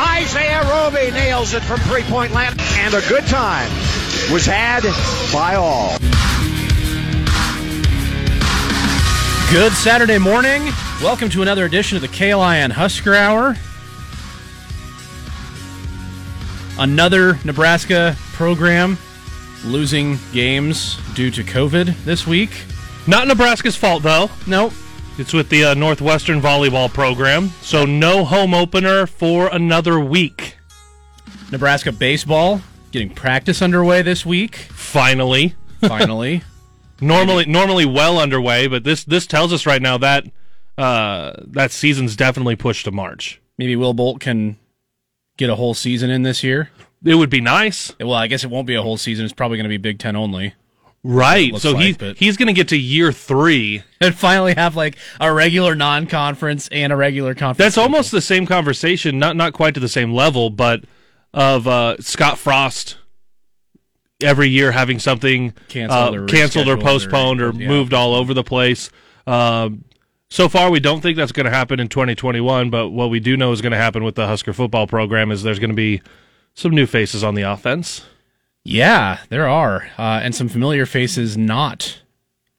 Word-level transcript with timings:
Isaiah 0.00 0.62
Roby 0.62 1.10
nails 1.10 1.52
it 1.52 1.62
from 1.62 1.78
three 1.80 2.02
point 2.04 2.32
land. 2.32 2.58
And 2.58 2.94
a 2.94 3.06
good 3.06 3.26
time 3.26 3.70
was 4.32 4.46
had 4.46 4.82
by 5.30 5.56
all. 5.56 5.98
Good 9.52 9.72
Saturday 9.72 10.16
morning. 10.16 10.62
Welcome 11.02 11.28
to 11.30 11.42
another 11.42 11.66
edition 11.66 11.96
of 11.96 12.02
the 12.02 12.08
KLIN 12.08 12.70
Husker 12.70 13.14
Hour. 13.14 13.56
Another 16.78 17.38
Nebraska 17.44 18.16
program 18.32 18.96
losing 19.66 20.18
games 20.32 20.98
due 21.14 21.30
to 21.30 21.44
COVID 21.44 22.04
this 22.04 22.26
week. 22.26 22.62
Not 23.06 23.28
Nebraska's 23.28 23.76
fault, 23.76 24.02
though. 24.02 24.30
Nope. 24.46 24.72
It's 25.18 25.32
with 25.34 25.50
the 25.50 25.64
uh, 25.64 25.74
Northwestern 25.74 26.40
volleyball 26.40 26.92
program, 26.92 27.48
so 27.60 27.84
no 27.84 28.24
home 28.24 28.54
opener 28.54 29.06
for 29.06 29.48
another 29.48 30.00
week. 30.00 30.56
Nebraska 31.52 31.92
baseball 31.92 32.62
getting 32.90 33.10
practice 33.10 33.60
underway 33.60 34.00
this 34.02 34.24
week. 34.24 34.56
Finally, 34.56 35.54
Finally. 35.80 36.42
normally 37.02 37.44
normally 37.44 37.84
well 37.84 38.18
underway, 38.18 38.66
but 38.66 38.84
this 38.84 39.04
this 39.04 39.26
tells 39.26 39.52
us 39.52 39.66
right 39.66 39.82
now 39.82 39.98
that 39.98 40.26
uh, 40.78 41.32
that 41.48 41.70
season's 41.70 42.16
definitely 42.16 42.56
pushed 42.56 42.84
to 42.86 42.90
March. 42.90 43.42
Maybe 43.58 43.76
Will 43.76 43.92
Bolt 43.92 44.20
can 44.20 44.56
get 45.36 45.50
a 45.50 45.56
whole 45.56 45.74
season 45.74 46.08
in 46.08 46.22
this 46.22 46.42
year. 46.42 46.70
It 47.04 47.14
would 47.16 47.30
be 47.30 47.40
nice, 47.40 47.94
Well, 47.98 48.12
I 48.12 48.26
guess 48.26 48.44
it 48.44 48.50
won't 48.50 48.66
be 48.66 48.74
a 48.74 48.82
whole 48.82 48.96
season. 48.98 49.24
It's 49.24 49.34
probably 49.34 49.56
going 49.58 49.64
to 49.64 49.70
be 49.70 49.78
Big 49.78 49.98
Ten 49.98 50.16
only. 50.16 50.54
Right? 51.02 51.56
So 51.56 51.72
like, 51.72 51.84
he's 51.84 51.96
but- 51.96 52.16
he's 52.16 52.36
going 52.36 52.48
to 52.48 52.52
get 52.52 52.68
to 52.68 52.76
year 52.76 53.12
three. 53.12 53.82
And 54.02 54.14
finally 54.14 54.54
have 54.54 54.76
like 54.76 54.96
a 55.20 55.30
regular 55.30 55.74
non-conference 55.74 56.68
and 56.72 56.90
a 56.90 56.96
regular 56.96 57.34
conference. 57.34 57.58
That's 57.58 57.74
schedule. 57.74 57.92
almost 57.94 58.12
the 58.12 58.22
same 58.22 58.46
conversation, 58.46 59.18
not 59.18 59.36
not 59.36 59.52
quite 59.52 59.74
to 59.74 59.80
the 59.80 59.90
same 59.90 60.14
level, 60.14 60.48
but 60.48 60.84
of 61.34 61.68
uh, 61.68 61.98
Scott 62.00 62.38
Frost 62.38 62.96
every 64.22 64.48
year 64.48 64.72
having 64.72 64.98
something 64.98 65.52
Canceled 65.68 66.14
uh, 66.14 66.22
or 66.22 66.26
canceled 66.26 66.66
or 66.66 66.76
rescheduled 66.76 66.80
or- 66.80 66.82
postponed 66.82 67.42
or, 67.42 67.52
yeah. 67.52 67.68
moved 67.68 67.92
all 67.92 68.14
over 68.14 68.32
the 68.32 68.42
place. 68.42 68.88
Um, 69.26 69.84
so 70.30 70.48
far, 70.48 70.70
we 70.70 70.80
don't 70.80 71.00
think 71.00 71.16
that's 71.18 71.32
going 71.32 71.44
to 71.44 71.50
happen 71.50 71.78
in 71.80 71.88
2021, 71.88 72.70
but 72.70 72.88
what 72.88 73.10
we 73.10 73.20
do 73.20 73.36
know 73.36 73.52
is 73.52 73.60
going 73.60 73.72
to 73.72 73.78
happen 73.78 74.02
with 74.04 74.14
the 74.14 74.26
Husker 74.26 74.52
football 74.52 74.86
program 74.86 75.30
is 75.30 75.42
there's 75.42 75.58
going 75.58 75.70
to 75.70 75.76
be 75.76 76.00
some 76.54 76.72
new 76.72 76.86
faces 76.86 77.22
on 77.24 77.34
the 77.34 77.42
offense. 77.42 78.06
Yeah, 78.64 79.18
there 79.30 79.48
are, 79.48 79.88
uh, 79.98 80.20
and 80.22 80.34
some 80.34 80.48
familiar 80.48 80.84
faces 80.86 81.36
not 81.36 82.00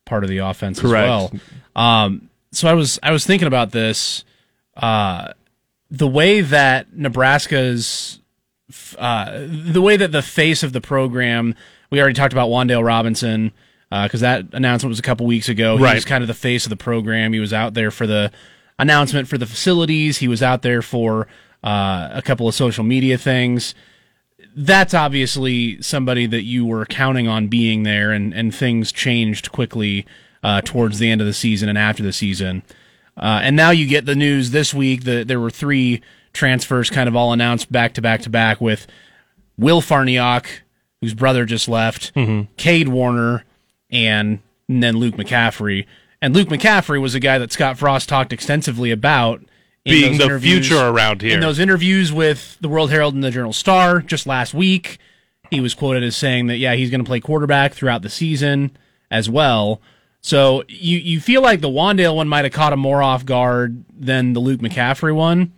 part 0.05 0.23
of 0.23 0.29
the 0.29 0.39
offense 0.39 0.79
Correct. 0.79 1.07
as 1.07 1.31
well. 1.31 1.31
Um, 1.75 2.29
so 2.51 2.67
I 2.67 2.73
was 2.73 2.99
I 3.03 3.11
was 3.11 3.25
thinking 3.25 3.47
about 3.47 3.71
this, 3.71 4.25
uh, 4.75 5.33
the 5.89 6.07
way 6.07 6.41
that 6.41 6.93
Nebraska's, 6.97 8.19
uh, 8.97 9.45
the 9.47 9.81
way 9.81 9.95
that 9.97 10.11
the 10.11 10.21
face 10.21 10.63
of 10.63 10.73
the 10.73 10.81
program. 10.81 11.55
We 11.91 11.99
already 11.99 12.15
talked 12.15 12.33
about 12.33 12.49
Wan'Dale 12.49 12.83
Robinson 12.85 13.51
because 13.89 14.21
that 14.21 14.45
announcement 14.53 14.89
was 14.91 14.99
a 14.99 15.03
couple 15.03 15.25
weeks 15.25 15.49
ago. 15.49 15.75
He 15.77 15.83
Right. 15.83 15.95
was 15.95 16.05
kind 16.05 16.23
of 16.23 16.29
the 16.29 16.33
face 16.33 16.65
of 16.65 16.69
the 16.69 16.77
program. 16.77 17.33
He 17.33 17.39
was 17.41 17.51
out 17.53 17.73
there 17.73 17.91
for 17.91 18.07
the 18.07 18.31
announcement 18.79 19.27
for 19.27 19.37
the 19.37 19.45
facilities. 19.45 20.17
He 20.19 20.29
was 20.29 20.41
out 20.41 20.61
there 20.61 20.81
for 20.81 21.27
uh, 21.63 22.09
a 22.13 22.21
couple 22.23 22.47
of 22.47 22.55
social 22.55 22.83
media 22.85 23.17
things 23.17 23.75
that's 24.55 24.93
obviously 24.93 25.81
somebody 25.81 26.25
that 26.27 26.43
you 26.43 26.65
were 26.65 26.85
counting 26.85 27.27
on 27.27 27.47
being 27.47 27.83
there, 27.83 28.11
and, 28.11 28.33
and 28.33 28.53
things 28.53 28.91
changed 28.91 29.51
quickly 29.51 30.05
uh, 30.43 30.61
towards 30.61 30.99
the 30.99 31.09
end 31.09 31.21
of 31.21 31.27
the 31.27 31.33
season 31.33 31.69
and 31.69 31.77
after 31.77 32.03
the 32.03 32.13
season. 32.13 32.63
Uh, 33.17 33.41
and 33.43 33.55
now 33.55 33.69
you 33.71 33.87
get 33.87 34.05
the 34.05 34.15
news 34.15 34.51
this 34.51 34.73
week 34.73 35.03
that 35.03 35.27
there 35.27 35.39
were 35.39 35.51
three 35.51 36.01
transfers 36.33 36.89
kind 36.89 37.07
of 37.09 37.15
all 37.15 37.33
announced 37.33 37.71
back 37.71 37.93
to 37.93 38.01
back 38.01 38.21
to 38.21 38.29
back 38.29 38.61
with 38.61 38.87
Will 39.57 39.81
Farniok, 39.81 40.45
whose 41.01 41.13
brother 41.13 41.45
just 41.45 41.67
left, 41.67 42.13
Cade 42.57 42.87
Warner, 42.87 43.43
and, 43.89 44.39
and 44.69 44.81
then 44.81 44.97
Luke 44.97 45.15
McCaffrey. 45.15 45.85
And 46.21 46.33
Luke 46.35 46.47
McCaffrey 46.49 47.01
was 47.01 47.15
a 47.15 47.19
guy 47.19 47.37
that 47.37 47.51
Scott 47.51 47.77
Frost 47.77 48.07
talked 48.07 48.31
extensively 48.31 48.91
about. 48.91 49.43
In 49.83 49.93
Being 49.93 50.17
the 50.17 50.39
future 50.39 50.77
around 50.77 51.23
here. 51.23 51.33
In 51.33 51.39
those 51.39 51.57
interviews 51.57 52.13
with 52.13 52.55
the 52.61 52.69
World 52.69 52.91
Herald 52.91 53.15
and 53.15 53.23
the 53.23 53.31
Journal 53.31 53.53
Star 53.53 53.99
just 53.99 54.27
last 54.27 54.53
week, 54.53 54.99
he 55.49 55.59
was 55.59 55.73
quoted 55.73 56.03
as 56.03 56.15
saying 56.15 56.47
that 56.47 56.57
yeah, 56.57 56.75
he's 56.75 56.91
going 56.91 57.03
to 57.03 57.07
play 57.07 57.19
quarterback 57.19 57.73
throughout 57.73 58.03
the 58.03 58.09
season 58.09 58.77
as 59.09 59.27
well. 59.27 59.81
So 60.21 60.63
you 60.67 60.99
you 60.99 61.19
feel 61.19 61.41
like 61.41 61.61
the 61.61 61.69
Wan'Dale 61.69 62.15
one 62.15 62.27
might 62.27 62.45
have 62.45 62.53
caught 62.53 62.73
him 62.73 62.79
more 62.79 63.01
off 63.01 63.25
guard 63.25 63.83
than 63.91 64.33
the 64.33 64.39
Luke 64.39 64.61
McCaffrey 64.61 65.15
one 65.15 65.51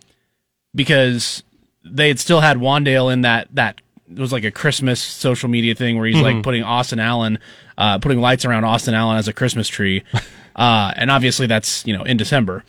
because 0.74 1.42
they 1.84 2.08
had 2.08 2.18
still 2.18 2.40
had 2.40 2.56
Wan'Dale 2.56 3.12
in 3.12 3.20
that 3.22 3.48
that 3.52 3.82
it 4.10 4.18
was 4.18 4.32
like 4.32 4.44
a 4.44 4.50
Christmas 4.50 5.02
social 5.02 5.50
media 5.50 5.74
thing 5.74 5.98
where 5.98 6.06
he's 6.06 6.20
like 6.20 6.42
putting 6.42 6.62
Austin 6.62 6.98
Allen, 6.98 7.38
uh, 7.76 7.98
putting 7.98 8.20
lights 8.20 8.44
around 8.44 8.64
Austin 8.64 8.94
Allen 8.94 9.16
as 9.16 9.28
a 9.28 9.32
Christmas 9.32 9.68
tree, 9.68 10.02
uh, 10.56 10.92
and 10.96 11.10
obviously 11.10 11.46
that's 11.46 11.86
you 11.86 11.96
know 11.96 12.04
in 12.04 12.16
December. 12.16 12.64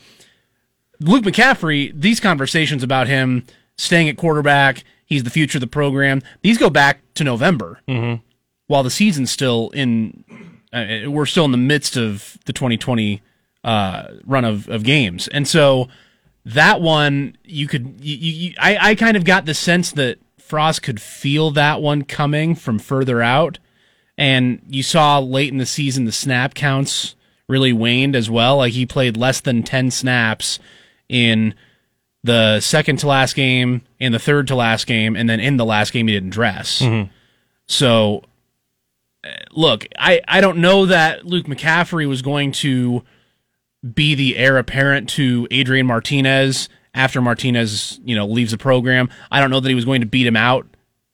Luke 1.00 1.24
McCaffrey, 1.24 1.92
these 1.94 2.20
conversations 2.20 2.82
about 2.82 3.06
him 3.06 3.44
staying 3.76 4.08
at 4.08 4.16
quarterback, 4.16 4.84
he's 5.04 5.24
the 5.24 5.30
future 5.30 5.58
of 5.58 5.60
the 5.60 5.66
program. 5.66 6.22
These 6.42 6.58
go 6.58 6.70
back 6.70 7.00
to 7.14 7.24
November, 7.24 7.80
mm-hmm. 7.88 8.22
while 8.66 8.82
the 8.82 8.90
season's 8.90 9.30
still 9.30 9.70
in. 9.70 10.24
Uh, 10.72 11.08
we're 11.10 11.26
still 11.26 11.44
in 11.44 11.52
the 11.52 11.56
midst 11.56 11.96
of 11.96 12.36
the 12.44 12.52
2020 12.52 13.22
uh, 13.64 14.08
run 14.24 14.44
of, 14.44 14.68
of 14.68 14.82
games, 14.82 15.28
and 15.28 15.46
so 15.46 15.88
that 16.44 16.80
one 16.80 17.36
you 17.44 17.66
could. 17.66 17.96
You, 18.00 18.16
you, 18.16 18.54
I 18.58 18.90
I 18.90 18.94
kind 18.94 19.16
of 19.16 19.24
got 19.24 19.46
the 19.46 19.54
sense 19.54 19.92
that 19.92 20.18
Frost 20.38 20.82
could 20.82 21.00
feel 21.00 21.50
that 21.52 21.80
one 21.80 22.02
coming 22.02 22.54
from 22.54 22.78
further 22.78 23.22
out, 23.22 23.58
and 24.18 24.60
you 24.68 24.82
saw 24.82 25.18
late 25.18 25.52
in 25.52 25.58
the 25.58 25.66
season 25.66 26.04
the 26.04 26.12
snap 26.12 26.54
counts 26.54 27.14
really 27.48 27.72
waned 27.72 28.16
as 28.16 28.28
well. 28.28 28.58
Like 28.58 28.72
he 28.72 28.86
played 28.86 29.16
less 29.16 29.40
than 29.40 29.62
10 29.62 29.90
snaps 29.90 30.58
in 31.08 31.54
the 32.24 32.60
second 32.60 32.98
to 32.98 33.06
last 33.06 33.34
game, 33.36 33.82
in 34.00 34.12
the 34.12 34.18
third 34.18 34.48
to 34.48 34.54
last 34.56 34.86
game, 34.86 35.14
and 35.16 35.28
then 35.28 35.38
in 35.40 35.56
the 35.56 35.64
last 35.64 35.92
game 35.92 36.08
he 36.08 36.14
didn't 36.14 36.30
dress. 36.30 36.80
So, 37.66 38.22
uh, 39.24 39.28
look, 39.52 39.86
I, 39.98 40.20
I 40.26 40.40
don't 40.40 40.58
know 40.58 40.86
that 40.86 41.24
Luke 41.26 41.46
McCaffrey 41.46 42.08
was 42.08 42.22
going 42.22 42.52
to 42.52 43.02
be 43.94 44.14
the 44.14 44.36
heir 44.36 44.58
apparent 44.58 45.08
to 45.10 45.46
Adrian 45.50 45.86
Martinez 45.86 46.68
after 46.94 47.20
Martinez, 47.20 48.00
you 48.04 48.16
know, 48.16 48.26
leaves 48.26 48.50
the 48.52 48.58
program. 48.58 49.08
I 49.30 49.40
don't 49.40 49.50
know 49.50 49.60
that 49.60 49.68
he 49.68 49.74
was 49.74 49.84
going 49.84 50.00
to 50.00 50.06
beat 50.06 50.26
him 50.26 50.36
out 50.36 50.66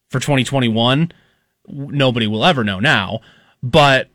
for 0.09 0.21
2021. 0.21 1.13
Nobody 1.69 2.27
will 2.27 2.45
ever 2.45 2.65
know 2.65 2.81
now, 2.81 3.21
but 3.63 4.09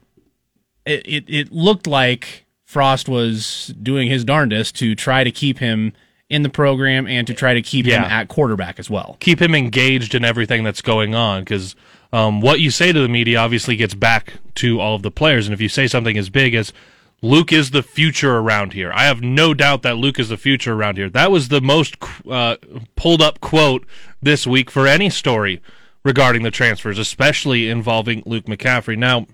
it, 0.86 1.06
it, 1.06 1.26
it 1.28 1.52
looked 1.52 1.86
like 1.86 2.46
Frost 2.68 3.08
was 3.08 3.74
doing 3.82 4.10
his 4.10 4.26
darndest 4.26 4.76
to 4.76 4.94
try 4.94 5.24
to 5.24 5.32
keep 5.32 5.60
him 5.60 5.94
in 6.30 6.44
the 6.44 6.50
program 6.50 7.08
and 7.08 7.26
to 7.26 7.34
try 7.34 7.54
to 7.54 7.62
keep 7.62 7.86
him 7.86 8.04
at 8.04 8.28
quarterback 8.28 8.78
as 8.78 8.90
well. 8.90 9.16
keep 9.22 9.42
him 9.42 9.56
engaged 9.56 10.14
in 10.14 10.26
everything 10.26 10.66
that's 10.66 10.82
going 10.82 11.16
on 11.16 11.42
because 11.42 11.78
um, 12.12 12.42
what 12.42 12.60
you 12.60 12.70
say 12.70 12.92
to 12.92 13.00
the 13.00 13.08
media 13.08 13.38
obviously 13.38 13.78
gets 13.78 13.94
back 13.94 14.34
to 14.56 14.82
all 14.82 14.96
of 14.96 15.02
the 15.02 15.10
players. 15.10 15.48
And 15.48 15.54
if 15.54 15.62
you 15.62 15.70
say 15.70 15.88
something 15.88 16.18
as 16.18 16.30
big 16.30 16.54
as 16.54 16.74
Luke 17.22 17.54
is 17.54 17.72
the 17.72 17.82
future 17.82 18.36
around 18.36 18.74
here, 18.74 18.92
I 18.94 19.06
have 19.06 19.22
no 19.22 19.54
doubt 19.54 19.84
that 19.84 19.96
Luke 19.96 20.20
is 20.20 20.28
the 20.28 20.36
future 20.36 20.74
around 20.74 20.98
here. 20.98 21.10
That 21.10 21.32
was 21.32 21.48
the 21.48 21.62
most 21.62 21.96
uh, 22.30 22.58
pulled 22.98 23.22
up 23.22 23.40
quote 23.40 23.86
this 24.22 24.46
week 24.46 24.70
for 24.70 24.86
any 24.88 25.10
story 25.10 25.62
regarding 26.04 26.44
the 26.44 26.52
transfers, 26.52 27.00
especially 27.00 27.70
involving 27.70 28.24
Luke 28.26 28.46
McCaffrey. 28.46 28.98
Now, 28.98 29.26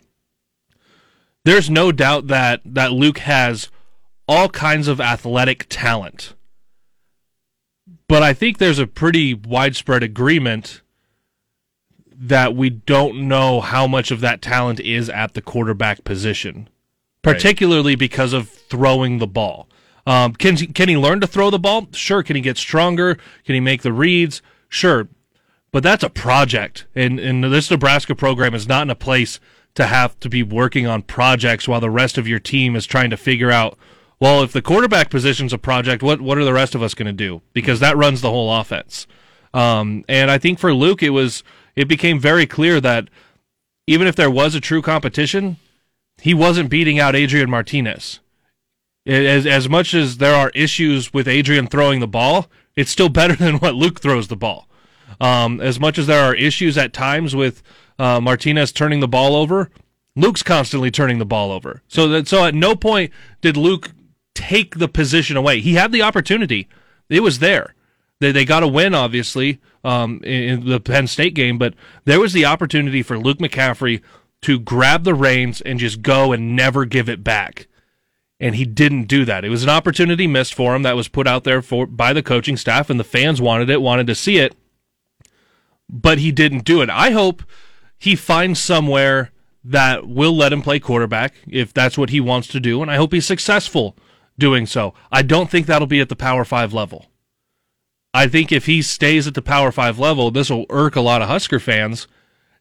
there's 1.45 1.69
no 1.69 1.91
doubt 1.91 2.27
that 2.27 2.61
that 2.65 2.91
Luke 2.91 3.19
has 3.19 3.69
all 4.27 4.49
kinds 4.49 4.87
of 4.87 5.01
athletic 5.01 5.65
talent. 5.69 6.33
But 8.07 8.23
I 8.23 8.33
think 8.33 8.57
there's 8.57 8.79
a 8.79 8.87
pretty 8.87 9.33
widespread 9.33 10.03
agreement 10.03 10.81
that 12.15 12.55
we 12.55 12.69
don't 12.69 13.27
know 13.27 13.59
how 13.59 13.87
much 13.87 14.11
of 14.11 14.21
that 14.21 14.41
talent 14.41 14.79
is 14.79 15.09
at 15.09 15.33
the 15.33 15.41
quarterback 15.41 16.03
position, 16.03 16.69
particularly 17.21 17.95
because 17.95 18.31
of 18.31 18.49
throwing 18.49 19.17
the 19.17 19.27
ball. 19.27 19.67
Um, 20.05 20.33
can 20.33 20.55
he, 20.55 20.67
can 20.67 20.89
he 20.89 20.97
learn 20.97 21.21
to 21.21 21.27
throw 21.27 21.49
the 21.49 21.59
ball? 21.59 21.87
Sure. 21.93 22.23
Can 22.23 22.35
he 22.35 22.41
get 22.41 22.57
stronger? 22.57 23.15
Can 23.45 23.55
he 23.55 23.59
make 23.59 23.81
the 23.81 23.93
reads? 23.93 24.41
Sure. 24.69 25.07
but 25.73 25.83
that's 25.83 26.03
a 26.03 26.09
project. 26.09 26.85
And, 26.95 27.19
and 27.19 27.43
this 27.43 27.69
Nebraska 27.69 28.15
program 28.15 28.53
is 28.53 28.67
not 28.67 28.83
in 28.83 28.89
a 28.89 28.95
place 28.95 29.39
to 29.75 29.85
have 29.85 30.19
to 30.19 30.29
be 30.29 30.43
working 30.43 30.85
on 30.85 31.01
projects 31.01 31.67
while 31.67 31.81
the 31.81 31.89
rest 31.89 32.17
of 32.17 32.27
your 32.27 32.39
team 32.39 32.75
is 32.75 32.85
trying 32.85 33.09
to 33.09 33.17
figure 33.17 33.51
out, 33.51 33.77
well, 34.19 34.43
if 34.43 34.51
the 34.51 34.61
quarterback 34.61 35.09
position's 35.09 35.53
a 35.53 35.57
project, 35.57 36.03
what, 36.03 36.21
what 36.21 36.37
are 36.37 36.45
the 36.45 36.53
rest 36.53 36.75
of 36.75 36.83
us 36.83 36.93
going 36.93 37.07
to 37.07 37.13
do? 37.13 37.41
Because 37.53 37.79
that 37.79 37.97
runs 37.97 38.21
the 38.21 38.29
whole 38.29 38.53
offense. 38.53 39.07
Um, 39.53 40.05
and 40.07 40.31
I 40.31 40.37
think 40.37 40.59
for 40.59 40.73
Luke, 40.73 41.03
it 41.03 41.09
was, 41.09 41.43
it 41.75 41.87
became 41.87 42.19
very 42.19 42.45
clear 42.45 42.79
that 42.81 43.09
even 43.87 44.07
if 44.07 44.15
there 44.15 44.31
was 44.31 44.55
a 44.55 44.61
true 44.61 44.81
competition, 44.81 45.57
he 46.21 46.33
wasn't 46.33 46.69
beating 46.69 46.99
out 46.99 47.15
Adrian 47.15 47.49
Martinez. 47.49 48.19
As, 49.05 49.45
as 49.45 49.67
much 49.67 49.93
as 49.93 50.17
there 50.17 50.35
are 50.35 50.51
issues 50.51 51.13
with 51.13 51.27
Adrian 51.27 51.67
throwing 51.67 51.99
the 51.99 52.07
ball, 52.07 52.47
it's 52.75 52.91
still 52.91 53.09
better 53.21 53.35
than 53.35 53.55
what 53.55 53.75
Luke 53.75 53.99
throws 53.99 54.27
the 54.27 54.37
ball. 54.37 54.67
Um, 55.19 55.61
as 55.61 55.79
much 55.79 55.97
as 55.97 56.07
there 56.07 56.23
are 56.23 56.35
issues 56.35 56.77
at 56.77 56.93
times 56.93 57.35
with 57.35 57.61
uh, 58.03 58.19
Martinez 58.19 58.73
turning 58.73 58.99
the 58.99 59.07
ball 59.07 59.33
over, 59.33 59.69
Luke's 60.17 60.43
constantly 60.43 60.91
turning 60.91 61.19
the 61.19 61.25
ball 61.25 61.53
over. 61.53 61.81
So 61.87 62.09
that 62.09 62.27
so 62.27 62.43
at 62.43 62.53
no 62.53 62.75
point 62.75 63.13
did 63.39 63.55
Luke 63.55 63.91
take 64.35 64.77
the 64.77 64.89
position 64.89 65.37
away. 65.37 65.61
He 65.61 65.75
had 65.75 65.93
the 65.93 66.01
opportunity; 66.01 66.67
it 67.07 67.21
was 67.21 67.39
there. 67.39 67.75
They 68.19 68.33
they 68.33 68.43
got 68.43 68.61
a 68.61 68.67
win, 68.67 68.93
obviously, 68.93 69.61
um, 69.85 70.21
in 70.25 70.67
the 70.67 70.81
Penn 70.81 71.07
State 71.07 71.33
game, 71.33 71.57
but 71.57 71.75
there 72.03 72.19
was 72.19 72.33
the 72.33 72.43
opportunity 72.43 73.03
for 73.03 73.17
Luke 73.17 73.37
McCaffrey 73.37 74.01
to 74.41 74.59
grab 74.59 75.05
the 75.05 75.13
reins 75.13 75.61
and 75.61 75.79
just 75.79 76.01
go 76.01 76.33
and 76.33 76.57
never 76.57 76.83
give 76.83 77.07
it 77.07 77.23
back. 77.23 77.67
And 78.37 78.55
he 78.55 78.65
didn't 78.65 79.05
do 79.05 79.23
that. 79.23 79.45
It 79.45 79.49
was 79.49 79.63
an 79.63 79.69
opportunity 79.69 80.27
missed 80.27 80.53
for 80.53 80.75
him 80.75 80.83
that 80.83 80.97
was 80.97 81.07
put 81.07 81.25
out 81.25 81.45
there 81.45 81.61
for 81.61 81.87
by 81.87 82.11
the 82.11 82.21
coaching 82.21 82.57
staff, 82.57 82.89
and 82.89 82.99
the 82.99 83.05
fans 83.05 83.41
wanted 83.41 83.69
it, 83.69 83.81
wanted 83.81 84.07
to 84.07 84.15
see 84.15 84.39
it 84.39 84.57
but 85.93 86.17
he 86.17 86.31
didn't 86.31 86.65
do 86.65 86.81
it. 86.81 86.89
I 86.89 87.11
hope 87.11 87.43
he 88.03 88.17
finds 88.17 88.59
somewhere 88.59 89.31
that 89.63 90.05
will 90.05 90.35
let 90.35 90.51
him 90.51 90.61
play 90.61 90.77
quarterback 90.77 91.33
if 91.47 91.73
that's 91.73 91.97
what 91.97 92.09
he 92.09 92.19
wants 92.19 92.49
to 92.49 92.59
do, 92.59 92.81
and 92.81 92.91
I 92.91 92.97
hope 92.97 93.13
he's 93.13 93.25
successful 93.25 93.95
doing 94.37 94.65
so. 94.65 94.93
I 95.09 95.21
don't 95.21 95.49
think 95.49 95.67
that'll 95.67 95.87
be 95.87 96.01
at 96.01 96.09
the 96.09 96.15
Power 96.17 96.43
5 96.43 96.73
level. 96.73 97.05
I 98.13 98.27
think 98.27 98.51
if 98.51 98.65
he 98.65 98.81
stays 98.81 99.25
at 99.25 99.35
the 99.35 99.41
Power 99.41 99.71
5 99.71 99.97
level, 99.97 100.31
this 100.31 100.49
will 100.49 100.65
irk 100.69 100.97
a 100.97 101.01
lot 101.01 101.21
of 101.21 101.29
Husker 101.29 101.61
fans. 101.61 102.09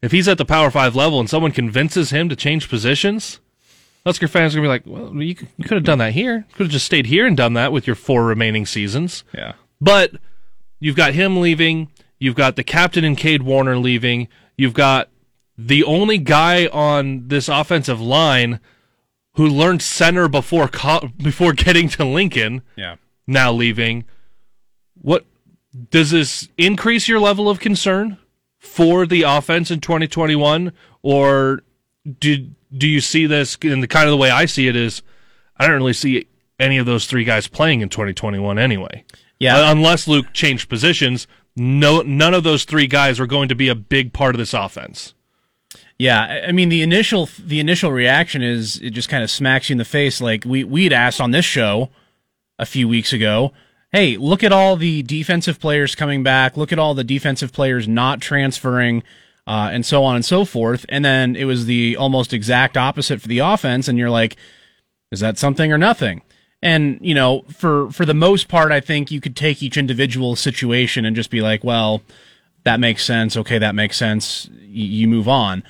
If 0.01 0.13
he's 0.13 0.29
at 0.29 0.39
the 0.39 0.45
Power 0.45 0.71
5 0.71 0.95
level 0.95 1.19
and 1.19 1.29
someone 1.29 1.51
convinces 1.51 2.11
him 2.11 2.29
to 2.29 2.37
change 2.37 2.69
positions, 2.69 3.41
Husker 4.07 4.29
fans 4.29 4.55
are 4.55 4.61
going 4.61 4.81
to 4.81 4.89
be 4.89 4.93
like, 4.93 5.13
well, 5.13 5.13
you, 5.21 5.35
you 5.57 5.65
could 5.65 5.77
have 5.77 5.83
done 5.83 5.99
that 5.99 6.13
here. 6.13 6.47
Could 6.53 6.67
have 6.67 6.73
just 6.73 6.87
stayed 6.87 7.07
here 7.07 7.27
and 7.27 7.37
done 7.37 7.55
that 7.55 7.73
with 7.73 7.89
your 7.89 7.97
four 7.97 8.25
remaining 8.25 8.65
seasons. 8.65 9.25
Yeah. 9.35 9.55
But 9.81 10.13
you've 10.79 10.95
got 10.95 11.15
him 11.15 11.41
leaving. 11.41 11.91
You've 12.21 12.37
got 12.37 12.55
the 12.55 12.63
captain 12.63 13.03
and 13.03 13.19
Cade 13.19 13.43
Warner 13.43 13.77
leaving. 13.77 14.29
You've 14.57 14.75
got 14.75 15.09
the 15.57 15.85
only 15.85 16.19
guy 16.19 16.67
on 16.67 17.29
this 17.29 17.49
offensive 17.49 18.01
line 18.01 18.61
who 19.35 19.47
learned 19.47 19.83
center 19.83 20.29
before 20.29 20.69
co- 20.69 21.09
before 21.17 21.53
getting 21.55 21.89
to 21.91 22.05
Lincoln. 22.05 22.63
Yeah. 22.77 22.97
Now 23.27 23.53
leaving. 23.53 24.05
What 25.01 25.25
does 25.91 26.11
this 26.11 26.49
increase 26.59 27.09
your 27.09 27.21
level 27.21 27.49
of 27.49 27.61
concern 27.61 28.19
for 28.59 29.07
the 29.07 29.23
offense 29.23 29.71
in 29.71 29.81
2021 29.81 30.73
or 31.03 31.63
do 32.21 32.49
do 32.77 32.87
you 32.89 33.01
see 33.01 33.27
this 33.27 33.57
in 33.63 33.81
the 33.81 33.89
kind 33.89 34.07
of 34.07 34.11
the 34.11 34.17
way 34.17 34.31
I 34.31 34.45
see 34.47 34.69
it 34.69 34.77
is 34.77 35.03
I 35.57 35.67
don't 35.67 35.77
really 35.77 35.93
see 35.93 36.27
any 36.59 36.79
of 36.79 36.87
those 36.87 37.07
three 37.07 37.25
guys 37.25 37.49
playing 37.49 37.81
in 37.81 37.89
2021 37.89 38.59
anyway. 38.59 39.05
Yeah. 39.39 39.71
Unless 39.71 40.07
Luke 40.07 40.33
changed 40.33 40.69
positions, 40.69 41.27
no 41.57 42.03
none 42.03 42.35
of 42.35 42.45
those 42.45 42.65
three 42.65 42.87
guys 42.87 43.19
are 43.19 43.27
going 43.27 43.49
to 43.49 43.55
be 43.55 43.69
a 43.69 43.75
big 43.75 44.13
part 44.13 44.35
of 44.35 44.39
this 44.39 44.55
offense. 44.55 45.15
Yeah, 46.03 46.43
I- 46.49 46.51
mean 46.51 46.69
the 46.69 46.83
initial 46.83 47.29
the 47.39 47.61
initial 47.61 47.93
reaction 47.93 48.43
is 48.43 48.77
it 48.83 48.91
just 48.91 49.09
kind 49.09 49.23
of 49.23 49.31
smacks 49.31 49.71
you 49.71 49.75
in 49.75 49.79
the 49.79 49.85
face. 49.85 50.21
Like 50.21 50.45
we 50.45 50.65
we'd 50.65 50.93
asked 50.93 51.21
on 51.21 51.31
this 51.31 51.45
show 51.45 51.91
a 52.59 52.67
few 52.67 52.89
weeks 52.89 53.13
ago, 53.13 53.53
hey, 53.93 54.17
look 54.17 54.43
at 54.43 54.51
all 54.51 54.75
the 54.75 55.05
defensive 55.05 55.61
players 55.61 55.95
coming 55.95 56.25
back. 56.25 56.57
Look 56.57 56.73
at 56.73 56.79
all 56.81 56.95
the 56.95 57.05
defensive 57.05 57.53
players 57.53 57.87
not 57.87 58.21
transferring, 58.21 59.05
uh, 59.47 59.71
and 59.73 59.87
so 59.87 60.03
on 60.03 60.17
and 60.17 60.25
so 60.25 60.45
forth. 60.45 60.85
And 60.89 61.05
then 61.05 61.37
it 61.37 61.45
was 61.45 61.67
the 61.67 61.97
almost 61.97 62.33
exact 62.33 62.77
opposite 62.77 63.21
for 63.23 63.29
the 63.29 63.39
offense. 63.39 63.87
And 63.87 63.97
you're 63.97 64.11
like, 64.11 64.35
is 65.13 65.21
that 65.21 65.39
something 65.39 65.71
or 65.73 65.79
nothing? 65.79 66.23
And 66.61 66.99
you 67.01 67.15
know, 67.15 67.43
for 67.49 67.93
for 67.93 68.05
the 68.05 68.13
most 68.13 68.49
part, 68.49 68.73
I 68.73 68.81
think 68.81 69.13
you 69.13 69.21
could 69.21 69.37
take 69.37 69.63
each 69.63 69.77
individual 69.77 70.35
situation 70.35 71.05
and 71.05 71.15
just 71.15 71.31
be 71.31 71.43
like, 71.43 71.63
well, 71.63 72.03
that 72.65 72.81
makes 72.81 73.05
sense. 73.05 73.37
Okay, 73.37 73.59
that 73.59 73.77
makes 73.77 73.97
sense. 73.97 74.49
Y- 74.51 74.67
you 74.99 75.07
move 75.07 75.29
on. 75.29 75.63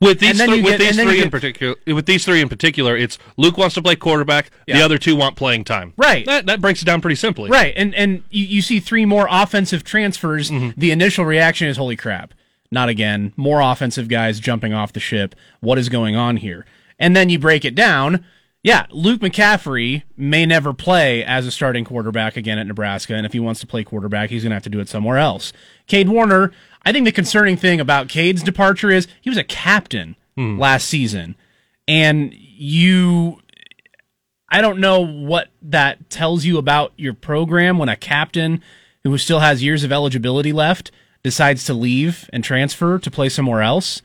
With 0.00 0.20
these 0.20 0.40
three, 0.40 0.62
with 0.62 0.78
get- 0.78 0.94
these 0.94 1.00
three 1.00 1.20
in 1.20 1.30
particular, 1.30 1.74
with 1.86 2.06
these 2.06 2.24
three 2.24 2.40
in 2.40 2.48
particular, 2.48 2.96
it's 2.96 3.18
Luke 3.36 3.58
wants 3.58 3.74
to 3.74 3.82
play 3.82 3.96
quarterback. 3.96 4.50
The 4.66 4.80
other 4.80 4.96
two 4.96 5.16
want 5.16 5.34
playing 5.34 5.64
time. 5.64 5.92
Right. 5.96 6.24
That 6.24 6.46
that 6.46 6.60
breaks 6.60 6.82
it 6.82 6.84
down 6.84 7.00
pretty 7.00 7.16
simply. 7.16 7.50
Right, 7.50 7.74
and 7.76 7.94
and 7.96 8.22
you, 8.30 8.44
you 8.44 8.62
see 8.62 8.78
three 8.78 9.04
more 9.04 9.26
offensive 9.28 9.82
transfers. 9.82 10.50
Mm-hmm. 10.50 10.80
The 10.80 10.92
initial 10.92 11.24
reaction 11.24 11.66
is, 11.66 11.76
"Holy 11.76 11.96
crap! 11.96 12.32
Not 12.70 12.88
again! 12.88 13.32
More 13.36 13.60
offensive 13.60 14.08
guys 14.08 14.38
jumping 14.38 14.72
off 14.72 14.92
the 14.92 15.00
ship. 15.00 15.34
What 15.60 15.78
is 15.78 15.88
going 15.88 16.14
on 16.14 16.36
here?" 16.36 16.64
And 17.00 17.16
then 17.16 17.28
you 17.28 17.40
break 17.40 17.64
it 17.64 17.74
down. 17.74 18.24
Yeah, 18.62 18.86
Luke 18.90 19.20
McCaffrey 19.20 20.02
may 20.16 20.44
never 20.44 20.72
play 20.74 21.24
as 21.24 21.46
a 21.46 21.50
starting 21.50 21.84
quarterback 21.84 22.36
again 22.36 22.58
at 22.58 22.66
Nebraska, 22.66 23.14
and 23.14 23.24
if 23.24 23.32
he 23.32 23.40
wants 23.40 23.60
to 23.60 23.66
play 23.66 23.84
quarterback, 23.84 24.30
he's 24.30 24.42
going 24.42 24.50
to 24.50 24.56
have 24.56 24.64
to 24.64 24.68
do 24.70 24.80
it 24.80 24.88
somewhere 24.88 25.18
else. 25.18 25.52
Cade 25.86 26.08
Warner. 26.08 26.52
I 26.88 26.92
think 26.92 27.04
the 27.04 27.12
concerning 27.12 27.58
thing 27.58 27.80
about 27.80 28.08
Cade's 28.08 28.42
departure 28.42 28.90
is 28.90 29.06
he 29.20 29.28
was 29.28 29.36
a 29.36 29.44
captain 29.44 30.16
last 30.58 30.88
season, 30.88 31.36
and 31.86 32.32
you 32.32 33.42
I 34.48 34.62
don't 34.62 34.78
know 34.78 35.04
what 35.04 35.48
that 35.60 36.08
tells 36.08 36.46
you 36.46 36.56
about 36.56 36.94
your 36.96 37.12
program 37.12 37.76
when 37.76 37.90
a 37.90 37.96
captain 37.96 38.62
who 39.04 39.18
still 39.18 39.40
has 39.40 39.62
years 39.62 39.84
of 39.84 39.92
eligibility 39.92 40.50
left 40.50 40.90
decides 41.22 41.64
to 41.64 41.74
leave 41.74 42.30
and 42.32 42.42
transfer 42.42 42.98
to 42.98 43.10
play 43.10 43.28
somewhere 43.28 43.60
else. 43.60 44.00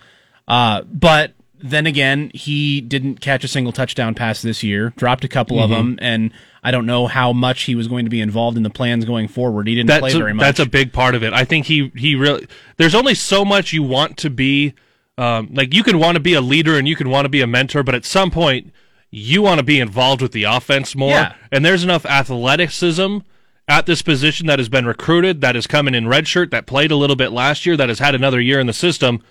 Uh, 0.46 0.82
but 0.82 1.32
then 1.60 1.88
again, 1.88 2.32
he 2.34 2.82
didn't 2.82 3.22
catch 3.22 3.46
a 3.46 3.48
single 3.48 3.72
touchdown 3.72 4.14
pass 4.14 4.42
this 4.42 4.62
year, 4.62 4.90
dropped 4.98 5.24
a 5.24 5.30
couple 5.30 5.58
of 5.64 5.70
them, 5.70 5.98
and 6.02 6.34
I 6.64 6.72
don't 6.72 6.86
know 6.86 7.08
how 7.08 7.34
much 7.34 7.64
he 7.64 7.76
was 7.76 7.88
going 7.88 8.06
to 8.06 8.10
be 8.10 8.22
involved 8.22 8.56
in 8.56 8.64
the 8.64 8.70
plans 8.70 9.06
going 9.06 9.28
forward. 9.28 9.68
He 9.68 9.76
didn't 9.76 9.88
That's 9.88 10.00
play 10.00 10.14
a, 10.14 10.18
very 10.18 10.34
much. 10.34 10.44
that's 10.44 10.60
a 10.60 10.66
big 10.66 10.94
part 10.94 11.14
of 11.14 11.24
it. 11.24 11.34
I 11.34 11.44
think 11.44 11.66
he 11.66 11.92
he 11.96 12.16
really. 12.16 12.48
There's 12.78 12.96
only 12.96 13.16
so 13.16 13.44
much 13.44 13.74
you 13.74 13.84
want 13.84 14.18
to 14.18 14.30
be. 14.30 14.74
Um, 15.16 15.50
like 15.54 15.74
you 15.74 15.84
can 15.84 16.00
want 16.00 16.16
to 16.16 16.20
be 16.20 16.34
a 16.34 16.42
leader 16.42 16.78
and 16.78 16.88
you 16.88 16.96
can 16.96 17.10
want 17.10 17.26
to 17.26 17.30
be 17.30 17.42
a 17.42 17.48
mentor, 17.48 17.84
but 17.84 17.94
at 17.94 18.04
some 18.04 18.32
point 18.32 18.74
you 19.12 19.44
want 19.44 19.60
to 19.60 19.64
be 19.64 19.80
involved 19.80 20.24
with 20.24 20.32
the 20.32 20.44
offense 20.44 20.96
more. 20.96 21.12
Yeah. 21.12 21.36
And 21.52 21.64
there's 21.64 21.84
enough 21.84 22.04
athleticism 22.04 23.20
at 23.68 23.86
this 23.86 24.02
position 24.02 24.48
that 24.48 24.58
has 24.58 24.70
been 24.70 24.88
recruited, 24.88 25.42
that 25.42 25.56
is 25.56 25.68
coming 25.68 25.94
in 25.94 26.06
redshirt, 26.06 26.50
that 26.50 26.66
played 26.66 26.90
a 26.90 26.96
little 26.96 27.16
bit 27.16 27.32
last 27.32 27.66
year, 27.66 27.78
that 27.78 27.90
has 27.90 28.00
had 28.00 28.16
another 28.16 28.42
year 28.42 28.60
in 28.60 28.66
the 28.66 28.74
system. 28.74 29.22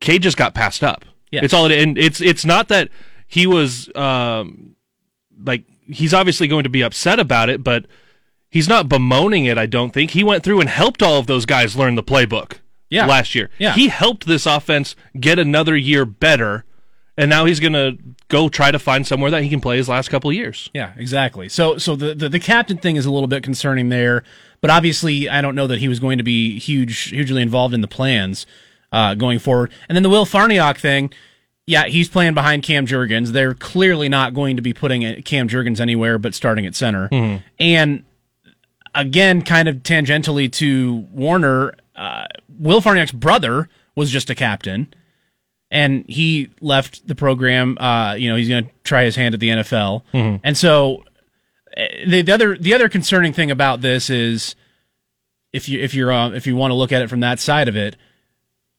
Cade 0.00 0.22
just 0.22 0.36
got 0.36 0.52
passed 0.54 0.84
up. 0.84 1.06
Yes. 1.30 1.44
It's 1.44 1.54
all 1.54 1.66
it, 1.66 1.72
and 1.72 1.96
it's 1.96 2.20
it's 2.20 2.44
not 2.44 2.68
that 2.68 2.90
he 3.26 3.46
was 3.46 3.88
um, 3.96 4.76
like 5.42 5.64
he's 5.86 6.14
obviously 6.14 6.48
going 6.48 6.64
to 6.64 6.70
be 6.70 6.82
upset 6.82 7.18
about 7.18 7.48
it, 7.48 7.62
but 7.62 7.86
he's 8.50 8.68
not 8.68 8.88
bemoaning 8.88 9.44
it. 9.46 9.58
I 9.58 9.66
don't 9.66 9.92
think 9.92 10.12
he 10.12 10.24
went 10.24 10.42
through 10.44 10.60
and 10.60 10.68
helped 10.68 11.02
all 11.02 11.18
of 11.18 11.26
those 11.26 11.46
guys 11.46 11.76
learn 11.76 11.94
the 11.94 12.02
playbook. 12.02 12.58
Yeah. 12.90 13.06
last 13.06 13.34
year. 13.34 13.48
Yeah. 13.58 13.72
he 13.72 13.88
helped 13.88 14.26
this 14.26 14.44
offense 14.44 14.94
get 15.18 15.38
another 15.38 15.74
year 15.74 16.04
better, 16.04 16.66
and 17.16 17.30
now 17.30 17.46
he's 17.46 17.58
going 17.58 17.72
to 17.72 17.96
go 18.28 18.50
try 18.50 18.70
to 18.70 18.78
find 18.78 19.06
somewhere 19.06 19.30
that 19.30 19.42
he 19.42 19.48
can 19.48 19.62
play 19.62 19.78
his 19.78 19.88
last 19.88 20.10
couple 20.10 20.28
of 20.28 20.36
years. 20.36 20.68
Yeah, 20.74 20.92
exactly. 20.98 21.48
So 21.48 21.78
so 21.78 21.96
the, 21.96 22.14
the 22.14 22.28
the 22.28 22.38
captain 22.38 22.76
thing 22.76 22.96
is 22.96 23.06
a 23.06 23.10
little 23.10 23.28
bit 23.28 23.42
concerning 23.42 23.88
there, 23.88 24.24
but 24.60 24.70
obviously 24.70 25.26
I 25.26 25.40
don't 25.40 25.54
know 25.54 25.66
that 25.68 25.78
he 25.78 25.88
was 25.88 26.00
going 26.00 26.18
to 26.18 26.24
be 26.24 26.58
huge 26.58 27.04
hugely 27.08 27.40
involved 27.40 27.72
in 27.72 27.80
the 27.80 27.88
plans 27.88 28.44
uh, 28.92 29.14
going 29.14 29.38
forward. 29.38 29.72
And 29.88 29.96
then 29.96 30.02
the 30.02 30.10
Will 30.10 30.26
Farniok 30.26 30.76
thing, 30.76 31.12
yeah, 31.66 31.84
he's 31.84 32.08
playing 32.08 32.34
behind 32.34 32.62
Cam 32.62 32.86
Jurgens. 32.86 33.28
They're 33.28 33.54
clearly 33.54 34.08
not 34.08 34.34
going 34.34 34.56
to 34.56 34.62
be 34.62 34.72
putting 34.72 35.22
Cam 35.22 35.48
Jurgens 35.48 35.80
anywhere 35.80 36.18
but 36.18 36.34
starting 36.34 36.66
at 36.66 36.74
center. 36.74 37.08
And 37.58 38.04
again, 38.94 39.42
kind 39.42 39.68
of 39.68 39.76
tangentially 39.76 40.50
to 40.52 41.06
Warner, 41.12 41.74
uh, 41.96 42.26
Will 42.58 42.80
Farniok's 42.80 43.12
brother 43.12 43.68
was 43.94 44.10
just 44.10 44.28
a 44.30 44.34
captain 44.34 44.92
and 45.70 46.04
he 46.06 46.50
left 46.60 47.06
the 47.08 47.14
program. 47.14 47.78
Uh, 47.78 48.14
you 48.14 48.28
know, 48.28 48.36
he's 48.36 48.48
going 48.48 48.64
to 48.64 48.70
try 48.84 49.04
his 49.04 49.16
hand 49.16 49.34
at 49.34 49.40
the 49.40 49.48
NFL, 49.48 50.02
and 50.44 50.56
so 50.56 51.02
uh, 51.76 51.84
the, 52.06 52.22
the 52.22 52.32
other 52.32 52.56
the 52.58 52.74
other 52.74 52.88
concerning 52.90 53.32
thing 53.32 53.50
about 53.50 53.80
this 53.80 54.10
is 54.10 54.54
if 55.52 55.68
you 55.70 55.80
if 55.80 55.94
you're 55.94 56.12
uh, 56.12 56.30
if 56.30 56.46
you 56.46 56.56
want 56.56 56.70
to 56.72 56.74
look 56.74 56.92
at 56.92 57.00
it 57.00 57.08
from 57.08 57.20
that 57.20 57.40
side 57.40 57.68
of 57.68 57.76
it, 57.76 57.96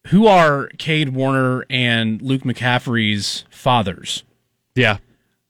who 0.07 0.27
are 0.27 0.67
Cade 0.77 1.09
Warner 1.09 1.65
and 1.69 2.21
Luke 2.21 2.43
McCaffrey's 2.43 3.45
fathers? 3.49 4.23
Yeah, 4.75 4.97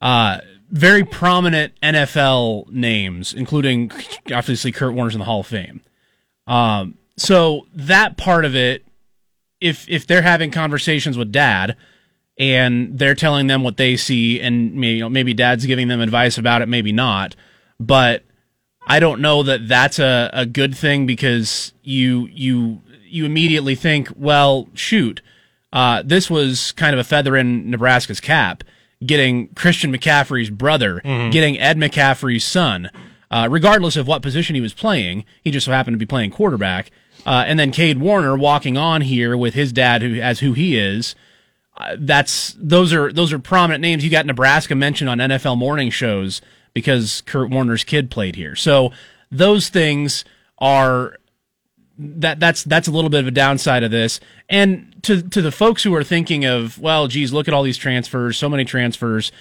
Uh, 0.01 0.39
very 0.69 1.03
prominent 1.03 1.74
NFL 1.81 2.69
names, 2.72 3.33
including 3.33 3.91
obviously 4.33 4.72
Kurt 4.72 4.93
Warner's 4.93 5.13
in 5.13 5.19
the 5.19 5.25
Hall 5.25 5.41
of 5.41 5.48
Fame. 5.48 5.81
Um, 6.48 6.98
so 7.15 7.67
that 7.75 8.17
part 8.17 8.43
of 8.43 8.55
it, 8.55 8.83
if 9.62 9.88
if 9.88 10.05
they're 10.07 10.24
having 10.24 10.50
conversations 10.51 11.17
with 11.17 11.31
dad 11.31 11.77
and 12.39 12.98
they're 12.98 13.13
telling 13.15 13.48
them 13.48 13.63
what 13.63 13.77
they 13.77 13.95
see, 13.95 14.41
and 14.41 14.74
maybe, 14.74 14.95
you 14.95 15.00
know, 15.01 15.10
maybe 15.10 15.33
dad's 15.33 15.65
giving 15.65 15.88
them 15.88 16.01
advice 16.01 16.38
about 16.39 16.62
it, 16.63 16.67
maybe 16.67 16.91
not, 16.91 17.36
but 17.79 18.24
I 18.88 19.00
don't 19.00 19.22
know 19.22 19.43
that 19.43 19.67
that's 19.67 20.00
a, 20.00 20.29
a 20.33 20.45
good 20.45 20.75
thing 20.75 21.05
because 21.05 21.72
you 21.83 22.27
you 22.31 22.81
you 23.13 23.25
immediately 23.25 23.75
think, 23.75 24.10
well, 24.15 24.67
shoot, 24.74 25.22
uh, 25.72 26.01
this 26.05 26.29
was 26.29 26.72
kind 26.74 26.93
of 26.93 27.00
a 27.00 27.03
feather 27.03 27.36
in 27.38 27.70
Nebraska's 27.70 28.20
cap, 28.20 28.63
getting 29.05 29.48
Christian 29.55 29.93
McCaffrey's 29.96 30.50
brother, 30.50 31.00
getting 31.32 31.60
Ed 31.60 31.77
McCaffrey's 31.77 32.43
son, 32.43 32.89
uh, 33.32 33.48
regardless 33.50 33.96
of 33.96 34.08
what 34.08 34.22
position 34.22 34.55
he 34.55 34.62
was 34.62 34.74
playing. 34.74 35.25
He 35.43 35.51
just 35.51 35.65
so 35.65 35.72
happened 35.72 35.96
to 35.96 36.00
be 36.00 36.05
playing 36.05 36.32
quarterback. 36.32 36.91
Uh, 37.25 37.43
and 37.48 37.58
then 37.60 37.72
Cade 37.72 38.00
Warner 38.00 38.36
walking 38.36 38.77
on 38.77 39.01
here 39.01 39.38
with 39.38 39.53
his 39.53 39.72
dad, 39.72 40.01
who 40.01 40.20
as 40.20 40.39
who 40.39 40.53
he 40.53 40.77
is. 40.77 41.15
Uh, 41.77 41.96
that's 41.98 42.55
those 42.60 42.93
are 42.93 43.12
those 43.12 43.34
are 43.34 43.39
prominent 43.39 43.82
names. 43.82 44.03
You 44.03 44.10
got 44.12 44.25
Nebraska 44.25 44.75
mentioned 44.75 45.10
on 45.10 45.17
NFL 45.20 45.58
morning 45.58 45.89
shows 45.89 46.41
because 46.74 47.22
Kurt 47.22 47.50
Warner's 47.50 47.84
kid 47.84 48.12
played 48.12 48.36
here. 48.36 48.55
So 48.55 48.91
those 49.32 49.70
things 49.70 50.25
are 50.60 51.17
that 51.97 52.39
that's 52.39 52.63
that's 52.63 52.88
a 52.88 52.91
little 52.91 53.09
bit 53.09 53.21
of 53.21 53.27
a 53.27 53.31
downside 53.31 53.83
of 53.83 53.91
this. 53.91 54.19
And 54.50 54.95
to 55.03 55.21
to 55.21 55.41
the 55.41 55.51
folks 55.51 55.83
who 55.83 55.93
are 55.95 56.03
thinking 56.03 56.45
of, 56.45 56.79
well, 56.79 57.07
geez, 57.07 57.33
look 57.33 57.47
at 57.47 57.53
all 57.53 57.63
these 57.63 57.77
transfers, 57.77 58.38
so 58.38 58.50
many 58.50 58.65
transfers. 58.65 59.31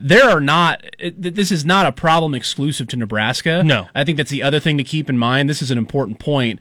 There 0.00 0.28
are 0.28 0.40
not. 0.40 0.84
This 1.16 1.52
is 1.52 1.64
not 1.64 1.86
a 1.86 1.92
problem 1.92 2.34
exclusive 2.34 2.88
to 2.88 2.96
Nebraska. 2.96 3.62
No. 3.62 3.86
I 3.94 4.02
think 4.02 4.16
that's 4.16 4.30
the 4.30 4.42
other 4.42 4.58
thing 4.58 4.78
to 4.78 4.84
keep 4.84 5.08
in 5.08 5.16
mind. 5.16 5.48
This 5.48 5.62
is 5.62 5.70
an 5.70 5.78
important 5.78 6.18
point 6.18 6.58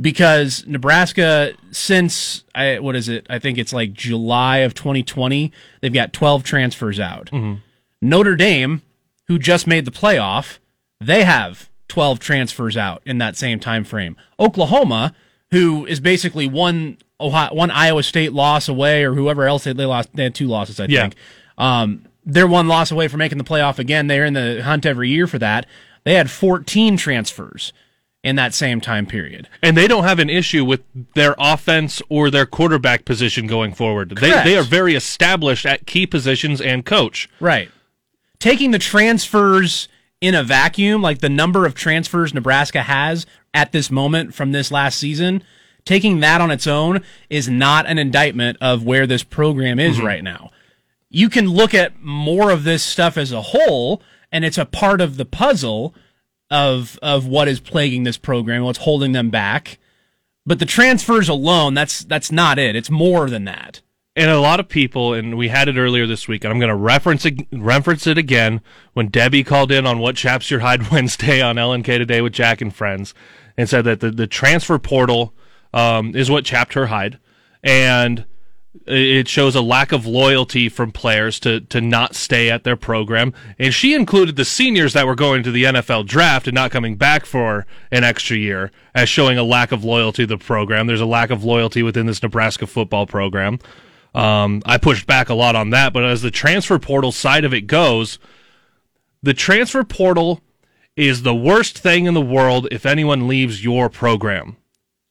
because 0.00 0.64
Nebraska, 0.66 1.52
since 1.70 2.44
I, 2.54 2.78
what 2.78 2.96
is 2.96 3.08
it? 3.08 3.26
I 3.28 3.38
think 3.38 3.58
it's 3.58 3.72
like 3.72 3.92
July 3.92 4.58
of 4.58 4.74
2020, 4.74 5.52
they've 5.80 5.92
got 5.92 6.12
12 6.12 6.44
transfers 6.44 6.98
out. 6.98 7.26
Mm-hmm. 7.26 7.60
Notre 8.00 8.36
Dame, 8.36 8.82
who 9.28 9.38
just 9.38 9.66
made 9.66 9.84
the 9.84 9.90
playoff, 9.90 10.58
they 11.00 11.24
have 11.24 11.70
12 11.92 12.18
transfers 12.20 12.74
out 12.74 13.02
in 13.04 13.18
that 13.18 13.36
same 13.36 13.60
time 13.60 13.84
frame. 13.84 14.16
Oklahoma, 14.40 15.12
who 15.50 15.84
is 15.84 16.00
basically 16.00 16.48
one 16.48 16.96
Ohio, 17.20 17.52
one 17.52 17.70
Iowa 17.70 18.02
State 18.02 18.32
loss 18.32 18.66
away, 18.66 19.04
or 19.04 19.12
whoever 19.12 19.44
else 19.44 19.64
they, 19.64 19.74
they 19.74 19.84
lost, 19.84 20.08
they 20.14 20.22
had 20.22 20.34
two 20.34 20.46
losses, 20.48 20.80
I 20.80 20.86
Yeah. 20.88 21.02
think. 21.02 21.16
Um, 21.58 22.06
they're 22.24 22.46
one 22.46 22.66
loss 22.66 22.90
away 22.90 23.08
from 23.08 23.18
making 23.18 23.36
the 23.36 23.44
playoff 23.44 23.78
again. 23.78 24.06
They're 24.06 24.24
in 24.24 24.32
the 24.32 24.62
hunt 24.64 24.86
every 24.86 25.10
year 25.10 25.26
for 25.26 25.38
that. 25.40 25.66
They 26.04 26.14
had 26.14 26.30
14 26.30 26.96
transfers 26.96 27.74
in 28.24 28.36
that 28.36 28.54
same 28.54 28.80
time 28.80 29.04
period. 29.04 29.48
and 29.62 29.76
they 29.76 29.86
don't 29.86 30.04
have 30.04 30.18
an 30.18 30.30
issue 30.30 30.64
with 30.64 30.80
their 31.14 31.34
offense 31.38 32.00
or 32.08 32.30
their 32.30 32.46
quarterback 32.46 33.04
position 33.04 33.46
going 33.46 33.74
forward. 33.74 34.16
They 34.18 34.30
they 34.44 34.56
are 34.56 34.62
very 34.62 34.94
established 34.94 35.66
at 35.66 35.84
key 35.86 36.06
positions 36.06 36.58
and 36.62 36.86
coach. 36.86 37.28
Right. 37.38 37.70
Taking 38.38 38.70
the 38.70 38.78
transfers 38.78 39.88
in 40.22 40.36
a 40.36 40.44
vacuum, 40.44 41.02
like 41.02 41.18
the 41.18 41.28
number 41.28 41.66
of 41.66 41.74
transfers 41.74 42.32
Nebraska 42.32 42.82
has 42.82 43.26
at 43.52 43.72
this 43.72 43.90
moment 43.90 44.34
from 44.34 44.52
this 44.52 44.70
last 44.70 44.96
season, 44.96 45.42
taking 45.84 46.20
that 46.20 46.40
on 46.40 46.52
its 46.52 46.66
own 46.66 47.02
is 47.28 47.48
not 47.48 47.86
an 47.86 47.98
indictment 47.98 48.56
of 48.60 48.84
where 48.84 49.06
this 49.06 49.24
program 49.24 49.80
is 49.80 49.96
mm-hmm. 49.96 50.06
right 50.06 50.24
now. 50.24 50.52
You 51.10 51.28
can 51.28 51.48
look 51.48 51.74
at 51.74 52.00
more 52.00 52.50
of 52.50 52.62
this 52.62 52.84
stuff 52.84 53.18
as 53.18 53.32
a 53.32 53.42
whole, 53.42 54.00
and 54.30 54.44
it's 54.44 54.56
a 54.56 54.64
part 54.64 55.00
of 55.00 55.16
the 55.16 55.26
puzzle 55.26 55.92
of 56.50 56.98
of 57.02 57.26
what 57.26 57.48
is 57.48 57.58
plaguing 57.58 58.04
this 58.04 58.16
program, 58.16 58.62
what's 58.62 58.78
holding 58.78 59.12
them 59.12 59.28
back. 59.28 59.78
But 60.46 60.60
the 60.60 60.66
transfers 60.66 61.28
alone, 61.28 61.74
that's 61.74 62.04
that's 62.04 62.30
not 62.30 62.60
it. 62.60 62.76
It's 62.76 62.90
more 62.90 63.28
than 63.28 63.44
that. 63.44 63.80
And 64.14 64.30
a 64.30 64.40
lot 64.40 64.60
of 64.60 64.68
people, 64.68 65.14
and 65.14 65.38
we 65.38 65.48
had 65.48 65.68
it 65.68 65.78
earlier 65.78 66.06
this 66.06 66.28
week, 66.28 66.44
and 66.44 66.52
I'm 66.52 66.58
going 66.58 66.68
to 66.68 66.76
reference 66.76 67.24
it, 67.24 67.46
reference 67.50 68.06
it 68.06 68.18
again 68.18 68.60
when 68.92 69.08
Debbie 69.08 69.44
called 69.44 69.72
in 69.72 69.86
on 69.86 69.98
what 69.98 70.16
chaps 70.16 70.50
your 70.50 70.60
hide 70.60 70.90
Wednesday 70.90 71.40
on 71.40 71.56
LNK 71.56 71.84
today 71.84 72.20
with 72.20 72.34
Jack 72.34 72.60
and 72.60 72.74
friends, 72.74 73.14
and 73.56 73.68
said 73.68 73.84
that 73.84 74.00
the, 74.00 74.10
the 74.10 74.26
transfer 74.26 74.78
portal 74.78 75.32
um, 75.72 76.14
is 76.14 76.30
what 76.30 76.44
chapped 76.44 76.74
her 76.74 76.86
hide, 76.86 77.18
and 77.62 78.26
it 78.86 79.28
shows 79.28 79.54
a 79.54 79.62
lack 79.62 79.92
of 79.92 80.06
loyalty 80.06 80.68
from 80.68 80.90
players 80.92 81.38
to 81.40 81.60
to 81.60 81.80
not 81.80 82.14
stay 82.14 82.50
at 82.50 82.64
their 82.64 82.76
program. 82.76 83.32
And 83.58 83.72
she 83.72 83.94
included 83.94 84.36
the 84.36 84.44
seniors 84.44 84.94
that 84.94 85.06
were 85.06 85.14
going 85.14 85.42
to 85.42 85.50
the 85.50 85.64
NFL 85.64 86.06
draft 86.06 86.48
and 86.48 86.54
not 86.54 86.70
coming 86.70 86.96
back 86.96 87.26
for 87.26 87.66
an 87.90 88.02
extra 88.02 88.36
year 88.36 88.72
as 88.94 89.08
showing 89.08 89.38
a 89.38 89.42
lack 89.42 89.72
of 89.72 89.84
loyalty 89.84 90.22
to 90.22 90.26
the 90.26 90.38
program. 90.38 90.86
There's 90.86 91.02
a 91.02 91.06
lack 91.06 91.30
of 91.30 91.44
loyalty 91.44 91.82
within 91.82 92.06
this 92.06 92.22
Nebraska 92.22 92.66
football 92.66 93.06
program. 93.06 93.58
Um, 94.14 94.62
I 94.66 94.78
pushed 94.78 95.06
back 95.06 95.28
a 95.28 95.34
lot 95.34 95.56
on 95.56 95.70
that, 95.70 95.92
but 95.92 96.04
as 96.04 96.22
the 96.22 96.30
transfer 96.30 96.78
portal 96.78 97.12
side 97.12 97.44
of 97.44 97.54
it 97.54 97.62
goes, 97.62 98.18
the 99.22 99.34
transfer 99.34 99.84
portal 99.84 100.40
is 100.96 101.22
the 101.22 101.34
worst 101.34 101.78
thing 101.78 102.06
in 102.06 102.14
the 102.14 102.20
world 102.20 102.68
if 102.70 102.84
anyone 102.84 103.26
leaves 103.28 103.64
your 103.64 103.88
program. 103.88 104.56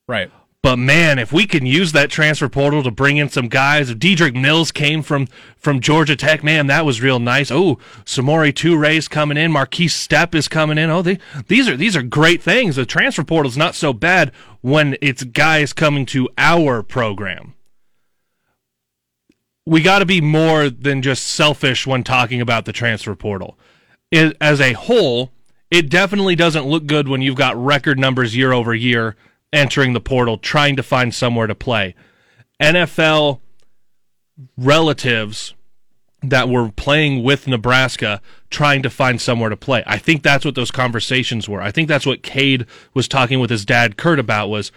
Right. 0.07 0.31
But 0.63 0.77
man, 0.77 1.17
if 1.17 1.33
we 1.33 1.47
can 1.47 1.65
use 1.65 1.91
that 1.93 2.11
transfer 2.11 2.47
portal 2.47 2.83
to 2.83 2.91
bring 2.91 3.17
in 3.17 3.29
some 3.29 3.47
guys, 3.47 3.89
if 3.89 3.97
Diedrich 3.97 4.35
Mills 4.35 4.71
came 4.71 5.01
from 5.01 5.27
from 5.57 5.79
Georgia 5.79 6.15
Tech, 6.15 6.43
man, 6.43 6.67
that 6.67 6.85
was 6.85 7.01
real 7.01 7.17
nice. 7.17 7.49
Oh, 7.49 7.79
Samori 8.05 8.53
Toure's 8.53 9.07
coming 9.07 9.37
in, 9.37 9.51
Markese 9.51 9.89
Stepp 9.89 10.35
is 10.35 10.47
coming 10.47 10.77
in. 10.77 10.91
Oh, 10.91 11.01
they, 11.01 11.17
these 11.47 11.67
are 11.67 11.75
these 11.75 11.95
are 11.95 12.03
great 12.03 12.43
things. 12.43 12.75
The 12.75 12.85
transfer 12.85 13.23
portal's 13.23 13.57
not 13.57 13.73
so 13.73 13.91
bad 13.91 14.31
when 14.61 14.97
it's 15.01 15.23
guys 15.23 15.73
coming 15.73 16.05
to 16.07 16.29
our 16.37 16.83
program. 16.83 17.55
We 19.65 19.81
got 19.81 19.99
to 19.99 20.05
be 20.05 20.21
more 20.21 20.69
than 20.69 21.01
just 21.01 21.27
selfish 21.27 21.85
when 21.85 22.03
talking 22.03 22.41
about 22.41 22.65
the 22.65 22.73
transfer 22.73 23.15
portal. 23.15 23.57
It, 24.09 24.35
as 24.41 24.59
a 24.59 24.73
whole, 24.73 25.31
it 25.69 25.89
definitely 25.89 26.35
doesn't 26.35 26.65
look 26.65 26.85
good 26.85 27.07
when 27.07 27.21
you've 27.21 27.35
got 27.35 27.61
record 27.61 27.99
numbers 27.99 28.35
year 28.35 28.51
over 28.51 28.73
year 28.73 29.15
entering 29.53 29.93
the 29.93 30.01
portal 30.01 30.37
trying 30.37 30.75
to 30.75 30.83
find 30.83 31.13
somewhere 31.13 31.47
to 31.47 31.55
play. 31.55 31.95
NFL 32.61 33.39
relatives 34.57 35.53
that 36.21 36.47
were 36.47 36.71
playing 36.71 37.23
with 37.23 37.47
Nebraska 37.47 38.21
trying 38.49 38.83
to 38.83 38.89
find 38.89 39.19
somewhere 39.19 39.49
to 39.49 39.57
play. 39.57 39.83
I 39.87 39.97
think 39.97 40.21
that's 40.21 40.45
what 40.45 40.55
those 40.55 40.71
conversations 40.71 41.49
were. 41.49 41.61
I 41.61 41.71
think 41.71 41.87
that's 41.87 42.05
what 42.05 42.21
Cade 42.21 42.65
was 42.93 43.07
talking 43.07 43.39
with 43.39 43.49
his 43.49 43.65
dad 43.65 43.97
Kurt 43.97 44.19
about 44.19 44.49
was 44.49 44.71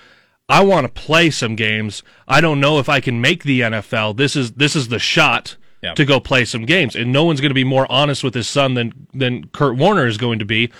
I 0.49 0.63
want 0.63 0.85
to 0.87 0.93
play 1.03 1.31
some 1.31 1.57
games. 1.57 2.03
I 2.29 2.41
don't 2.41 2.61
know 2.61 2.79
if 2.79 2.89
I 2.89 3.01
can 3.01 3.21
make 3.21 3.45
the 3.45 3.61
NFL. 3.63 4.17
This 4.17 4.37
is 4.37 4.53
this 4.53 4.77
is 4.77 4.89
the 4.89 4.99
shot 4.99 5.57
Yep. 5.83 5.97
to 5.97 6.05
go 6.07 6.19
play 6.19 6.47
some 6.47 6.65
games. 6.65 6.97
And 6.97 7.13
no 7.13 7.25
one's 7.25 7.43
going 7.43 7.51
to 7.51 7.55
be 7.55 7.63
more 7.65 7.91
honest 7.93 8.25
with 8.25 8.33
his 8.35 8.49
son 8.49 8.73
than 8.75 9.07
than 9.13 9.49
Kurt 9.49 9.77
Warner 9.77 10.07
is 10.07 10.17
going 10.17 10.39
to 10.39 10.45
be. 10.47 10.71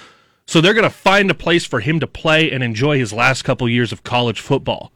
So 0.47 0.61
they're 0.61 0.73
going 0.75 0.85
to 0.85 0.91
find 0.91 1.31
a 1.31 1.35
place 1.35 1.65
for 1.67 1.81
him 1.81 2.01
to 2.01 2.07
play 2.07 2.51
and 2.51 2.63
enjoy 2.63 2.99
his 2.99 3.13
last 3.13 3.43
couple 3.43 3.69
years 3.69 3.93
of 3.93 4.03
college 4.03 4.41
football. 4.41 4.93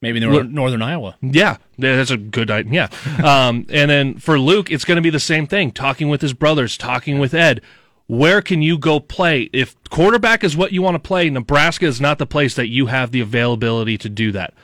Maybe 0.00 0.20
Nor- 0.20 0.44
Northern 0.44 0.80
Iowa. 0.82 1.16
Yeah, 1.20 1.56
that's 1.76 2.10
a 2.12 2.16
good 2.16 2.50
idea. 2.50 2.72
Yeah. 2.72 2.88
Um, 3.48 3.66
and 3.68 3.90
then 3.90 4.14
for 4.18 4.38
Luke, 4.38 4.70
it's 4.70 4.84
going 4.84 4.96
to 4.96 5.02
be 5.02 5.10
the 5.10 5.18
same 5.20 5.46
thing. 5.48 5.72
Talking 5.72 6.08
with 6.08 6.20
his 6.22 6.32
brothers, 6.32 6.76
talking 6.76 7.18
with 7.18 7.34
Ed. 7.34 7.60
Where 8.08 8.40
can 8.40 8.62
you 8.62 8.78
go 8.78 9.00
play? 9.00 9.50
If 9.52 9.76
quarterback 9.90 10.42
is 10.42 10.56
what 10.56 10.72
you 10.72 10.80
want 10.80 10.94
to 10.94 10.98
play, 10.98 11.28
Nebraska 11.28 11.84
is 11.84 12.00
not 12.00 12.18
the 12.18 12.26
place 12.26 12.54
that 12.54 12.68
you 12.68 12.86
have 12.86 13.10
the 13.12 13.20
availability 13.20 13.98
to 13.98 14.08
do 14.08 14.32
that. 14.32 14.54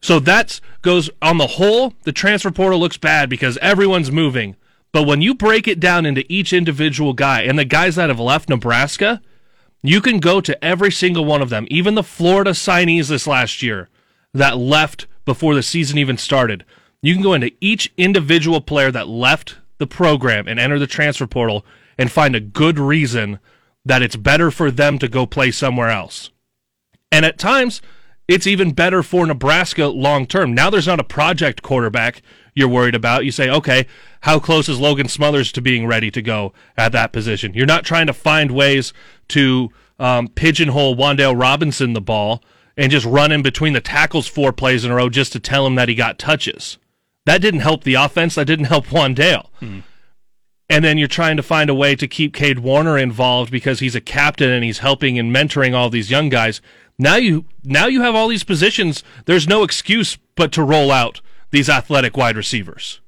So 0.00 0.18
that 0.20 0.60
goes 0.80 1.10
on 1.20 1.36
the 1.36 1.46
whole, 1.46 1.92
the 2.04 2.12
transfer 2.12 2.50
portal 2.50 2.80
looks 2.80 2.96
bad 2.96 3.28
because 3.28 3.58
everyone's 3.58 4.10
moving. 4.10 4.56
But 4.92 5.06
when 5.06 5.20
you 5.20 5.34
break 5.34 5.68
it 5.68 5.78
down 5.78 6.06
into 6.06 6.24
each 6.32 6.54
individual 6.54 7.12
guy 7.12 7.42
and 7.42 7.58
the 7.58 7.66
guys 7.66 7.96
that 7.96 8.08
have 8.08 8.18
left 8.18 8.48
Nebraska, 8.48 9.20
you 9.82 10.00
can 10.00 10.18
go 10.18 10.40
to 10.40 10.64
every 10.64 10.90
single 10.90 11.26
one 11.26 11.42
of 11.42 11.50
them, 11.50 11.66
even 11.70 11.94
the 11.94 12.02
Florida 12.02 12.52
signees 12.52 13.08
this 13.08 13.26
last 13.26 13.62
year 13.62 13.90
that 14.32 14.56
left 14.56 15.06
before 15.26 15.54
the 15.54 15.62
season 15.62 15.98
even 15.98 16.16
started. 16.16 16.64
You 17.02 17.12
can 17.12 17.22
go 17.22 17.34
into 17.34 17.52
each 17.60 17.92
individual 17.98 18.62
player 18.62 18.90
that 18.90 19.06
left 19.06 19.56
the 19.76 19.86
program 19.86 20.48
and 20.48 20.58
enter 20.58 20.78
the 20.78 20.86
transfer 20.86 21.26
portal 21.26 21.66
and 21.98 22.10
find 22.10 22.34
a 22.36 22.40
good 22.40 22.78
reason 22.78 23.38
that 23.84 24.02
it's 24.02 24.16
better 24.16 24.50
for 24.50 24.70
them 24.70 24.98
to 24.98 25.08
go 25.08 25.26
play 25.26 25.50
somewhere 25.50 25.88
else. 25.88 26.30
And 27.10 27.24
at 27.24 27.38
times, 27.38 27.82
it's 28.28 28.46
even 28.46 28.72
better 28.72 29.02
for 29.02 29.26
Nebraska 29.26 29.86
long 29.86 30.26
term. 30.26 30.54
Now 30.54 30.70
there's 30.70 30.86
not 30.86 31.00
a 31.00 31.04
project 31.04 31.62
quarterback 31.62 32.22
you're 32.54 32.68
worried 32.68 32.94
about. 32.94 33.24
You 33.24 33.30
say, 33.30 33.48
okay, 33.48 33.86
how 34.22 34.38
close 34.38 34.68
is 34.68 34.78
Logan 34.78 35.08
Smothers 35.08 35.50
to 35.52 35.62
being 35.62 35.86
ready 35.86 36.10
to 36.10 36.20
go 36.20 36.52
at 36.76 36.92
that 36.92 37.12
position? 37.12 37.54
You're 37.54 37.66
not 37.66 37.84
trying 37.84 38.06
to 38.08 38.12
find 38.12 38.50
ways 38.50 38.92
to 39.28 39.70
um, 39.98 40.28
pigeonhole 40.28 40.96
Wan'Dale 40.96 41.40
Robinson 41.40 41.94
the 41.94 42.00
ball 42.00 42.42
and 42.76 42.92
just 42.92 43.06
run 43.06 43.32
in 43.32 43.42
between 43.42 43.72
the 43.72 43.80
tackles 43.80 44.26
four 44.28 44.52
plays 44.52 44.84
in 44.84 44.90
a 44.90 44.94
row 44.94 45.08
just 45.08 45.32
to 45.32 45.40
tell 45.40 45.66
him 45.66 45.76
that 45.76 45.88
he 45.88 45.94
got 45.94 46.18
touches. 46.18 46.78
That 47.26 47.40
didn't 47.40 47.60
help 47.60 47.84
the 47.84 47.94
offense. 47.94 48.34
That 48.34 48.46
didn't 48.46 48.66
help 48.66 48.86
Wan'Dale. 48.86 49.48
And 50.70 50.84
then 50.84 50.98
you're 50.98 51.08
trying 51.08 51.36
to 51.38 51.42
find 51.42 51.70
a 51.70 51.74
way 51.74 51.96
to 51.96 52.06
keep 52.06 52.34
Cade 52.34 52.58
Warner 52.58 52.98
involved 52.98 53.50
because 53.50 53.80
he's 53.80 53.94
a 53.94 54.00
captain 54.00 54.50
and 54.50 54.62
he's 54.62 54.78
helping 54.78 55.18
and 55.18 55.34
mentoring 55.34 55.74
all 55.74 55.88
these 55.88 56.10
young 56.10 56.28
guys. 56.28 56.60
Now 56.98 57.16
you 57.16 57.46
now 57.64 57.86
you 57.86 58.02
have 58.02 58.14
all 58.14 58.28
these 58.28 58.44
positions. 58.44 59.02
There's 59.24 59.48
no 59.48 59.62
excuse 59.62 60.18
but 60.34 60.52
to 60.52 60.62
roll 60.62 60.90
out 60.90 61.20
these 61.50 61.68
athletic 61.68 62.16
wide 62.16 62.36
receivers. 62.36 63.00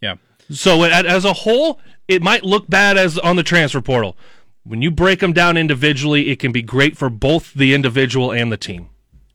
Yeah. 0.00 0.16
So 0.50 0.82
as 0.84 1.24
a 1.24 1.32
whole, 1.32 1.80
it 2.06 2.22
might 2.22 2.44
look 2.44 2.68
bad 2.68 2.96
as 2.96 3.18
on 3.18 3.36
the 3.36 3.42
transfer 3.42 3.80
portal. 3.80 4.16
When 4.64 4.82
you 4.82 4.90
break 4.90 5.20
them 5.20 5.32
down 5.32 5.56
individually, 5.56 6.28
it 6.28 6.38
can 6.38 6.52
be 6.52 6.62
great 6.62 6.96
for 6.96 7.08
both 7.08 7.54
the 7.54 7.74
individual 7.74 8.32
and 8.32 8.52
the 8.52 8.56
team. 8.56 8.90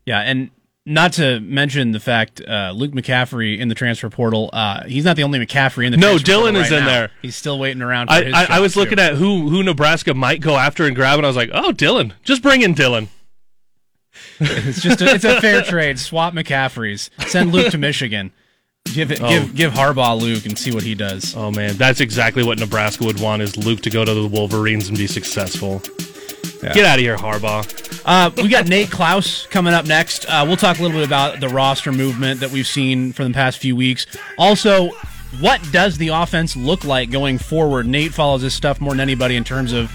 Yeah, 0.06 0.20
and 0.20 0.52
not 0.86 1.14
to 1.14 1.40
mention 1.40 1.92
the 1.92 2.00
fact 2.00 2.42
uh, 2.46 2.72
Luke 2.76 2.92
McCaffrey 2.92 3.58
in 3.58 3.70
the 3.70 3.76
transfer 3.76 4.10
portal. 4.10 4.50
Uh, 4.52 4.84
he's 4.84 5.06
not 5.06 5.16
the 5.16 5.24
only 5.24 5.40
McCaffrey 5.40 5.86
in 5.86 5.92
the. 5.92 5.98
No, 5.98 6.18
transfer 6.18 6.34
portal 6.34 6.52
Dylan 6.52 6.62
is 6.66 6.72
in 6.72 6.80
now. 6.80 6.86
there. 6.86 7.12
He's 7.22 7.36
still 7.36 7.58
waiting 7.58 7.82
around. 7.82 8.08
For 8.08 8.14
I, 8.14 8.24
his 8.24 8.34
I, 8.34 8.46
I 8.58 8.60
was 8.60 8.76
looking 8.76 9.00
at 9.00 9.16
who 9.16 9.50
who 9.50 9.64
Nebraska 9.64 10.14
might 10.14 10.42
go 10.42 10.58
after 10.58 10.86
and 10.86 10.96
grab, 10.96 11.20
and 11.20 11.26
I 11.26 11.30
was 11.30 11.38
like, 11.38 11.52
oh, 11.54 11.72
Dylan, 11.72 12.14
just 12.24 12.42
bring 12.42 12.62
in 12.62 12.76
Dylan. 12.76 13.08
It's 14.40 14.82
just 14.82 15.02
a, 15.02 15.16
it's 15.16 15.24
a 15.24 15.40
fair 15.42 15.62
trade. 15.62 15.98
Swap 15.98 16.34
McCaffreys. 16.34 17.10
Send 17.28 17.52
Luke 17.52 17.72
to 17.72 17.78
Michigan. 17.78 18.32
Give 18.94 19.12
it. 19.12 19.20
Give 19.20 19.56
give 19.56 19.72
Harbaugh 19.74 20.20
Luke 20.20 20.46
and 20.46 20.58
see 20.58 20.72
what 20.72 20.84
he 20.84 20.96
does. 20.96 21.36
Oh 21.36 21.52
man, 21.52 21.78
that's 21.78 22.02
exactly 22.02 22.44
what 22.44 22.60
Nebraska 22.60 23.06
would 23.06 23.20
want 23.22 23.42
is 23.42 23.56
Luke 23.58 23.82
to 23.82 23.90
go 23.90 24.04
to 24.04 24.14
the 24.14 24.28
Wolverines 24.28 24.90
and 24.90 24.98
be 24.98 25.08
successful. 25.08 25.82
Get 26.72 26.86
out 26.86 27.00
of 27.00 27.02
here, 27.02 27.18
Harbaugh. 27.18 28.02
Uh, 28.06 28.32
we 28.38 28.48
got 28.50 28.68
Nate 28.68 28.92
Clouse 28.92 29.48
coming 29.48 29.74
up 29.74 29.86
next. 29.86 30.26
Uh, 30.26 30.44
we'll 30.48 30.58
talk 30.58 30.80
a 30.80 30.82
little 30.82 30.98
bit 30.98 31.06
about 31.06 31.40
the 31.40 31.50
roster 31.50 31.92
movement 31.92 32.40
that 32.42 32.52
we've 32.52 32.68
seen 32.68 33.14
for 33.14 33.24
the 33.24 33.32
past 33.32 33.60
few 33.60 33.76
weeks. 33.76 34.06
Also, 34.38 34.90
what 35.40 35.62
does 35.72 35.98
the 35.98 36.10
offense 36.10 36.56
look 36.56 36.84
like 36.84 37.12
going 37.12 37.38
forward? 37.38 37.88
Nate 37.88 38.14
follows 38.14 38.42
this 38.42 38.54
stuff 38.54 38.82
more 38.82 38.92
than 38.92 39.00
anybody 39.00 39.36
in 39.36 39.44
terms 39.44 39.74
of 39.74 39.90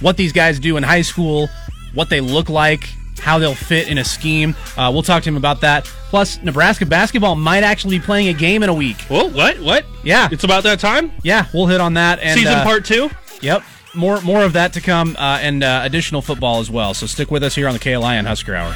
what 0.00 0.16
these 0.16 0.32
guys 0.32 0.58
do 0.58 0.76
in 0.76 0.82
high 0.82 1.02
school, 1.02 1.48
what 1.94 2.10
they 2.10 2.20
look 2.20 2.48
like, 2.48 2.88
how 3.18 3.38
they'll 3.38 3.54
fit 3.54 3.88
in 3.88 3.98
a 3.98 4.04
scheme. 4.04 4.54
Uh, 4.76 4.90
we'll 4.92 5.02
talk 5.02 5.22
to 5.22 5.28
him 5.28 5.36
about 5.36 5.60
that. 5.62 5.84
Plus, 6.10 6.42
Nebraska 6.42 6.86
basketball 6.86 7.36
might 7.36 7.62
actually 7.64 7.98
be 7.98 8.04
playing 8.04 8.28
a 8.28 8.34
game 8.34 8.62
in 8.62 8.68
a 8.68 8.74
week. 8.74 9.00
Whoa, 9.02 9.28
what? 9.28 9.58
What? 9.60 9.86
Yeah. 10.02 10.28
It's 10.30 10.44
about 10.44 10.64
that 10.64 10.80
time? 10.80 11.12
Yeah, 11.22 11.46
we'll 11.54 11.66
hit 11.66 11.80
on 11.80 11.94
that. 11.94 12.18
And, 12.20 12.38
Season 12.38 12.54
uh, 12.54 12.64
part 12.64 12.84
two? 12.84 13.10
Yep. 13.40 13.62
More 13.94 14.20
more 14.22 14.42
of 14.42 14.54
that 14.54 14.72
to 14.74 14.80
come, 14.80 15.16
uh, 15.18 15.38
and 15.40 15.62
uh, 15.62 15.80
additional 15.84 16.20
football 16.22 16.60
as 16.60 16.70
well. 16.70 16.94
So 16.94 17.06
stick 17.06 17.30
with 17.30 17.42
us 17.42 17.54
here 17.54 17.68
on 17.68 17.74
the 17.74 17.78
KLIN 17.80 18.26
Husker 18.26 18.54
Hour. 18.54 18.74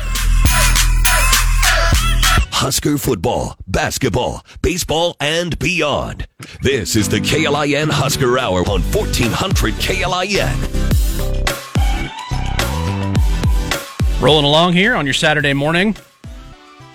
Husker 2.50 2.98
football, 2.98 3.56
basketball, 3.68 4.44
baseball, 4.62 5.16
and 5.20 5.56
beyond. 5.58 6.26
This 6.60 6.96
is 6.96 7.08
the 7.08 7.20
KLIN 7.20 7.88
Husker 7.90 8.38
Hour 8.38 8.60
on 8.60 8.82
1400 8.82 9.74
KLIN. 9.74 10.88
Rolling 14.20 14.44
along 14.44 14.72
here 14.72 14.96
on 14.96 15.06
your 15.06 15.14
Saturday 15.14 15.52
morning. 15.52 15.96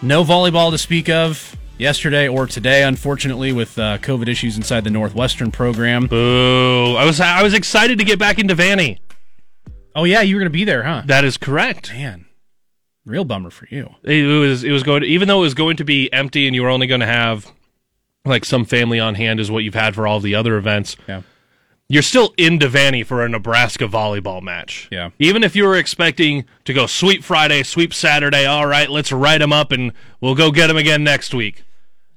No 0.02 0.26
volleyball 0.26 0.72
to 0.72 0.78
speak 0.78 1.08
of 1.08 1.56
yesterday 1.84 2.30
or 2.30 2.48
today, 2.48 2.84
unfortunately, 2.84 3.52
with 3.52 3.78
uh, 3.78 3.98
COVID 4.00 4.30
issues 4.30 4.56
inside 4.56 4.86
the 4.86 4.90
Northwestern 4.90 5.52
program. 5.52 6.08
Boo. 6.08 6.96
I 6.96 7.06
was 7.06 7.20
I 7.20 7.44
was 7.44 7.54
excited 7.54 8.00
to 8.00 8.06
get 8.06 8.18
back 8.18 8.40
into 8.40 8.56
Vanny. 8.56 9.00
Oh 9.96 10.06
yeah, 10.06 10.22
you 10.22 10.36
were 10.36 10.40
going 10.40 10.52
to 10.52 10.58
be 10.58 10.64
there, 10.64 10.84
huh? 10.84 11.04
That 11.06 11.26
is 11.26 11.38
correct. 11.38 11.94
Man, 11.94 12.26
real 13.06 13.26
bummer 13.26 13.52
for 13.52 13.68
you. 13.70 13.90
It 14.04 14.24
was 14.24 14.64
it 14.64 14.72
was 14.72 14.82
going 14.82 15.02
to, 15.02 15.08
even 15.08 15.28
though 15.28 15.40
it 15.40 15.42
was 15.42 15.54
going 15.54 15.78
to 15.78 15.84
be 15.84 16.12
empty 16.12 16.48
and 16.48 16.56
you 16.56 16.64
were 16.64 16.70
only 16.70 16.88
going 16.88 17.02
to 17.02 17.06
have 17.06 17.52
like 18.26 18.46
some 18.46 18.64
family 18.64 19.00
on 19.00 19.16
hand 19.16 19.42
is 19.42 19.52
what 19.52 19.66
you've 19.66 19.74
had 19.74 19.94
for 19.94 20.08
all 20.08 20.22
the 20.22 20.34
other 20.34 20.56
events. 20.58 20.96
Yeah. 21.08 21.22
You're 21.90 22.02
still 22.02 22.34
in 22.38 22.58
Devaney 22.60 23.06
for 23.06 23.26
a 23.26 23.30
Nebraska 23.30 23.88
volleyball 23.88 24.42
match. 24.42 24.88
Yeah. 24.90 25.10
Even 25.20 25.44
if 25.44 25.54
you 25.54 25.66
were 25.66 25.76
expecting 25.76 26.46
to 26.64 26.74
go 26.74 26.88
sweep 26.88 27.26
Friday, 27.26 27.62
sweep 27.62 27.94
Saturday, 27.94 28.46
all 28.46 28.66
right, 28.66 28.90
let's 28.90 29.12
write 29.12 29.40
them 29.40 29.52
up 29.52 29.74
and 29.74 29.92
we'll 30.22 30.34
go 30.34 30.50
get 30.50 30.68
them 30.68 30.78
again 30.78 31.04
next 31.04 31.34
week. 31.34 31.66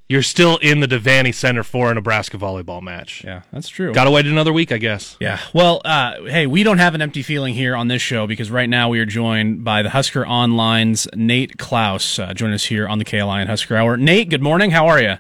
You're 0.09 0.23
still 0.23 0.57
in 0.59 0.79
the 0.79 0.87
Devaney 0.87 1.35
Center 1.35 1.65
for 1.65 1.91
a 1.91 1.95
Nebraska 1.95 2.39
volleyball 2.39 2.81
match. 2.81 3.25
Yeah, 3.25 3.43
that's 3.53 3.69
true. 3.69 3.93
Got 3.93 4.05
to 4.05 4.13
wait 4.13 4.25
another 4.27 4.53
week, 4.53 4.71
I 4.71 4.79
guess. 4.79 5.17
Yeah. 5.19 5.41
Well, 5.53 5.83
uh, 5.85 6.23
hey, 6.23 6.47
we 6.47 6.63
don't 6.63 6.79
have 6.79 6.95
an 6.95 7.03
empty 7.03 7.23
feeling 7.23 7.55
here 7.55 7.75
on 7.75 7.89
this 7.89 8.03
show 8.03 8.25
because 8.29 8.49
right 8.49 8.69
now 8.69 8.89
we 8.89 9.01
are 9.01 9.07
joined 9.07 9.65
by 9.65 9.83
the 9.83 9.91
Husker 9.91 10.25
Online's 10.25 11.09
Nate 11.17 11.59
Clouse. 11.59 12.21
Uh, 12.21 12.33
join 12.35 12.53
us 12.53 12.67
here 12.67 12.87
on 12.87 12.99
the 12.99 13.05
KLIN 13.05 13.49
Husker 13.49 13.77
Hour. 13.77 13.97
Nate, 13.97 14.31
good 14.31 14.43
morning. 14.43 14.71
How 14.71 14.87
are 14.87 15.03
you? 15.03 15.17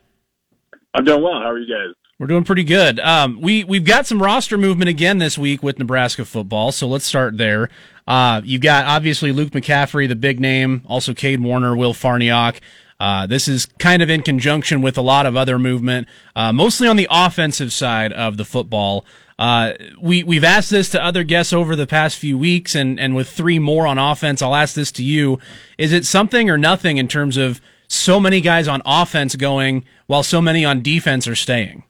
I'm 0.94 1.04
doing 1.04 1.22
well. 1.22 1.40
How 1.40 1.50
are 1.50 1.58
you 1.58 1.66
guys? 1.66 1.92
We're 2.20 2.28
doing 2.28 2.44
pretty 2.44 2.64
good. 2.64 3.00
Um, 3.00 3.40
we 3.42 3.64
we've 3.64 3.84
got 3.84 4.06
some 4.06 4.22
roster 4.22 4.56
movement 4.56 4.88
again 4.88 5.18
this 5.18 5.36
week 5.36 5.62
with 5.62 5.78
Nebraska 5.78 6.24
football, 6.24 6.72
so 6.72 6.86
let's 6.86 7.04
start 7.04 7.36
there. 7.36 7.68
Uh, 8.06 8.40
you've 8.44 8.62
got 8.62 8.86
obviously 8.86 9.32
Luke 9.32 9.50
McCaffrey, 9.50 10.08
the 10.08 10.16
big 10.16 10.40
name, 10.40 10.82
also 10.86 11.12
Cade 11.12 11.40
Warner, 11.40 11.76
Will 11.76 11.92
Farniok. 11.92 12.60
Uh, 12.98 13.26
this 13.26 13.46
is 13.46 13.66
kind 13.78 14.02
of 14.02 14.08
in 14.08 14.22
conjunction 14.22 14.80
with 14.80 14.96
a 14.96 15.02
lot 15.02 15.26
of 15.26 15.36
other 15.36 15.58
movement, 15.58 16.08
uh, 16.34 16.52
mostly 16.52 16.88
on 16.88 16.96
the 16.96 17.06
offensive 17.10 17.72
side 17.72 18.12
of 18.12 18.36
the 18.36 18.44
football. 18.44 19.04
Uh, 19.38 19.74
we 20.00 20.22
we've 20.22 20.44
asked 20.44 20.70
this 20.70 20.88
to 20.88 21.04
other 21.04 21.22
guests 21.22 21.52
over 21.52 21.76
the 21.76 21.86
past 21.86 22.16
few 22.16 22.38
weeks, 22.38 22.74
and 22.74 22.98
and 22.98 23.14
with 23.14 23.28
three 23.28 23.58
more 23.58 23.86
on 23.86 23.98
offense, 23.98 24.40
I'll 24.40 24.54
ask 24.54 24.74
this 24.74 24.90
to 24.92 25.04
you: 25.04 25.38
Is 25.76 25.92
it 25.92 26.06
something 26.06 26.48
or 26.48 26.56
nothing 26.56 26.96
in 26.96 27.06
terms 27.06 27.36
of 27.36 27.60
so 27.86 28.18
many 28.18 28.40
guys 28.40 28.66
on 28.66 28.80
offense 28.86 29.36
going 29.36 29.84
while 30.06 30.22
so 30.22 30.40
many 30.40 30.64
on 30.64 30.80
defense 30.80 31.28
are 31.28 31.34
staying? 31.34 31.84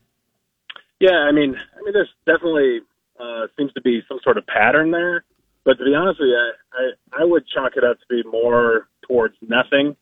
Yeah, 0.99 1.11
I 1.29 1.31
mean, 1.31 1.55
I 1.55 1.83
mean, 1.85 1.92
there's 1.92 2.12
definitely 2.27 2.81
uh, 3.21 3.47
seems 3.57 3.73
to 3.75 3.81
be 3.81 4.03
some 4.09 4.19
sort 4.25 4.38
of 4.38 4.47
pattern 4.47 4.90
there. 4.90 5.25
But 5.64 5.79
to 5.79 5.85
be 5.85 5.95
honest 5.95 6.19
with 6.19 6.31
you, 6.31 6.37
I 6.37 7.21
I, 7.21 7.23
I 7.23 7.25
would 7.25 7.45
chalk 7.47 7.77
it 7.77 7.85
up 7.85 7.99
to 8.01 8.07
be 8.11 8.29
more 8.29 8.88
towards 9.07 9.37
nothing 9.40 9.95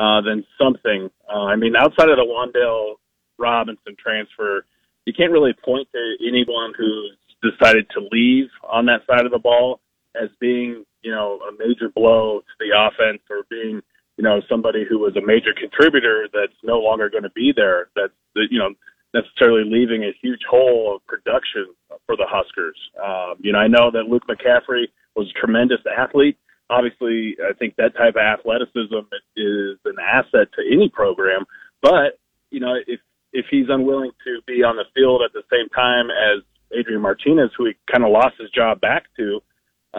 uh, 0.00 0.22
than 0.22 0.44
something. 0.56 1.10
Uh, 1.28 1.44
I 1.44 1.56
mean, 1.56 1.76
outside 1.76 2.08
of 2.08 2.16
the 2.16 2.24
Wan'Dale 2.24 2.94
Robinson 3.38 3.94
transfer, 4.00 4.64
you 5.04 5.12
can't 5.12 5.30
really 5.30 5.52
point 5.52 5.88
to 5.92 6.16
anyone 6.26 6.72
who's 6.76 7.16
decided 7.42 7.86
to 7.90 8.08
leave 8.10 8.48
on 8.64 8.86
that 8.86 9.02
side 9.06 9.26
of 9.26 9.32
the 9.32 9.38
ball 9.38 9.80
as 10.16 10.30
being, 10.40 10.84
you 11.02 11.10
know, 11.10 11.38
a 11.48 11.52
major 11.52 11.90
blow 11.94 12.40
to 12.40 12.54
the 12.58 12.72
offense 12.74 13.20
or 13.28 13.44
being, 13.50 13.82
you 14.16 14.24
know, 14.24 14.40
somebody 14.48 14.84
who 14.88 14.98
was 14.98 15.14
a 15.16 15.26
major 15.26 15.52
contributor 15.52 16.28
that's 16.32 16.56
no 16.64 16.78
longer 16.78 17.10
going 17.10 17.24
to 17.24 17.36
be 17.36 17.52
there. 17.54 17.88
That's, 17.94 18.12
you 18.34 18.58
know, 18.58 18.70
necessarily 19.12 19.68
leaving 19.68 20.04
a 20.04 20.16
huge 20.22 20.40
hole 20.48 20.96
of 20.96 21.06
production 21.06 21.66
for 22.06 22.16
the 22.16 22.26
Huskers. 22.26 22.76
Um, 23.02 23.36
you 23.40 23.52
know, 23.52 23.58
I 23.58 23.68
know 23.68 23.90
that 23.90 24.08
Luke 24.08 24.24
McCaffrey 24.28 24.84
was 25.14 25.28
a 25.28 25.38
tremendous 25.38 25.80
athlete. 25.86 26.38
Obviously, 26.70 27.36
I 27.42 27.52
think 27.52 27.74
that 27.76 27.96
type 27.96 28.14
of 28.14 28.22
athleticism 28.22 29.10
is 29.36 29.76
an 29.84 29.96
asset 30.00 30.48
to 30.54 30.62
any 30.70 30.88
program. 30.88 31.44
But 31.82 32.18
you 32.50 32.60
know, 32.60 32.74
if 32.86 33.00
if 33.32 33.46
he's 33.50 33.66
unwilling 33.68 34.12
to 34.24 34.40
be 34.46 34.62
on 34.62 34.76
the 34.76 34.84
field 34.94 35.22
at 35.24 35.32
the 35.32 35.42
same 35.50 35.68
time 35.70 36.10
as 36.10 36.42
Adrian 36.76 37.02
Martinez, 37.02 37.50
who 37.56 37.66
he 37.66 37.72
kind 37.90 38.04
of 38.04 38.10
lost 38.10 38.36
his 38.38 38.50
job 38.50 38.80
back 38.80 39.04
to, 39.16 39.40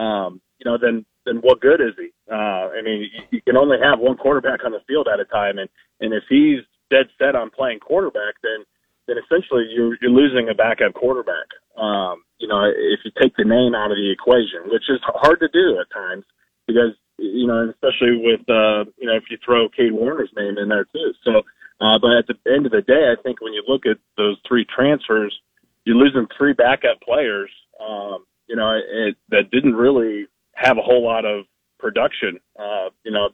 um, 0.00 0.40
you 0.58 0.70
know, 0.70 0.78
then 0.80 1.04
then 1.24 1.36
what 1.36 1.60
good 1.60 1.80
is 1.80 1.94
he? 1.98 2.10
Uh, 2.30 2.72
I 2.72 2.82
mean, 2.82 3.08
you, 3.30 3.40
can 3.42 3.56
only 3.56 3.78
have 3.82 4.00
one 4.00 4.16
quarterback 4.16 4.64
on 4.64 4.72
the 4.72 4.82
field 4.88 5.08
at 5.12 5.20
a 5.20 5.24
time, 5.24 5.58
and 5.58 5.68
and 6.00 6.12
if 6.12 6.24
he's 6.28 6.60
dead 6.90 7.06
set 7.18 7.34
on 7.34 7.50
playing 7.50 7.80
quarterback, 7.80 8.40
then 8.42 8.64
then 9.06 9.16
essentially 9.18 9.66
you're 9.70 9.96
you're 10.00 10.10
losing 10.10 10.48
a 10.48 10.54
backup 10.54 10.94
quarterback. 10.94 11.48
Um, 11.76 12.24
you 12.38 12.48
know, 12.48 12.64
if 12.64 13.00
you 13.04 13.10
take 13.20 13.36
the 13.36 13.44
name 13.44 13.74
out 13.74 13.90
of 13.90 13.96
the 13.96 14.10
equation, 14.10 14.70
which 14.70 14.88
is 14.88 15.00
hard 15.04 15.40
to 15.40 15.48
do 15.48 15.78
at 15.80 15.90
times, 15.92 16.24
because 16.24 16.41
you 16.68 17.46
know, 17.46 17.70
especially 17.70 18.18
with 18.22 18.40
uh, 18.48 18.84
you 18.98 19.06
know, 19.06 19.16
if 19.16 19.24
you 19.30 19.38
throw 19.44 19.68
Cade 19.68 19.92
Warner's 19.92 20.30
name 20.36 20.58
in 20.58 20.68
there 20.68 20.84
too. 20.84 21.12
So, 21.24 21.42
uh, 21.80 21.98
but 22.00 22.12
at 22.12 22.26
the 22.26 22.36
end 22.52 22.66
of 22.66 22.72
the 22.72 22.82
day, 22.82 23.12
I 23.12 23.20
think 23.22 23.40
when 23.40 23.52
you 23.52 23.62
look 23.66 23.86
at 23.86 23.98
those 24.16 24.36
three 24.46 24.64
transfers, 24.64 25.36
you're 25.84 25.96
losing 25.96 26.26
three 26.36 26.52
backup 26.52 27.00
players. 27.00 27.50
Um, 27.80 28.24
you 28.48 28.56
know, 28.56 28.72
it, 28.76 29.16
that 29.30 29.50
didn't 29.50 29.74
really 29.74 30.26
have 30.54 30.78
a 30.78 30.82
whole 30.82 31.04
lot 31.04 31.24
of 31.24 31.44
production. 31.78 32.38
Uh, 32.58 32.90
you 33.04 33.10
know, 33.10 33.30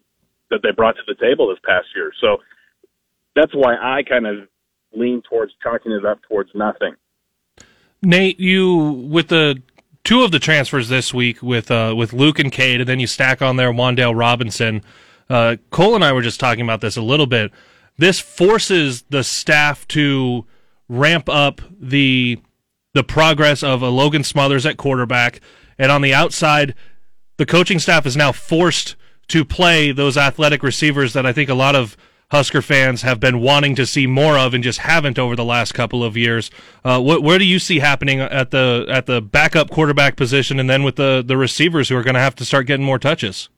that 0.50 0.60
they 0.62 0.70
brought 0.70 0.96
to 0.96 1.02
the 1.06 1.14
table 1.14 1.48
this 1.48 1.58
past 1.64 1.86
year. 1.94 2.12
So 2.20 2.38
that's 3.34 3.54
why 3.54 3.76
I 3.76 4.02
kind 4.02 4.26
of 4.26 4.48
lean 4.92 5.22
towards 5.28 5.52
chalking 5.62 5.92
it 5.92 6.04
up 6.04 6.20
towards 6.28 6.50
nothing. 6.54 6.94
Nate, 8.02 8.38
you 8.38 8.76
with 9.10 9.28
the 9.28 9.60
two 10.04 10.22
of 10.22 10.30
the 10.30 10.38
transfers 10.38 10.88
this 10.88 11.12
week 11.12 11.42
with 11.42 11.70
uh, 11.70 11.94
with 11.96 12.12
Luke 12.12 12.38
and 12.38 12.52
Cade, 12.52 12.80
and 12.80 12.88
then 12.88 13.00
you 13.00 13.06
stack 13.06 13.42
on 13.42 13.56
there 13.56 13.72
Wan'Dale 13.72 14.16
Robinson. 14.16 14.82
Uh, 15.28 15.56
Cole 15.70 15.94
and 15.94 16.04
I 16.04 16.12
were 16.12 16.22
just 16.22 16.40
talking 16.40 16.62
about 16.62 16.80
this 16.80 16.96
a 16.96 17.02
little 17.02 17.26
bit. 17.26 17.52
This 17.98 18.20
forces 18.20 19.02
the 19.10 19.24
staff 19.24 19.86
to 19.88 20.46
ramp 20.88 21.28
up 21.28 21.60
the 21.78 22.40
the 22.94 23.04
progress 23.04 23.62
of 23.62 23.82
a 23.82 23.88
Logan 23.88 24.24
Smothers 24.24 24.64
at 24.64 24.76
quarterback, 24.76 25.40
and 25.78 25.92
on 25.92 26.02
the 26.02 26.14
outside, 26.14 26.74
the 27.36 27.46
coaching 27.46 27.78
staff 27.78 28.06
is 28.06 28.16
now 28.16 28.32
forced 28.32 28.96
to 29.28 29.44
play 29.44 29.92
those 29.92 30.16
athletic 30.16 30.62
receivers 30.62 31.12
that 31.12 31.26
I 31.26 31.32
think 31.32 31.50
a 31.50 31.54
lot 31.54 31.76
of 31.76 31.96
Husker 32.30 32.60
fans 32.60 33.02
have 33.02 33.20
been 33.20 33.40
wanting 33.40 33.74
to 33.76 33.86
see 33.86 34.06
more 34.06 34.36
of 34.38 34.52
and 34.52 34.62
just 34.62 34.80
haven't 34.80 35.18
over 35.18 35.34
the 35.34 35.44
last 35.44 35.72
couple 35.72 36.04
of 36.04 36.14
years. 36.14 36.50
Uh, 36.84 37.00
where 37.00 37.38
do 37.38 37.44
you 37.46 37.58
see 37.58 37.78
happening 37.78 38.20
at 38.20 38.50
the 38.50 38.84
at 38.90 39.06
the 39.06 39.22
backup 39.22 39.70
quarterback 39.70 40.16
position, 40.16 40.60
and 40.60 40.68
then 40.68 40.82
with 40.82 40.96
the 40.96 41.24
the 41.26 41.38
receivers 41.38 41.88
who 41.88 41.96
are 41.96 42.02
going 42.02 42.14
to 42.14 42.20
have 42.20 42.34
to 42.36 42.44
start 42.44 42.66
getting 42.66 42.84
more 42.84 42.98
touches? 42.98 43.48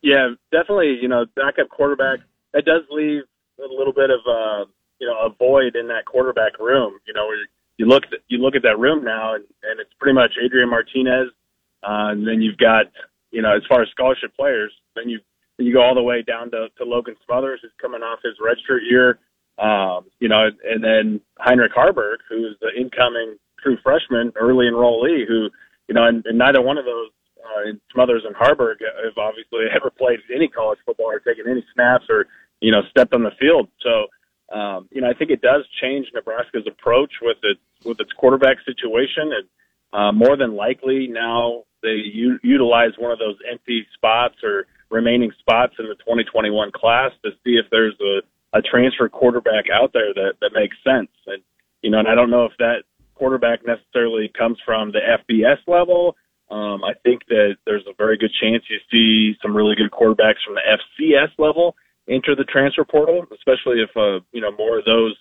Yeah, 0.00 0.34
definitely. 0.52 0.98
You 1.02 1.08
know, 1.08 1.26
backup 1.34 1.70
quarterback 1.70 2.20
that 2.52 2.64
does 2.64 2.82
leave 2.90 3.22
a 3.58 3.72
little 3.72 3.92
bit 3.92 4.10
of 4.10 4.20
uh, 4.28 4.70
you 5.00 5.08
know 5.08 5.18
a 5.26 5.30
void 5.36 5.74
in 5.74 5.88
that 5.88 6.04
quarterback 6.04 6.60
room. 6.60 7.00
You 7.04 7.14
know, 7.14 7.30
you 7.78 7.86
look 7.86 8.04
at, 8.04 8.20
you 8.28 8.38
look 8.38 8.54
at 8.54 8.62
that 8.62 8.78
room 8.78 9.02
now, 9.04 9.34
and, 9.34 9.44
and 9.64 9.80
it's 9.80 9.92
pretty 9.98 10.14
much 10.14 10.34
Adrian 10.42 10.70
Martinez, 10.70 11.30
uh, 11.82 12.14
and 12.14 12.26
then 12.26 12.40
you've 12.40 12.58
got 12.58 12.86
you 13.32 13.42
know 13.42 13.56
as 13.56 13.62
far 13.68 13.82
as 13.82 13.88
scholarship 13.90 14.36
players, 14.36 14.72
then 14.94 15.08
you 15.08 15.18
then 15.18 15.20
you 15.64 15.72
go 15.72 15.82
all 15.82 15.94
the 15.94 16.02
way 16.02 16.22
down 16.22 16.50
to, 16.50 16.68
to 16.78 16.84
Logan 16.84 17.16
Smothers, 17.24 17.60
who's 17.62 17.72
coming 17.80 18.02
off 18.02 18.20
his 18.22 18.34
redshirt 18.40 18.80
year. 18.88 19.18
Um, 19.58 20.06
you 20.18 20.28
know, 20.28 20.48
and 20.64 20.82
then 20.82 21.20
Heinrich 21.38 21.72
Haarberg, 21.76 22.18
who's 22.28 22.56
the 22.60 22.70
incoming 22.78 23.36
true 23.62 23.76
freshman, 23.82 24.32
early 24.36 24.66
enrollee, 24.66 25.26
who 25.26 25.48
you 25.88 25.94
know, 25.94 26.06
and, 26.06 26.24
and 26.26 26.38
neither 26.38 26.62
one 26.62 26.78
of 26.78 26.84
those 26.84 27.10
uh, 27.44 27.72
Smothers 27.92 28.22
and 28.24 28.34
Haarberg 28.34 28.76
have 28.80 29.18
obviously 29.18 29.66
ever 29.76 29.90
played 29.90 30.20
any 30.34 30.48
college 30.48 30.78
football 30.86 31.10
or 31.10 31.18
taken 31.18 31.48
any 31.48 31.64
snaps 31.74 32.06
or 32.08 32.26
you 32.60 32.70
know 32.70 32.82
stepped 32.90 33.14
on 33.14 33.22
the 33.22 33.32
field. 33.38 33.68
So 33.82 34.56
um, 34.56 34.88
you 34.90 35.00
know 35.00 35.10
I 35.10 35.14
think 35.14 35.30
it 35.30 35.42
does 35.42 35.66
change 35.80 36.06
Nebraska's 36.14 36.66
approach 36.66 37.10
with 37.20 37.38
its 37.42 37.60
with 37.84 38.00
its 38.00 38.12
quarterback 38.12 38.58
situation, 38.64 39.32
and 39.32 39.48
uh, 39.92 40.12
more 40.12 40.36
than 40.36 40.54
likely 40.54 41.08
now 41.08 41.64
they 41.82 42.00
u- 42.12 42.38
utilize 42.42 42.92
one 42.98 43.10
of 43.10 43.18
those 43.18 43.36
empty 43.50 43.86
spots 43.94 44.36
or 44.42 44.66
remaining 44.92 45.32
spots 45.40 45.74
in 45.78 45.86
the 45.86 45.96
2021 45.96 46.70
class 46.72 47.10
to 47.24 47.30
see 47.42 47.56
if 47.56 47.66
there's 47.70 47.96
a, 48.00 48.58
a 48.58 48.62
transfer 48.62 49.08
quarterback 49.08 49.64
out 49.72 49.92
there 49.92 50.14
that 50.14 50.34
that 50.40 50.52
makes 50.54 50.76
sense. 50.84 51.10
And 51.26 51.42
you 51.82 51.90
know, 51.90 51.98
and 51.98 52.08
I 52.08 52.14
don't 52.14 52.30
know 52.30 52.44
if 52.44 52.52
that 52.58 52.84
quarterback 53.14 53.66
necessarily 53.66 54.30
comes 54.36 54.58
from 54.64 54.92
the 54.92 55.00
FBS 55.00 55.58
level 55.66 56.16
um, 56.52 56.84
I 56.84 56.92
think 57.02 57.22
that 57.28 57.56
there's 57.64 57.86
a 57.88 57.94
very 57.96 58.18
good 58.18 58.32
chance 58.38 58.64
you 58.68 58.78
see 58.90 59.38
some 59.40 59.56
really 59.56 59.74
good 59.74 59.90
quarterbacks 59.90 60.44
from 60.44 60.54
the 60.54 60.78
FCS 61.00 61.30
level 61.38 61.74
enter 62.06 62.36
the 62.36 62.44
transfer 62.44 62.84
portal, 62.84 63.24
especially 63.32 63.80
if 63.80 63.88
uh, 63.96 64.20
you 64.32 64.42
know 64.42 64.52
more 64.52 64.78
of 64.78 64.84
those 64.84 65.16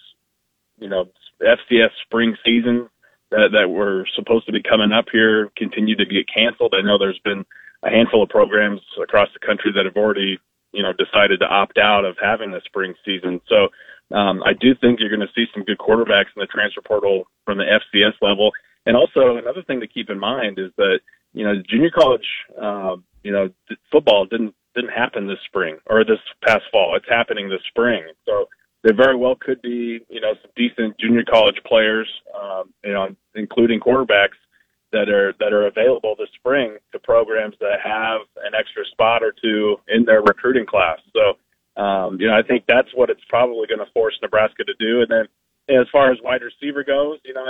you 0.78 0.90
know 0.90 1.06
FCS 1.42 1.92
spring 2.04 2.36
seasons 2.44 2.90
that 3.30 3.52
that 3.54 3.70
were 3.70 4.06
supposed 4.14 4.46
to 4.48 4.52
be 4.52 4.62
coming 4.62 4.92
up 4.92 5.06
here 5.10 5.50
continue 5.56 5.96
to 5.96 6.06
get 6.06 6.28
canceled. 6.28 6.74
I 6.78 6.82
know 6.86 6.98
there's 6.98 7.22
been 7.24 7.46
a 7.84 7.90
handful 7.90 8.24
of 8.24 8.30
programs 8.30 8.82
across 9.02 9.30
the 9.34 9.46
country 9.46 9.72
that 9.76 9.86
have 9.86 9.98
already 9.98 10.40
you 10.72 10.84
know 10.84 10.94
decided 10.94 11.40
to 11.40 11.48
opt 11.48 11.78
out 11.78 12.06
of 12.06 12.16
having 12.22 12.52
the 12.52 12.62
spring 12.66 12.94
season. 13.06 13.42
So 13.48 13.70
um, 14.16 14.44
I 14.44 14.54
do 14.54 14.76
think 14.76 15.00
you're 15.00 15.10
going 15.10 15.26
to 15.26 15.34
see 15.36 15.46
some 15.54 15.64
good 15.64 15.78
quarterbacks 15.78 16.36
in 16.36 16.40
the 16.40 16.48
transfer 16.48 16.82
portal 16.82 17.24
from 17.46 17.58
the 17.58 17.66
FCS 17.66 18.14
level. 18.22 18.52
And 18.86 18.98
also 18.98 19.38
another 19.38 19.64
thing 19.64 19.80
to 19.80 19.88
keep 19.88 20.10
in 20.10 20.20
mind 20.20 20.58
is 20.60 20.72
that 20.78 21.00
you 21.34 21.46
know, 21.46 21.54
junior 21.70 21.92
college, 21.92 22.26
uh, 22.62 22.96
you 23.24 23.32
know, 23.32 23.50
football 23.92 24.26
didn't 24.26 24.54
didn't 24.76 24.92
happen 24.92 25.28
this 25.28 25.40
spring 25.46 25.78
or 25.90 26.04
this 26.04 26.20
past 26.46 26.64
fall. 26.72 26.96
It's 26.96 27.06
happening 27.10 27.50
this 27.50 27.62
spring. 27.68 28.04
So 28.26 28.48
there 28.84 28.96
very 28.96 29.18
well 29.18 29.36
could 29.40 29.62
be, 29.62 30.00
you 30.10 30.22
know, 30.22 30.34
some 30.42 30.52
decent 30.56 30.98
junior 30.98 31.24
college 31.30 31.58
players, 31.66 32.08
um, 32.42 32.74
you 32.84 32.94
know, 32.94 33.10
including 33.36 33.80
quarterbacks 33.80 34.40
that 34.92 35.10
are 35.10 35.34
that 35.40 35.54
are 35.54 35.68
available 35.68 36.16
this 36.18 36.30
spring 36.36 36.78
to 36.92 37.00
programs 37.00 37.56
that 37.60 37.80
have 37.84 38.22
an 38.44 38.54
extra 38.58 38.86
spot 38.92 39.24
or 39.24 39.34
two 39.42 39.78
in 39.88 40.06
their 40.06 40.22
recruiting 40.22 40.66
class. 40.66 41.00
So, 41.14 41.82
um, 41.82 42.20
you 42.20 42.28
know, 42.28 42.36
I 42.38 42.44
think 42.44 42.66
that's 42.68 42.90
what 42.94 43.10
it's 43.10 43.24
probably 43.30 43.68
going 43.68 43.80
to 43.80 43.92
force 43.94 44.18
Nebraska 44.22 44.64
to 44.64 44.74
do. 44.80 45.02
And 45.02 45.10
then, 45.10 45.26
as 45.80 45.88
far 45.92 46.12
as 46.12 46.18
wide 46.24 46.42
receiver 46.42 46.84
goes, 46.84 47.20
you 47.24 47.34
know, 47.34 47.46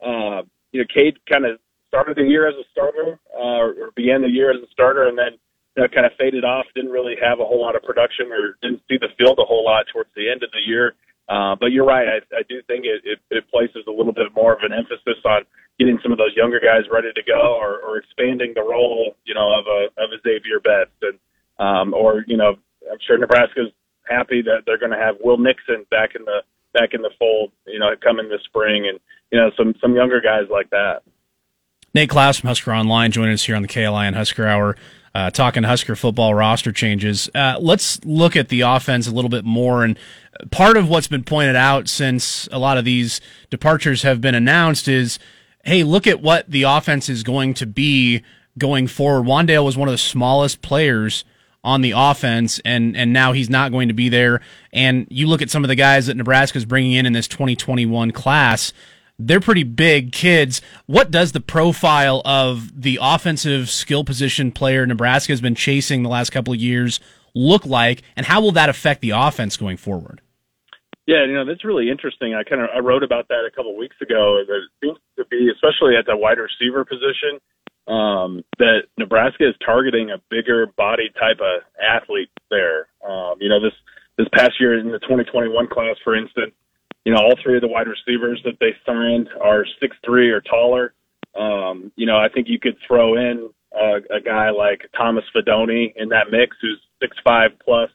uh, 0.00 0.42
you 0.72 0.80
know, 0.80 0.86
Cade 0.92 1.18
kind 1.30 1.44
of 1.44 1.58
started 1.88 2.16
the 2.16 2.24
year 2.24 2.48
as 2.48 2.54
a 2.54 2.64
starter, 2.72 3.18
uh, 3.34 3.84
or 3.84 3.90
began 3.96 4.22
the 4.22 4.28
year 4.28 4.50
as 4.50 4.62
a 4.62 4.70
starter, 4.72 5.08
and 5.08 5.18
then 5.18 5.38
you 5.76 5.82
know, 5.82 5.88
kind 5.88 6.06
of 6.06 6.12
faded 6.18 6.44
off. 6.44 6.66
Didn't 6.74 6.90
really 6.90 7.16
have 7.20 7.40
a 7.40 7.44
whole 7.44 7.60
lot 7.60 7.76
of 7.76 7.82
production, 7.82 8.32
or 8.32 8.56
didn't 8.62 8.82
see 8.88 8.96
the 8.98 9.12
field 9.18 9.38
a 9.38 9.44
whole 9.44 9.64
lot 9.64 9.86
towards 9.92 10.10
the 10.16 10.30
end 10.30 10.42
of 10.42 10.50
the 10.52 10.64
year. 10.66 10.94
Uh, 11.28 11.54
but 11.60 11.72
you're 11.72 11.84
right. 11.84 12.08
I, 12.08 12.40
I 12.40 12.42
do 12.48 12.62
think 12.66 12.84
it, 12.84 13.02
it, 13.04 13.18
it 13.30 13.44
places 13.50 13.84
a 13.86 13.90
little 13.90 14.12
bit 14.12 14.32
more 14.34 14.54
of 14.54 14.60
an 14.62 14.72
emphasis 14.72 15.20
on 15.24 15.42
getting 15.78 15.98
some 16.02 16.10
of 16.10 16.18
those 16.18 16.34
younger 16.34 16.58
guys 16.58 16.88
ready 16.90 17.12
to 17.14 17.22
go, 17.22 17.56
or, 17.60 17.78
or 17.80 17.98
expanding 17.98 18.52
the 18.54 18.62
role, 18.62 19.14
you 19.24 19.34
know, 19.34 19.52
of 19.52 19.66
a 19.66 19.86
of 20.02 20.10
a 20.10 20.18
Xavier 20.24 20.60
Betts, 20.60 20.96
and 21.02 21.18
um, 21.58 21.94
or 21.94 22.24
you 22.26 22.36
know, 22.36 22.56
I'm 22.90 22.98
sure 23.06 23.18
Nebraska's 23.18 23.70
happy 24.08 24.42
that 24.42 24.62
they're 24.66 24.78
going 24.78 24.92
to 24.92 24.98
have 24.98 25.16
Will 25.22 25.38
Nixon 25.38 25.84
back 25.90 26.14
in 26.14 26.24
the 26.24 26.40
back 26.72 26.94
in 26.94 27.02
the 27.02 27.10
fold, 27.18 27.52
you 27.66 27.78
know, 27.78 27.90
coming 28.02 28.28
this 28.28 28.42
spring, 28.44 28.88
and 28.88 28.98
you 29.30 29.38
know, 29.38 29.50
some 29.56 29.74
some 29.80 29.94
younger 29.94 30.20
guys 30.20 30.48
like 30.50 30.70
that. 30.70 31.02
Nate 31.94 32.10
Clouse 32.10 32.38
from 32.38 32.48
Husker 32.48 32.72
Online 32.72 33.10
joining 33.10 33.34
us 33.34 33.44
here 33.44 33.56
on 33.56 33.62
the 33.62 33.68
KLIN 33.68 34.14
Husker 34.14 34.46
Hour, 34.46 34.76
uh, 35.14 35.30
talking 35.30 35.62
Husker 35.62 35.96
football 35.96 36.34
roster 36.34 36.72
changes. 36.72 37.28
Uh, 37.34 37.56
let's 37.60 38.04
look 38.04 38.36
at 38.36 38.48
the 38.48 38.62
offense 38.62 39.06
a 39.06 39.10
little 39.10 39.28
bit 39.28 39.44
more. 39.44 39.84
And 39.84 39.98
part 40.50 40.76
of 40.76 40.88
what's 40.88 41.08
been 41.08 41.24
pointed 41.24 41.56
out 41.56 41.88
since 41.88 42.48
a 42.52 42.58
lot 42.58 42.78
of 42.78 42.84
these 42.84 43.20
departures 43.50 44.02
have 44.02 44.20
been 44.20 44.34
announced 44.34 44.88
is, 44.88 45.18
hey, 45.64 45.82
look 45.82 46.06
at 46.06 46.22
what 46.22 46.50
the 46.50 46.62
offense 46.64 47.08
is 47.08 47.22
going 47.22 47.54
to 47.54 47.66
be 47.66 48.22
going 48.56 48.86
forward. 48.86 49.26
Wan'Dale 49.26 49.64
was 49.64 49.76
one 49.76 49.88
of 49.88 49.92
the 49.92 49.98
smallest 49.98 50.62
players 50.62 51.24
on 51.64 51.80
the 51.80 51.92
offense, 51.94 52.60
and 52.64 52.96
and 52.96 53.12
now 53.12 53.32
he's 53.32 53.50
not 53.50 53.72
going 53.72 53.88
to 53.88 53.94
be 53.94 54.08
there. 54.08 54.40
And 54.72 55.06
you 55.10 55.26
look 55.26 55.42
at 55.42 55.50
some 55.50 55.64
of 55.64 55.68
the 55.68 55.74
guys 55.74 56.06
that 56.06 56.16
Nebraska 56.16 56.58
is 56.58 56.64
bringing 56.64 56.92
in 56.92 57.04
in 57.04 57.12
this 57.12 57.28
2021 57.28 58.12
class 58.12 58.72
they're 59.18 59.40
pretty 59.40 59.64
big 59.64 60.12
kids. 60.12 60.62
What 60.86 61.10
does 61.10 61.32
the 61.32 61.40
profile 61.40 62.22
of 62.24 62.80
the 62.80 62.98
offensive 63.00 63.68
skill 63.68 64.04
position 64.04 64.52
player 64.52 64.86
Nebraska 64.86 65.32
has 65.32 65.40
been 65.40 65.54
chasing 65.54 66.02
the 66.02 66.08
last 66.08 66.30
couple 66.30 66.52
of 66.52 66.60
years 66.60 67.00
look 67.34 67.66
like, 67.66 68.02
and 68.16 68.26
how 68.26 68.40
will 68.40 68.52
that 68.52 68.68
affect 68.68 69.00
the 69.00 69.10
offense 69.10 69.56
going 69.56 69.76
forward? 69.76 70.20
Yeah, 71.06 71.24
you 71.24 71.32
know 71.32 71.46
that's 71.46 71.64
really 71.64 71.90
interesting. 71.90 72.34
I 72.34 72.42
kind 72.42 72.60
of 72.60 72.68
I 72.74 72.80
wrote 72.80 73.02
about 73.02 73.28
that 73.28 73.48
a 73.50 73.50
couple 73.50 73.74
weeks 73.76 73.96
ago. 74.02 74.42
That 74.46 74.56
it 74.56 74.70
seems 74.84 74.98
to 75.16 75.24
be, 75.24 75.50
especially 75.50 75.96
at 75.96 76.04
the 76.04 76.14
wide 76.16 76.36
receiver 76.36 76.84
position, 76.84 77.40
um, 77.88 78.44
that 78.58 78.82
Nebraska 78.98 79.48
is 79.48 79.54
targeting 79.64 80.10
a 80.10 80.20
bigger 80.28 80.66
body 80.76 81.10
type 81.18 81.40
of 81.40 81.62
athlete 81.80 82.28
there. 82.50 82.88
Um, 83.08 83.36
you 83.40 83.48
know 83.48 83.58
this 83.58 83.72
this 84.18 84.28
past 84.34 84.60
year 84.60 84.78
in 84.78 84.92
the 84.92 84.98
2021 84.98 85.68
class, 85.68 85.96
for 86.04 86.14
instance, 86.14 86.52
you 87.08 87.14
know, 87.14 87.20
all 87.22 87.36
three 87.42 87.56
of 87.56 87.62
the 87.62 87.68
wide 87.68 87.86
receivers 87.88 88.38
that 88.44 88.58
they 88.60 88.76
signed 88.84 89.30
are 89.40 89.64
six 89.80 89.96
three 90.04 90.28
or 90.28 90.42
taller. 90.42 90.92
Um, 91.34 91.90
you 91.96 92.04
know, 92.04 92.18
I 92.18 92.28
think 92.28 92.48
you 92.50 92.60
could 92.60 92.76
throw 92.86 93.16
in 93.16 93.48
uh, 93.74 94.00
a 94.14 94.20
guy 94.20 94.50
like 94.50 94.82
Thomas 94.94 95.24
Fidone 95.34 95.94
in 95.96 96.10
that 96.10 96.30
mix, 96.30 96.58
who's 96.60 96.78
six 97.00 97.16
five 97.24 97.52
plus. 97.64 97.88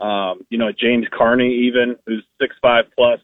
Um, 0.00 0.44
you 0.50 0.58
know, 0.58 0.70
James 0.70 1.06
Carnie 1.18 1.66
even, 1.66 1.96
who's 2.04 2.22
six 2.38 2.56
five 2.60 2.84
plus. 2.94 3.20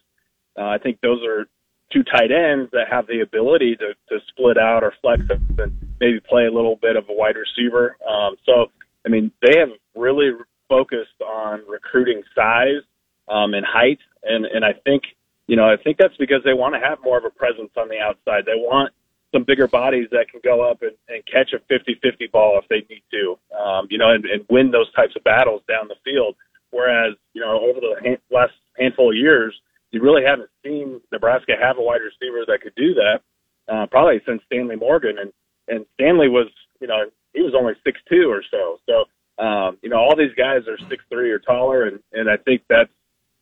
Uh, 0.58 0.64
I 0.64 0.78
think 0.78 1.02
those 1.02 1.22
are 1.22 1.44
two 1.92 2.04
tight 2.04 2.32
ends 2.32 2.70
that 2.72 2.86
have 2.90 3.06
the 3.06 3.20
ability 3.20 3.76
to, 3.76 3.92
to 4.08 4.24
split 4.28 4.56
out 4.56 4.82
or 4.82 4.94
flex 5.02 5.20
and 5.28 5.76
maybe 6.00 6.20
play 6.20 6.46
a 6.46 6.50
little 6.50 6.76
bit 6.80 6.96
of 6.96 7.04
a 7.10 7.12
wide 7.12 7.36
receiver. 7.36 7.98
Um, 8.08 8.36
so, 8.46 8.72
I 9.04 9.10
mean, 9.10 9.30
they 9.42 9.58
have 9.58 9.76
really 9.94 10.30
focused 10.70 11.20
on 11.20 11.60
recruiting 11.68 12.22
size 12.34 12.80
um, 13.28 13.52
and 13.52 13.66
height, 13.66 13.98
and 14.22 14.46
and 14.46 14.64
I 14.64 14.72
think 14.86 15.02
you 15.46 15.56
know, 15.56 15.64
I 15.64 15.76
think 15.76 15.98
that's 15.98 16.16
because 16.18 16.42
they 16.44 16.54
want 16.54 16.74
to 16.74 16.80
have 16.80 16.98
more 17.02 17.18
of 17.18 17.24
a 17.24 17.30
presence 17.30 17.70
on 17.76 17.88
the 17.88 17.98
outside. 17.98 18.44
They 18.46 18.56
want 18.56 18.92
some 19.32 19.44
bigger 19.44 19.66
bodies 19.66 20.08
that 20.12 20.30
can 20.30 20.40
go 20.44 20.62
up 20.62 20.82
and, 20.82 20.92
and 21.08 21.22
catch 21.26 21.52
a 21.52 21.60
50-50 21.72 22.30
ball 22.30 22.58
if 22.62 22.68
they 22.68 22.86
need 22.88 23.02
to, 23.10 23.36
um, 23.58 23.86
you 23.90 23.98
know, 23.98 24.10
and, 24.10 24.24
and 24.24 24.46
win 24.48 24.70
those 24.70 24.90
types 24.94 25.14
of 25.16 25.24
battles 25.24 25.62
down 25.68 25.88
the 25.88 25.96
field. 26.04 26.36
Whereas, 26.70 27.14
you 27.34 27.40
know, 27.40 27.60
over 27.60 27.80
the 27.80 27.96
hand, 28.02 28.18
last 28.30 28.52
handful 28.78 29.10
of 29.10 29.16
years, 29.16 29.54
you 29.90 30.00
really 30.02 30.22
haven't 30.24 30.50
seen 30.64 31.00
Nebraska 31.12 31.52
have 31.60 31.78
a 31.78 31.82
wide 31.82 32.00
receiver 32.00 32.44
that 32.46 32.62
could 32.62 32.74
do 32.74 32.94
that, 32.94 33.20
uh, 33.68 33.86
probably 33.86 34.20
since 34.26 34.42
Stanley 34.46 34.76
Morgan. 34.76 35.18
And, 35.18 35.32
and 35.68 35.86
Stanley 35.94 36.28
was, 36.28 36.48
you 36.80 36.86
know, 36.86 37.04
he 37.32 37.42
was 37.42 37.54
only 37.56 37.74
six 37.84 38.00
two 38.08 38.30
or 38.30 38.42
so. 38.50 38.78
So, 38.86 39.44
um, 39.44 39.78
you 39.82 39.90
know, 39.90 39.98
all 39.98 40.16
these 40.16 40.34
guys 40.36 40.62
are 40.68 40.78
six 40.88 41.04
three 41.10 41.30
or 41.30 41.38
taller, 41.38 41.84
and, 41.84 42.00
and 42.12 42.30
I 42.30 42.36
think 42.36 42.62
that's, 42.68 42.90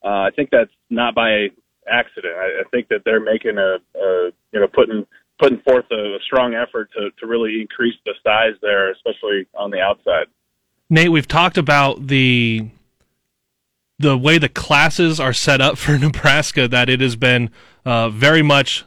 uh, 0.05 0.29
I 0.29 0.31
think 0.35 0.51
that's 0.51 0.71
not 0.91 1.15
by 1.15 1.49
accident. 1.91 2.35
I, 2.37 2.61
I 2.61 2.63
think 2.71 2.89
that 2.89 3.03
they're 3.05 3.21
making 3.21 3.59
a, 3.59 3.79
a 3.99 4.31
you 4.53 4.61
know 4.61 4.69
putting 4.69 5.07
putting 5.39 5.61
forth 5.61 5.87
a, 5.91 6.17
a 6.17 6.19
strong 6.25 6.55
effort 6.55 6.91
to 6.93 7.11
to 7.19 7.27
really 7.27 7.61
increase 7.61 7.97
the 8.05 8.15
size 8.23 8.55
there, 8.63 8.91
especially 8.93 9.47
on 9.55 9.71
the 9.71 9.81
outside. 9.81 10.27
Nate, 10.91 11.11
we've 11.11 11.29
talked 11.29 11.59
about 11.59 12.09
the 12.09 12.69
the 13.99 14.19
way 14.19 14.39
the 14.39 14.49
classes 14.49 15.19
are 15.19 15.33
set 15.33 15.61
up 15.61 15.79
for 15.79 15.99
Nebraska. 15.99 16.69
That 16.69 16.89
it 16.89 17.01
has 17.01 17.17
been 17.17 17.51
uh, 17.85 18.11
very 18.11 18.43
much 18.43 18.85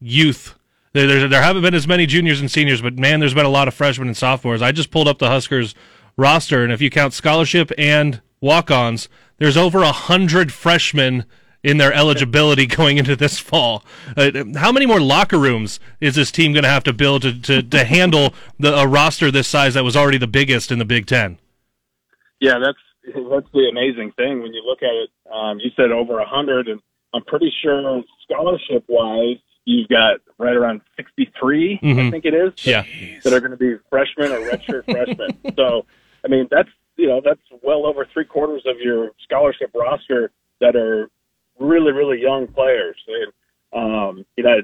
youth. 0.00 0.54
There, 0.94 1.28
there, 1.28 1.42
haven't 1.42 1.62
been 1.62 1.74
as 1.74 1.86
many 1.86 2.06
juniors 2.06 2.40
and 2.40 2.50
seniors, 2.50 2.80
but 2.80 2.98
man, 2.98 3.20
there's 3.20 3.34
been 3.34 3.44
a 3.44 3.50
lot 3.50 3.68
of 3.68 3.74
freshmen 3.74 4.08
and 4.08 4.16
sophomores. 4.16 4.62
I 4.62 4.72
just 4.72 4.90
pulled 4.90 5.06
up 5.06 5.18
the 5.18 5.28
Huskers 5.28 5.74
roster, 6.16 6.64
and 6.64 6.72
if 6.72 6.80
you 6.80 6.90
count 6.90 7.12
scholarship 7.12 7.70
and 7.76 8.22
walk-ons, 8.40 9.08
there's 9.36 9.56
over 9.56 9.82
a 9.82 9.92
hundred 9.92 10.50
freshmen 10.50 11.24
in 11.62 11.78
their 11.78 11.92
eligibility 11.92 12.66
going 12.80 12.98
into 12.98 13.16
this 13.16 13.38
fall. 13.38 13.82
Uh, 14.16 14.30
how 14.56 14.70
many 14.72 14.86
more 14.86 15.00
locker 15.00 15.38
rooms 15.38 15.80
is 16.00 16.14
this 16.14 16.30
team 16.30 16.52
going 16.52 16.62
to 16.62 16.68
have 16.68 16.84
to 16.84 16.92
build 16.92 17.22
to, 17.22 17.40
to, 17.40 17.62
to 17.62 17.84
handle 17.84 18.32
the, 18.58 18.74
a 18.74 18.86
roster 18.86 19.30
this 19.30 19.48
size 19.48 19.74
that 19.74 19.84
was 19.84 19.96
already 19.96 20.18
the 20.18 20.26
biggest 20.26 20.70
in 20.70 20.78
the 20.78 20.84
Big 20.84 21.06
Ten? 21.06 21.38
Yeah, 22.40 22.58
that's 22.64 22.78
that's 23.04 23.46
the 23.54 23.68
amazing 23.70 24.12
thing 24.12 24.42
when 24.42 24.52
you 24.52 24.62
look 24.64 24.82
at 24.82 24.92
it. 24.94 25.10
Um, 25.32 25.58
you 25.60 25.70
said 25.76 25.90
over 25.90 26.18
a 26.20 26.26
hundred, 26.28 26.68
and 26.68 26.80
I'm 27.14 27.24
pretty 27.24 27.50
sure 27.62 28.02
scholarship 28.22 28.84
wise, 28.86 29.38
you've 29.64 29.88
got 29.88 30.20
right 30.38 30.54
around 30.54 30.82
63, 30.96 31.80
I 31.82 31.86
Mhm. 31.86 32.10
think 32.10 32.24
it 32.26 32.34
is, 32.34 32.52
Yeah. 32.66 32.84
that 33.24 33.32
are 33.32 33.40
going 33.40 33.50
to 33.52 33.56
be 33.56 33.76
freshmen 33.90 34.30
or 34.32 34.38
redshirt 34.40 34.84
freshmen. 34.90 35.30
So, 35.56 35.86
I 36.24 36.28
mean, 36.28 36.48
that's 36.50 36.68
you 36.96 37.06
know 37.08 37.20
that's 37.24 37.40
well 37.62 37.86
over 37.86 38.06
three 38.12 38.24
quarters 38.26 38.62
of 38.66 38.76
your 38.78 39.10
scholarship 39.24 39.70
roster 39.74 40.30
that 40.60 40.76
are 40.76 41.08
really 41.60 41.92
really 41.92 42.20
young 42.20 42.46
players. 42.48 42.96
And 43.06 43.32
um, 43.72 44.24
you 44.36 44.44
know, 44.44 44.56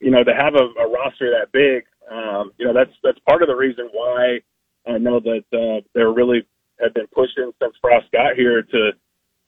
you 0.00 0.10
know 0.10 0.24
to 0.24 0.34
have 0.34 0.54
a, 0.54 0.80
a 0.80 0.90
roster 0.90 1.30
that 1.30 1.52
big, 1.52 1.84
um, 2.10 2.52
you 2.58 2.66
know 2.66 2.72
that's 2.74 2.92
that's 3.02 3.18
part 3.28 3.42
of 3.42 3.48
the 3.48 3.56
reason 3.56 3.88
why 3.92 4.40
I 4.86 4.98
know 4.98 5.20
that 5.20 5.44
uh, 5.52 5.86
they're 5.94 6.12
really 6.12 6.46
have 6.80 6.94
been 6.94 7.06
pushing 7.14 7.52
since 7.60 7.74
Frost 7.80 8.06
got 8.12 8.34
here 8.36 8.62
to 8.62 8.92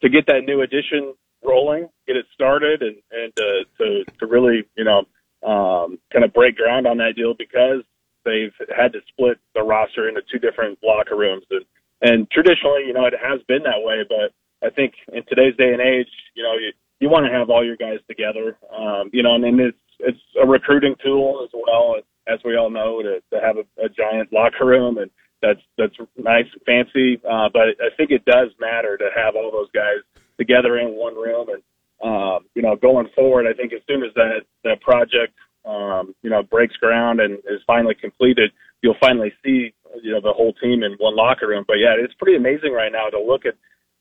to 0.02 0.08
get 0.08 0.26
that 0.26 0.44
new 0.46 0.62
addition 0.62 1.14
rolling, 1.42 1.88
get 2.06 2.16
it 2.16 2.26
started, 2.32 2.82
and 2.82 2.96
and 3.10 3.32
uh, 3.38 3.64
to 3.78 4.04
to 4.18 4.26
really 4.26 4.64
you 4.76 4.84
know 4.84 5.00
um, 5.46 5.98
kind 6.12 6.24
of 6.24 6.32
break 6.32 6.56
ground 6.56 6.86
on 6.86 6.98
that 6.98 7.14
deal 7.16 7.34
because 7.34 7.82
they've 8.24 8.54
had 8.74 8.92
to 8.92 9.00
split 9.08 9.38
the 9.54 9.62
roster 9.62 10.08
into 10.08 10.22
two 10.30 10.38
different 10.38 10.78
locker 10.82 11.16
rooms 11.16 11.44
and 11.50 11.64
and 12.02 12.30
traditionally 12.30 12.84
you 12.86 12.92
know 12.92 13.06
it 13.06 13.14
has 13.20 13.40
been 13.48 13.62
that 13.62 13.82
way, 13.82 14.04
but 14.08 14.32
I 14.64 14.70
think 14.70 14.94
in 15.12 15.22
today's 15.28 15.56
day 15.56 15.72
and 15.72 15.80
age, 15.80 16.08
you 16.34 16.42
know 16.42 16.54
you 16.54 16.72
you 17.00 17.10
want 17.10 17.26
to 17.26 17.32
have 17.32 17.50
all 17.50 17.64
your 17.64 17.76
guys 17.76 17.98
together, 18.08 18.56
um, 18.74 19.10
you 19.12 19.22
know, 19.22 19.34
and 19.34 19.44
then 19.44 19.60
it's 19.60 19.78
it's 20.00 20.20
a 20.42 20.46
recruiting 20.46 20.94
tool 21.04 21.42
as 21.44 21.50
well 21.52 21.96
as 22.26 22.38
we 22.44 22.56
all 22.56 22.70
know 22.70 23.02
to 23.02 23.20
to 23.32 23.40
have 23.40 23.56
a, 23.56 23.84
a 23.84 23.88
giant 23.88 24.32
locker 24.32 24.64
room 24.66 24.98
and 24.98 25.10
that's 25.44 25.60
that's 25.76 25.94
nice 26.16 26.46
and 26.52 26.62
fancy. 26.64 27.20
Uh, 27.28 27.48
but 27.52 27.76
I 27.80 27.92
think 27.96 28.10
it 28.10 28.24
does 28.24 28.48
matter 28.58 28.96
to 28.96 29.08
have 29.14 29.36
all 29.36 29.50
those 29.52 29.70
guys 29.72 30.00
together 30.38 30.78
in 30.78 30.96
one 30.96 31.14
room. 31.14 31.48
And 31.48 31.62
um, 32.02 32.46
you 32.54 32.62
know, 32.62 32.76
going 32.76 33.08
forward, 33.14 33.46
I 33.46 33.52
think 33.52 33.72
as 33.72 33.80
soon 33.86 34.02
as 34.02 34.12
that 34.14 34.40
that 34.64 34.80
project 34.80 35.34
um, 35.64 36.14
you 36.22 36.30
know 36.30 36.42
breaks 36.42 36.76
ground 36.76 37.20
and 37.20 37.34
is 37.50 37.60
finally 37.66 37.94
completed, 37.94 38.50
you'll 38.82 39.00
finally 39.00 39.32
see 39.44 39.74
you 40.02 40.12
know 40.12 40.20
the 40.20 40.32
whole 40.32 40.54
team 40.54 40.82
in 40.82 40.92
one 40.98 41.16
locker 41.16 41.48
room. 41.48 41.64
But 41.66 41.74
yeah, 41.74 41.94
it's 41.98 42.14
pretty 42.14 42.36
amazing 42.36 42.72
right 42.72 42.92
now 42.92 43.08
to 43.08 43.20
look 43.20 43.44
at 43.44 43.54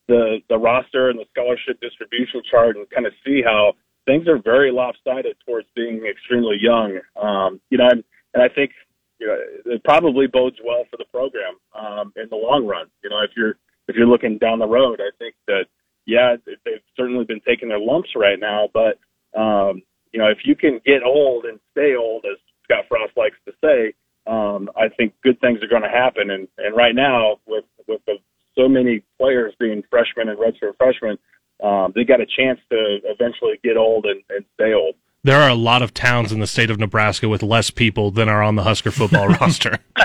the 0.07 0.39
the 0.49 0.57
roster 0.57 1.09
and 1.09 1.19
the 1.19 1.25
scholarship 1.31 1.79
distribution 1.81 2.41
chart 2.49 2.75
and 2.75 2.89
kind 2.89 3.05
of 3.05 3.13
see 3.25 3.41
how 3.43 3.73
things 4.05 4.27
are 4.27 4.37
very 4.37 4.71
lopsided 4.71 5.35
towards 5.45 5.67
being 5.75 6.05
extremely 6.05 6.57
young. 6.59 6.99
Um, 7.21 7.61
you 7.69 7.77
know, 7.77 7.87
and, 7.89 8.03
and 8.33 8.43
I 8.43 8.49
think 8.49 8.71
you 9.19 9.27
know, 9.27 9.37
it 9.65 9.83
probably 9.83 10.27
bodes 10.27 10.57
well 10.63 10.83
for 10.89 10.97
the 10.97 11.05
program 11.11 11.55
um, 11.77 12.13
in 12.15 12.27
the 12.29 12.35
long 12.35 12.65
run. 12.65 12.87
You 13.03 13.09
know, 13.09 13.21
if 13.21 13.31
you're 13.35 13.55
if 13.87 13.95
you're 13.95 14.07
looking 14.07 14.37
down 14.37 14.59
the 14.59 14.67
road, 14.67 14.99
I 15.01 15.11
think 15.19 15.35
that 15.47 15.65
yeah, 16.05 16.35
they've 16.45 16.81
certainly 16.97 17.23
been 17.23 17.41
taking 17.47 17.69
their 17.69 17.79
lumps 17.79 18.09
right 18.15 18.39
now, 18.39 18.69
but 18.73 18.99
um, 19.39 19.81
you 20.11 20.19
know, 20.19 20.27
if 20.27 20.39
you 20.45 20.55
can 20.55 20.79
get 20.85 21.03
old 21.03 21.45
and 21.45 21.59
stay 21.71 21.95
old, 21.95 22.25
as 22.25 22.37
Scott 22.63 22.85
Frost 22.87 23.17
likes 23.17 23.37
to 23.45 23.53
say, 23.63 23.93
um, 24.27 24.69
I 24.75 24.89
think 24.89 25.13
good 25.23 25.39
things 25.41 25.61
are 25.61 25.67
going 25.67 25.81
to 25.81 25.89
happen. 25.89 26.29
And 26.29 26.47
and 26.57 26.75
right 26.75 26.95
now, 26.95 27.39
with 27.47 27.65
with 27.87 28.01
the, 28.05 28.17
so 28.55 28.67
many 28.67 29.03
players 29.19 29.53
being 29.59 29.83
freshmen 29.89 30.29
and 30.29 30.37
redshirt 30.37 30.77
freshmen, 30.77 31.17
um, 31.63 31.93
they 31.95 32.03
got 32.03 32.21
a 32.21 32.25
chance 32.25 32.59
to 32.71 32.99
eventually 33.05 33.59
get 33.63 33.77
old 33.77 34.05
and, 34.05 34.21
and 34.29 34.45
stay 34.55 34.73
old. 34.73 34.95
There 35.23 35.41
are 35.41 35.49
a 35.49 35.55
lot 35.55 35.81
of 35.81 35.93
towns 35.93 36.31
in 36.33 36.39
the 36.39 36.47
state 36.47 36.69
of 36.69 36.77
Nebraska 36.77 37.29
with 37.29 37.41
less 37.41 37.69
people 37.69 38.11
than 38.11 38.27
are 38.27 38.43
on 38.43 38.55
the 38.55 38.63
Husker 38.63 38.91
football 38.91 39.27
roster. 39.39 39.79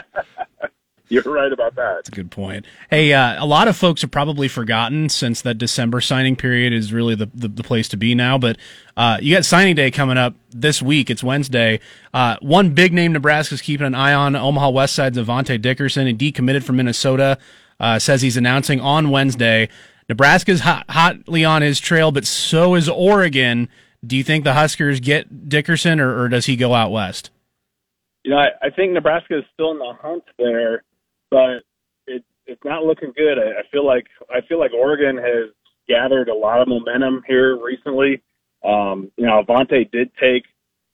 You're 1.10 1.22
right 1.22 1.50
about 1.50 1.74
that. 1.76 1.94
That's 1.96 2.08
a 2.10 2.12
good 2.12 2.30
point. 2.30 2.66
Hey, 2.90 3.14
uh, 3.14 3.42
a 3.42 3.46
lot 3.46 3.66
of 3.66 3.76
folks 3.76 4.02
have 4.02 4.10
probably 4.10 4.46
forgotten 4.46 5.08
since 5.08 5.40
that 5.40 5.56
December 5.56 6.02
signing 6.02 6.36
period 6.36 6.74
is 6.74 6.92
really 6.92 7.14
the, 7.14 7.30
the, 7.34 7.48
the 7.48 7.62
place 7.62 7.88
to 7.88 7.96
be 7.96 8.14
now. 8.14 8.36
But 8.36 8.58
uh, 8.96 9.16
you 9.20 9.34
got 9.34 9.46
signing 9.46 9.74
day 9.74 9.90
coming 9.90 10.18
up 10.18 10.34
this 10.50 10.82
week. 10.82 11.08
It's 11.08 11.24
Wednesday. 11.24 11.80
Uh, 12.12 12.36
one 12.42 12.74
big 12.74 12.92
name 12.92 13.12
Nebraska's 13.12 13.62
keeping 13.62 13.86
an 13.86 13.94
eye 13.94 14.12
on 14.12 14.36
Omaha 14.36 14.68
West 14.68 14.94
Side's 14.94 15.16
Avante 15.16 15.60
Dickerson 15.60 16.06
and 16.06 16.18
decommitted 16.18 16.62
from 16.62 16.76
Minnesota. 16.76 17.38
Uh, 17.80 17.98
says 17.98 18.22
he's 18.22 18.36
announcing 18.36 18.80
on 18.80 19.10
Wednesday. 19.10 19.68
Nebraska's 20.08 20.60
hot, 20.60 20.86
hotly 20.88 21.44
on 21.44 21.62
his 21.62 21.78
trail, 21.78 22.10
but 22.10 22.26
so 22.26 22.74
is 22.74 22.88
Oregon. 22.88 23.68
Do 24.04 24.16
you 24.16 24.24
think 24.24 24.44
the 24.44 24.54
Huskers 24.54 25.00
get 25.00 25.48
Dickerson, 25.48 26.00
or, 26.00 26.22
or 26.22 26.28
does 26.28 26.46
he 26.46 26.56
go 26.56 26.74
out 26.74 26.90
west? 26.90 27.30
You 28.24 28.32
know, 28.32 28.38
I, 28.38 28.48
I 28.62 28.70
think 28.70 28.92
Nebraska 28.92 29.38
is 29.38 29.44
still 29.54 29.70
in 29.72 29.78
the 29.78 29.92
hunt 30.00 30.24
there, 30.38 30.82
but 31.30 31.62
it, 32.06 32.24
it's 32.46 32.62
not 32.64 32.84
looking 32.84 33.12
good. 33.16 33.38
I, 33.38 33.60
I 33.60 33.62
feel 33.70 33.86
like 33.86 34.06
I 34.30 34.40
feel 34.48 34.58
like 34.58 34.72
Oregon 34.72 35.16
has 35.16 35.50
gathered 35.88 36.28
a 36.28 36.34
lot 36.34 36.60
of 36.60 36.68
momentum 36.68 37.22
here 37.26 37.56
recently. 37.62 38.22
Um, 38.64 39.10
you 39.16 39.26
know, 39.26 39.42
Avante 39.42 39.90
did 39.90 40.10
take 40.20 40.44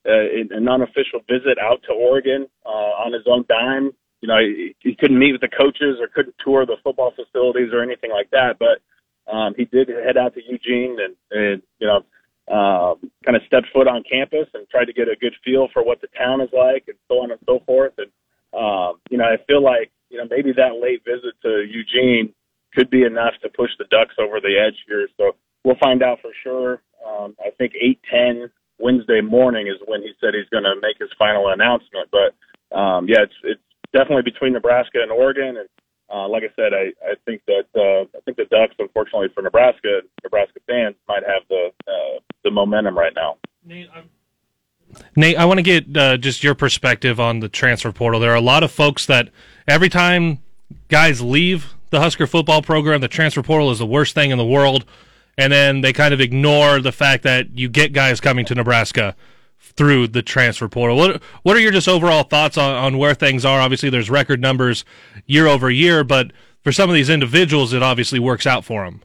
uh, 0.06 0.12
an 0.52 0.68
unofficial 0.68 1.20
visit 1.28 1.58
out 1.60 1.82
to 1.88 1.92
Oregon 1.92 2.46
uh, 2.64 2.68
on 2.68 3.12
his 3.12 3.22
own 3.26 3.44
dime. 3.48 3.92
You 4.24 4.28
know, 4.28 4.40
he, 4.40 4.74
he 4.80 4.96
couldn't 4.96 5.18
meet 5.18 5.32
with 5.32 5.42
the 5.42 5.52
coaches 5.52 6.00
or 6.00 6.08
couldn't 6.08 6.34
tour 6.42 6.64
the 6.64 6.80
football 6.82 7.12
facilities 7.12 7.74
or 7.74 7.82
anything 7.82 8.10
like 8.10 8.30
that, 8.30 8.56
but 8.56 8.80
um, 9.30 9.52
he 9.54 9.66
did 9.66 9.90
head 9.90 10.16
out 10.16 10.32
to 10.32 10.40
Eugene 10.40 10.96
and, 10.96 11.14
and 11.30 11.62
you 11.78 11.86
know, 11.86 12.00
um, 12.48 13.10
kind 13.20 13.36
of 13.36 13.42
stepped 13.46 13.68
foot 13.70 13.86
on 13.86 14.02
campus 14.10 14.48
and 14.54 14.66
tried 14.70 14.86
to 14.86 14.94
get 14.94 15.12
a 15.12 15.20
good 15.20 15.34
feel 15.44 15.68
for 15.74 15.84
what 15.84 16.00
the 16.00 16.08
town 16.16 16.40
is 16.40 16.48
like 16.56 16.84
and 16.88 16.96
so 17.06 17.20
on 17.20 17.32
and 17.32 17.40
so 17.44 17.60
forth. 17.66 17.92
And, 17.98 18.08
um, 18.56 18.96
you 19.10 19.18
know, 19.18 19.24
I 19.24 19.36
feel 19.44 19.62
like, 19.62 19.92
you 20.08 20.16
know, 20.16 20.24
maybe 20.30 20.52
that 20.56 20.80
late 20.80 21.04
visit 21.04 21.36
to 21.42 21.68
Eugene 21.68 22.32
could 22.72 22.88
be 22.88 23.02
enough 23.02 23.34
to 23.42 23.50
push 23.50 23.76
the 23.78 23.84
Ducks 23.92 24.16
over 24.18 24.40
the 24.40 24.56
edge 24.56 24.80
here. 24.88 25.06
So 25.18 25.36
we'll 25.64 25.76
find 25.84 26.02
out 26.02 26.20
for 26.22 26.32
sure. 26.42 26.80
Um, 27.04 27.36
I 27.44 27.50
think 27.58 27.74
810 27.76 28.48
Wednesday 28.78 29.20
morning 29.20 29.68
is 29.68 29.76
when 29.86 30.00
he 30.00 30.12
said 30.18 30.32
he's 30.32 30.48
going 30.48 30.64
to 30.64 30.80
make 30.80 30.96
his 30.98 31.12
final 31.18 31.52
announcement. 31.52 32.08
But, 32.08 32.32
um, 32.74 33.04
yeah, 33.06 33.28
it's, 33.28 33.36
it's 33.44 33.63
definitely 33.94 34.22
between 34.22 34.52
Nebraska 34.52 34.98
and 35.00 35.10
Oregon. 35.10 35.56
And, 35.56 35.68
uh, 36.12 36.28
like 36.28 36.42
I 36.42 36.52
said, 36.54 36.74
I, 36.74 36.92
I 37.08 37.14
think 37.24 37.40
that 37.46 37.64
uh, 37.74 38.04
I 38.16 38.20
think 38.26 38.36
the 38.36 38.44
Ducks, 38.50 38.74
unfortunately 38.78 39.28
for 39.34 39.42
Nebraska, 39.42 40.00
Nebraska 40.22 40.60
fans 40.66 40.96
might 41.08 41.22
have 41.26 41.42
the 41.48 41.70
uh, 41.88 42.20
the 42.42 42.50
momentum 42.50 42.98
right 42.98 43.12
now. 43.14 43.36
Nate, 45.16 45.36
I 45.36 45.44
want 45.46 45.58
to 45.58 45.62
get 45.62 45.96
uh, 45.96 46.16
just 46.18 46.44
your 46.44 46.54
perspective 46.54 47.18
on 47.18 47.40
the 47.40 47.48
transfer 47.48 47.90
portal. 47.90 48.20
There 48.20 48.30
are 48.30 48.36
a 48.36 48.40
lot 48.42 48.62
of 48.62 48.70
folks 48.70 49.06
that 49.06 49.30
every 49.66 49.88
time 49.88 50.40
guys 50.88 51.22
leave 51.22 51.74
the 51.90 52.00
Husker 52.00 52.26
football 52.26 52.60
program, 52.60 53.00
the 53.00 53.08
transfer 53.08 53.42
portal 53.42 53.70
is 53.70 53.78
the 53.78 53.86
worst 53.86 54.14
thing 54.14 54.30
in 54.30 54.38
the 54.38 54.44
world, 54.44 54.84
and 55.38 55.52
then 55.52 55.80
they 55.80 55.92
kind 55.92 56.12
of 56.12 56.20
ignore 56.20 56.80
the 56.80 56.92
fact 56.92 57.22
that 57.22 57.58
you 57.58 57.68
get 57.68 57.92
guys 57.92 58.20
coming 58.20 58.44
to 58.44 58.54
Nebraska 58.54 59.16
through 59.76 60.08
the 60.08 60.22
transfer 60.22 60.68
portal. 60.68 60.96
What 60.96 61.22
what 61.42 61.56
are 61.56 61.60
your 61.60 61.72
just 61.72 61.88
overall 61.88 62.22
thoughts 62.22 62.56
on, 62.56 62.74
on 62.74 62.98
where 62.98 63.14
things 63.14 63.44
are? 63.44 63.60
Obviously, 63.60 63.90
there's 63.90 64.10
record 64.10 64.40
numbers 64.40 64.84
year 65.26 65.46
over 65.46 65.70
year, 65.70 66.04
but 66.04 66.32
for 66.62 66.72
some 66.72 66.88
of 66.88 66.94
these 66.94 67.10
individuals, 67.10 67.72
it 67.72 67.82
obviously 67.82 68.18
works 68.18 68.46
out 68.46 68.64
for 68.64 68.84
them. 68.84 69.02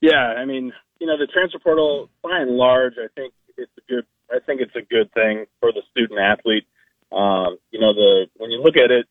Yeah, 0.00 0.34
I 0.36 0.44
mean, 0.44 0.72
you 1.00 1.06
know, 1.06 1.18
the 1.18 1.26
transfer 1.26 1.58
portal, 1.58 2.10
by 2.22 2.38
and 2.40 2.52
large, 2.52 2.94
I 2.98 3.08
think 3.14 3.32
it's 3.56 3.72
a 3.78 3.92
good. 3.92 4.04
I 4.30 4.40
think 4.44 4.60
it's 4.60 4.74
a 4.74 4.82
good 4.82 5.12
thing 5.12 5.46
for 5.60 5.72
the 5.72 5.82
student 5.90 6.18
athlete. 6.18 6.66
Um, 7.12 7.58
you 7.70 7.78
know, 7.78 7.94
the 7.94 8.26
when 8.36 8.50
you 8.50 8.60
look 8.60 8.76
at 8.76 8.90
it, 8.90 9.06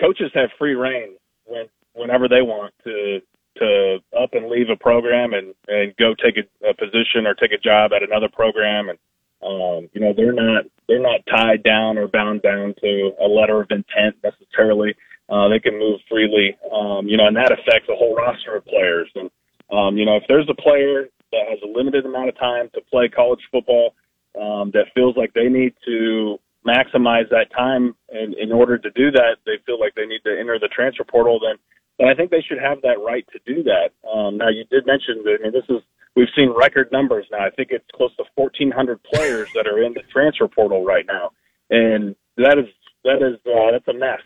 coaches 0.00 0.30
have 0.34 0.50
free 0.58 0.74
reign 0.74 1.16
when 1.44 1.66
whenever 1.94 2.28
they 2.28 2.42
want 2.42 2.74
to 2.84 3.20
to 3.58 3.98
up 4.20 4.30
and 4.32 4.48
leave 4.48 4.68
a 4.70 4.76
program 4.76 5.32
and 5.32 5.54
and 5.68 5.96
go 5.96 6.14
take 6.14 6.36
a, 6.36 6.68
a 6.68 6.74
position 6.74 7.26
or 7.26 7.34
take 7.34 7.52
a 7.52 7.58
job 7.58 7.92
at 7.94 8.02
another 8.02 8.28
program 8.28 8.88
and 8.88 8.98
um, 9.46 9.88
you 9.92 10.00
know, 10.00 10.12
they're 10.16 10.32
not 10.32 10.64
they're 10.88 11.02
not 11.02 11.20
tied 11.30 11.62
down 11.62 11.98
or 11.98 12.08
bound 12.08 12.42
down 12.42 12.74
to 12.82 13.12
a 13.20 13.26
letter 13.26 13.60
of 13.60 13.70
intent 13.70 14.16
necessarily. 14.22 14.94
Uh, 15.28 15.48
they 15.48 15.58
can 15.58 15.78
move 15.78 16.00
freely, 16.08 16.56
um, 16.72 17.06
you 17.06 17.16
know, 17.16 17.26
and 17.26 17.36
that 17.36 17.52
affects 17.52 17.88
a 17.88 17.96
whole 17.96 18.14
roster 18.14 18.56
of 18.56 18.64
players. 18.66 19.10
And 19.14 19.30
um, 19.70 19.96
you 19.96 20.04
know, 20.04 20.16
if 20.16 20.24
there's 20.28 20.48
a 20.48 20.54
player 20.54 21.06
that 21.32 21.44
has 21.48 21.58
a 21.62 21.66
limited 21.66 22.06
amount 22.06 22.28
of 22.28 22.38
time 22.38 22.70
to 22.74 22.80
play 22.90 23.08
college 23.08 23.40
football, 23.50 23.94
um, 24.40 24.70
that 24.72 24.86
feels 24.94 25.16
like 25.16 25.32
they 25.32 25.48
need 25.48 25.74
to 25.86 26.38
maximize 26.66 27.28
that 27.30 27.46
time, 27.56 27.94
and 28.10 28.34
in 28.34 28.52
order 28.52 28.76
to 28.76 28.90
do 28.90 29.10
that, 29.12 29.38
they 29.46 29.58
feel 29.64 29.78
like 29.78 29.94
they 29.94 30.06
need 30.06 30.20
to 30.24 30.38
enter 30.38 30.58
the 30.58 30.68
transfer 30.68 31.04
portal. 31.04 31.38
Then, 31.38 31.56
then 31.98 32.08
I 32.08 32.14
think 32.14 32.30
they 32.30 32.42
should 32.42 32.58
have 32.58 32.82
that 32.82 32.98
right 33.04 33.24
to 33.32 33.38
do 33.46 33.62
that. 33.62 33.90
Um, 34.08 34.36
now, 34.36 34.48
you 34.48 34.64
did 34.70 34.86
mention 34.86 35.22
that. 35.24 35.38
I 35.40 35.42
mean, 35.44 35.52
this 35.52 35.68
is 35.68 35.82
we've 36.16 36.28
seen 36.34 36.52
record 36.56 36.90
numbers 36.90 37.26
now. 37.30 37.44
I 37.44 37.50
think 37.50 37.68
it's 37.70 37.84
close 37.94 38.14
to 38.16 38.24
1,400 38.34 39.02
players 39.04 39.48
that 39.54 39.66
are 39.66 39.82
in 39.82 39.92
the 39.92 40.02
transfer 40.12 40.48
portal 40.48 40.84
right 40.84 41.04
now, 41.06 41.30
and 41.70 42.16
that 42.36 42.58
is 42.58 42.66
that 43.04 43.22
is 43.22 43.38
uh, 43.46 43.70
that's 43.70 43.86
a 43.88 43.92
mess. 43.92 44.20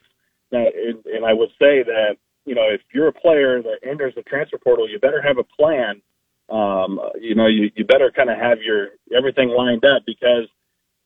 Now, 0.52 0.64
and, 0.64 1.04
and 1.04 1.24
I 1.26 1.34
would 1.34 1.50
say 1.58 1.82
that 1.82 2.16
you 2.46 2.54
know 2.54 2.66
if 2.70 2.80
you're 2.94 3.08
a 3.08 3.12
player 3.12 3.60
that 3.62 3.86
enters 3.86 4.14
the 4.14 4.22
transfer 4.22 4.58
portal, 4.58 4.88
you 4.88 4.98
better 4.98 5.20
have 5.20 5.38
a 5.38 5.44
plan. 5.44 6.00
Um, 6.48 6.98
you 7.20 7.36
know, 7.36 7.46
you, 7.46 7.70
you 7.76 7.84
better 7.84 8.10
kind 8.10 8.30
of 8.30 8.36
have 8.38 8.58
your 8.60 8.88
everything 9.16 9.50
lined 9.50 9.84
up 9.84 10.02
because 10.04 10.48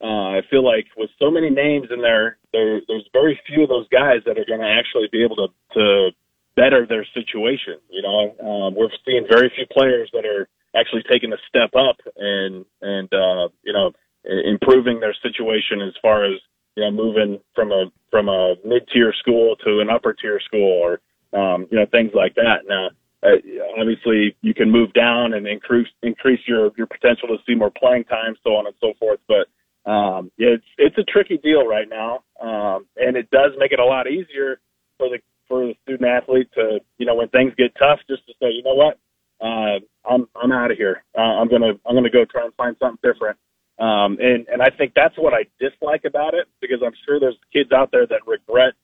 uh, 0.02 0.36
I 0.36 0.40
feel 0.48 0.64
like 0.64 0.86
with 0.96 1.10
so 1.18 1.30
many 1.30 1.50
names 1.50 1.88
in 1.90 2.00
there, 2.00 2.38
there 2.52 2.80
there's 2.88 3.08
very 3.12 3.38
few 3.46 3.62
of 3.62 3.68
those 3.68 3.88
guys 3.88 4.20
that 4.26 4.38
are 4.38 4.46
going 4.46 4.60
to 4.60 4.68
actually 4.68 5.08
be 5.12 5.24
able 5.24 5.36
to 5.36 5.48
to 5.74 6.10
better 6.56 6.86
their 6.86 7.06
situation. 7.12 7.76
You 7.90 8.02
know, 8.02 8.20
um, 8.40 8.74
we're 8.74 8.88
seeing 9.04 9.26
very 9.28 9.52
few 9.54 9.66
players 9.70 10.08
that 10.12 10.24
are 10.24 10.48
actually 10.76 11.02
taking 11.10 11.32
a 11.32 11.36
step 11.48 11.70
up 11.74 11.96
and 12.16 12.64
and 12.82 13.12
uh, 13.12 13.48
you 13.62 13.72
know 13.72 13.92
improving 14.24 15.00
their 15.00 15.14
situation 15.22 15.80
as 15.82 15.94
far 16.00 16.24
as 16.24 16.38
you 16.76 16.82
know 16.82 16.90
moving 16.90 17.40
from 17.54 17.72
a 17.72 17.86
from 18.10 18.28
a 18.28 18.54
mid 18.64 18.86
tier 18.92 19.12
school 19.18 19.56
to 19.64 19.80
an 19.80 19.90
upper 19.90 20.12
tier 20.12 20.40
school 20.40 20.82
or 20.82 21.00
um, 21.38 21.66
you 21.70 21.78
know 21.78 21.86
things 21.90 22.12
like 22.14 22.34
that. 22.36 22.66
Now, 22.68 22.88
uh, 23.22 23.36
obviously, 23.78 24.36
you 24.42 24.54
can 24.54 24.70
move 24.70 24.92
down 24.92 25.34
and 25.34 25.46
increase 25.46 25.88
increase 26.02 26.40
your 26.46 26.70
your 26.76 26.86
potential 26.86 27.28
to 27.28 27.36
see 27.46 27.54
more 27.54 27.70
playing 27.70 28.04
time, 28.04 28.36
so 28.42 28.50
on 28.56 28.66
and 28.66 28.74
so 28.80 28.92
forth. 28.98 29.20
But 29.28 29.90
um, 29.90 30.30
it's 30.38 30.64
it's 30.78 30.96
a 30.98 31.04
tricky 31.04 31.38
deal 31.38 31.66
right 31.66 31.88
now, 31.88 32.24
um, 32.40 32.86
and 32.96 33.16
it 33.16 33.30
does 33.30 33.52
make 33.58 33.72
it 33.72 33.80
a 33.80 33.84
lot 33.84 34.06
easier 34.06 34.60
for 34.98 35.08
the 35.08 35.18
for 35.48 35.66
the 35.66 35.74
student 35.82 36.08
athlete 36.08 36.48
to 36.54 36.80
you 36.98 37.06
know 37.06 37.14
when 37.14 37.28
things 37.28 37.52
get 37.56 37.74
tough, 37.78 38.00
just 38.08 38.26
to 38.26 38.32
say, 38.40 38.48
you 38.50 38.62
know 38.62 38.74
what, 38.74 38.98
uh, 39.44 39.78
I'm 40.08 40.26
I'm 40.34 40.52
out 40.52 40.70
of 40.70 40.78
here. 40.78 41.04
Uh, 41.16 41.20
I'm 41.20 41.48
gonna 41.48 41.72
I'm 41.86 41.94
gonna 41.94 42.10
go 42.10 42.24
try 42.24 42.44
and 42.44 42.54
find 42.54 42.76
something 42.80 42.98
different. 43.02 43.38
Um, 43.78 44.16
and 44.20 44.46
and 44.48 44.62
I 44.62 44.70
think 44.70 44.92
that's 44.94 45.16
what 45.18 45.34
I 45.34 45.44
dislike 45.60 46.04
about 46.06 46.34
it 46.34 46.48
because 46.60 46.78
I'm 46.84 46.94
sure 47.04 47.20
there's 47.20 47.38
kids 47.52 47.70
out 47.72 47.90
there 47.92 48.06
that 48.06 48.26
regret, 48.26 48.74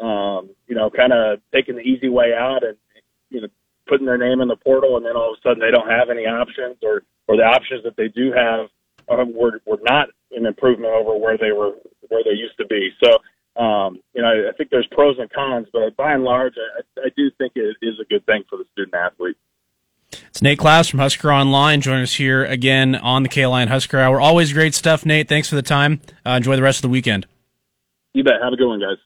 um, 0.00 0.50
you 0.66 0.74
know, 0.74 0.90
kind 0.90 1.12
of 1.12 1.38
taking 1.54 1.76
the 1.76 1.82
easy 1.82 2.08
way 2.08 2.32
out 2.36 2.64
and 2.64 2.76
you 3.30 3.42
know 3.42 3.48
putting 3.86 4.06
their 4.06 4.18
name 4.18 4.40
in 4.40 4.48
the 4.48 4.56
portal, 4.56 4.96
and 4.96 5.06
then 5.06 5.16
all 5.16 5.32
of 5.32 5.38
a 5.38 5.48
sudden 5.48 5.60
they 5.60 5.70
don't 5.70 5.88
have 5.88 6.10
any 6.10 6.26
options, 6.26 6.78
or 6.82 7.02
or 7.28 7.36
the 7.36 7.44
options 7.44 7.84
that 7.84 7.96
they 7.96 8.08
do 8.08 8.32
have 8.32 8.66
uh, 9.08 9.24
were 9.24 9.60
were 9.66 9.80
not 9.82 10.08
an 10.32 10.46
improvement 10.46 10.92
over 10.92 11.16
where 11.16 11.38
they 11.38 11.52
were 11.52 11.74
where 12.08 12.24
they 12.24 12.36
used 12.36 12.58
to 12.58 12.66
be. 12.66 12.90
So. 13.02 13.18
Um, 13.54 14.00
you 14.14 14.22
know, 14.22 14.48
I 14.48 14.56
think 14.56 14.70
there's 14.70 14.88
pros 14.92 15.18
and 15.18 15.30
cons, 15.30 15.66
but 15.74 15.94
by 15.94 16.14
and 16.14 16.24
large, 16.24 16.54
I, 16.56 17.00
I 17.00 17.08
do 17.14 17.30
think 17.36 17.52
it 17.54 17.76
is 17.82 18.00
a 18.00 18.06
good 18.06 18.24
thing 18.24 18.44
for 18.48 18.56
the 18.56 18.64
student 18.72 18.94
athlete. 18.94 19.36
It's 20.42 20.44
Nate 20.44 20.58
Clouse 20.58 20.88
from 20.88 20.98
Husker 20.98 21.32
Online. 21.32 21.80
Join 21.80 22.02
us 22.02 22.14
here 22.14 22.44
again 22.44 22.96
on 22.96 23.22
the 23.22 23.28
KLIN 23.28 23.68
Husker 23.68 24.00
Hour. 24.00 24.20
Always 24.20 24.52
great 24.52 24.74
stuff, 24.74 25.06
Nate. 25.06 25.28
Thanks 25.28 25.48
for 25.48 25.54
the 25.54 25.62
time. 25.62 26.00
Uh, 26.26 26.30
enjoy 26.30 26.56
the 26.56 26.62
rest 26.62 26.78
of 26.78 26.82
the 26.82 26.88
weekend. 26.88 27.28
You 28.12 28.24
bet. 28.24 28.42
Have 28.42 28.52
a 28.52 28.56
good 28.56 28.66
one, 28.66 28.80
guys. 28.80 28.96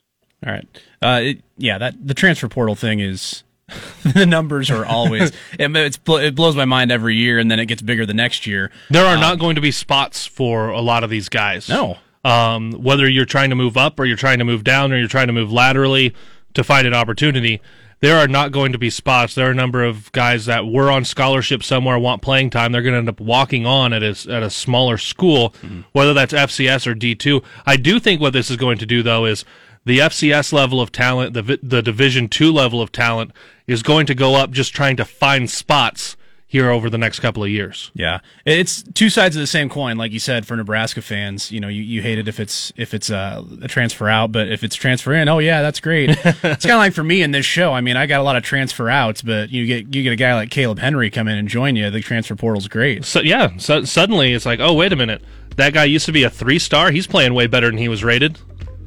All 0.46 0.50
right. 0.54 0.66
Uh, 1.02 1.20
it, 1.22 1.42
yeah, 1.58 1.76
that 1.76 2.06
the 2.06 2.14
transfer 2.14 2.48
portal 2.48 2.74
thing 2.74 3.00
is 3.00 3.42
the 4.14 4.24
numbers 4.24 4.70
are 4.70 4.86
always 4.86 5.30
it, 5.58 5.98
it, 6.08 6.34
blows 6.34 6.56
my 6.56 6.64
mind 6.64 6.90
every 6.90 7.16
year, 7.16 7.38
and 7.38 7.50
then 7.50 7.60
it 7.60 7.66
gets 7.66 7.82
bigger 7.82 8.06
the 8.06 8.14
next 8.14 8.46
year. 8.46 8.70
There 8.88 9.04
are 9.04 9.16
um, 9.16 9.20
not 9.20 9.38
going 9.38 9.56
to 9.56 9.60
be 9.60 9.72
spots 9.72 10.24
for 10.24 10.70
a 10.70 10.80
lot 10.80 11.04
of 11.04 11.10
these 11.10 11.28
guys. 11.28 11.68
No. 11.68 11.98
Um, 12.24 12.72
whether 12.82 13.06
you're 13.06 13.26
trying 13.26 13.50
to 13.50 13.56
move 13.56 13.76
up 13.76 14.00
or 14.00 14.06
you're 14.06 14.16
trying 14.16 14.38
to 14.38 14.46
move 14.46 14.64
down 14.64 14.90
or 14.90 14.96
you're 14.96 15.06
trying 15.06 15.26
to 15.26 15.34
move 15.34 15.52
laterally 15.52 16.14
to 16.54 16.64
find 16.64 16.86
an 16.86 16.94
opportunity 16.94 17.60
there 18.00 18.18
are 18.18 18.28
not 18.28 18.52
going 18.52 18.72
to 18.72 18.78
be 18.78 18.90
spots. 18.90 19.34
There 19.34 19.48
are 19.48 19.52
a 19.52 19.54
number 19.54 19.82
of 19.82 20.12
guys 20.12 20.46
that 20.46 20.66
were 20.66 20.90
on 20.90 21.04
scholarship 21.04 21.62
somewhere, 21.62 21.98
want 21.98 22.22
playing 22.22 22.50
time. 22.50 22.72
They're 22.72 22.82
going 22.82 22.92
to 22.92 22.98
end 22.98 23.08
up 23.08 23.20
walking 23.20 23.64
on 23.66 23.92
at 23.92 24.02
a, 24.02 24.32
at 24.32 24.42
a 24.42 24.50
smaller 24.50 24.98
school, 24.98 25.50
mm-hmm. 25.62 25.82
whether 25.92 26.12
that's 26.12 26.32
FCS 26.32 26.86
or 26.86 26.94
D2. 26.94 27.42
I 27.64 27.76
do 27.76 27.98
think 27.98 28.20
what 28.20 28.32
this 28.32 28.50
is 28.50 28.56
going 28.56 28.78
to 28.78 28.86
do, 28.86 29.02
though, 29.02 29.24
is 29.24 29.44
the 29.84 29.98
FCS 30.00 30.52
level 30.52 30.80
of 30.80 30.92
talent, 30.92 31.32
the, 31.32 31.58
the 31.62 31.82
Division 31.82 32.28
two 32.28 32.52
level 32.52 32.82
of 32.82 32.92
talent, 32.92 33.32
is 33.66 33.82
going 33.82 34.06
to 34.06 34.14
go 34.14 34.34
up 34.34 34.50
just 34.50 34.74
trying 34.74 34.96
to 34.96 35.04
find 35.04 35.48
spots 35.48 36.15
here 36.48 36.70
over 36.70 36.88
the 36.88 36.98
next 36.98 37.20
couple 37.20 37.42
of 37.42 37.50
years. 37.50 37.90
Yeah, 37.94 38.20
it's 38.44 38.82
two 38.82 39.10
sides 39.10 39.36
of 39.36 39.40
the 39.40 39.46
same 39.46 39.68
coin, 39.68 39.96
like 39.96 40.12
you 40.12 40.20
said. 40.20 40.46
For 40.46 40.56
Nebraska 40.56 41.02
fans, 41.02 41.50
you 41.50 41.60
know, 41.60 41.68
you, 41.68 41.82
you 41.82 42.02
hate 42.02 42.18
it 42.18 42.28
if 42.28 42.38
it's 42.38 42.72
if 42.76 42.94
it's 42.94 43.10
a, 43.10 43.44
a 43.62 43.68
transfer 43.68 44.08
out, 44.08 44.32
but 44.32 44.48
if 44.48 44.62
it's 44.62 44.76
transfer 44.76 45.12
in, 45.12 45.28
oh 45.28 45.38
yeah, 45.38 45.62
that's 45.62 45.80
great. 45.80 46.10
it's 46.24 46.42
kind 46.42 46.54
of 46.54 46.78
like 46.78 46.92
for 46.92 47.04
me 47.04 47.22
in 47.22 47.32
this 47.32 47.46
show. 47.46 47.72
I 47.72 47.80
mean, 47.80 47.96
I 47.96 48.06
got 48.06 48.20
a 48.20 48.22
lot 48.22 48.36
of 48.36 48.42
transfer 48.42 48.88
outs, 48.88 49.22
but 49.22 49.50
you 49.50 49.66
get 49.66 49.94
you 49.94 50.02
get 50.02 50.12
a 50.12 50.16
guy 50.16 50.34
like 50.34 50.50
Caleb 50.50 50.78
Henry 50.78 51.10
come 51.10 51.28
in 51.28 51.36
and 51.36 51.48
join 51.48 51.76
you. 51.76 51.90
The 51.90 52.00
transfer 52.00 52.36
portal's 52.36 52.68
great. 52.68 53.04
So 53.04 53.20
yeah, 53.20 53.56
so 53.56 53.84
suddenly 53.84 54.32
it's 54.32 54.46
like, 54.46 54.60
oh 54.60 54.72
wait 54.72 54.92
a 54.92 54.96
minute, 54.96 55.22
that 55.56 55.72
guy 55.72 55.84
used 55.84 56.06
to 56.06 56.12
be 56.12 56.22
a 56.22 56.30
three 56.30 56.58
star. 56.58 56.90
He's 56.90 57.06
playing 57.06 57.34
way 57.34 57.46
better 57.48 57.66
than 57.68 57.78
he 57.78 57.88
was 57.88 58.04
rated. 58.04 58.38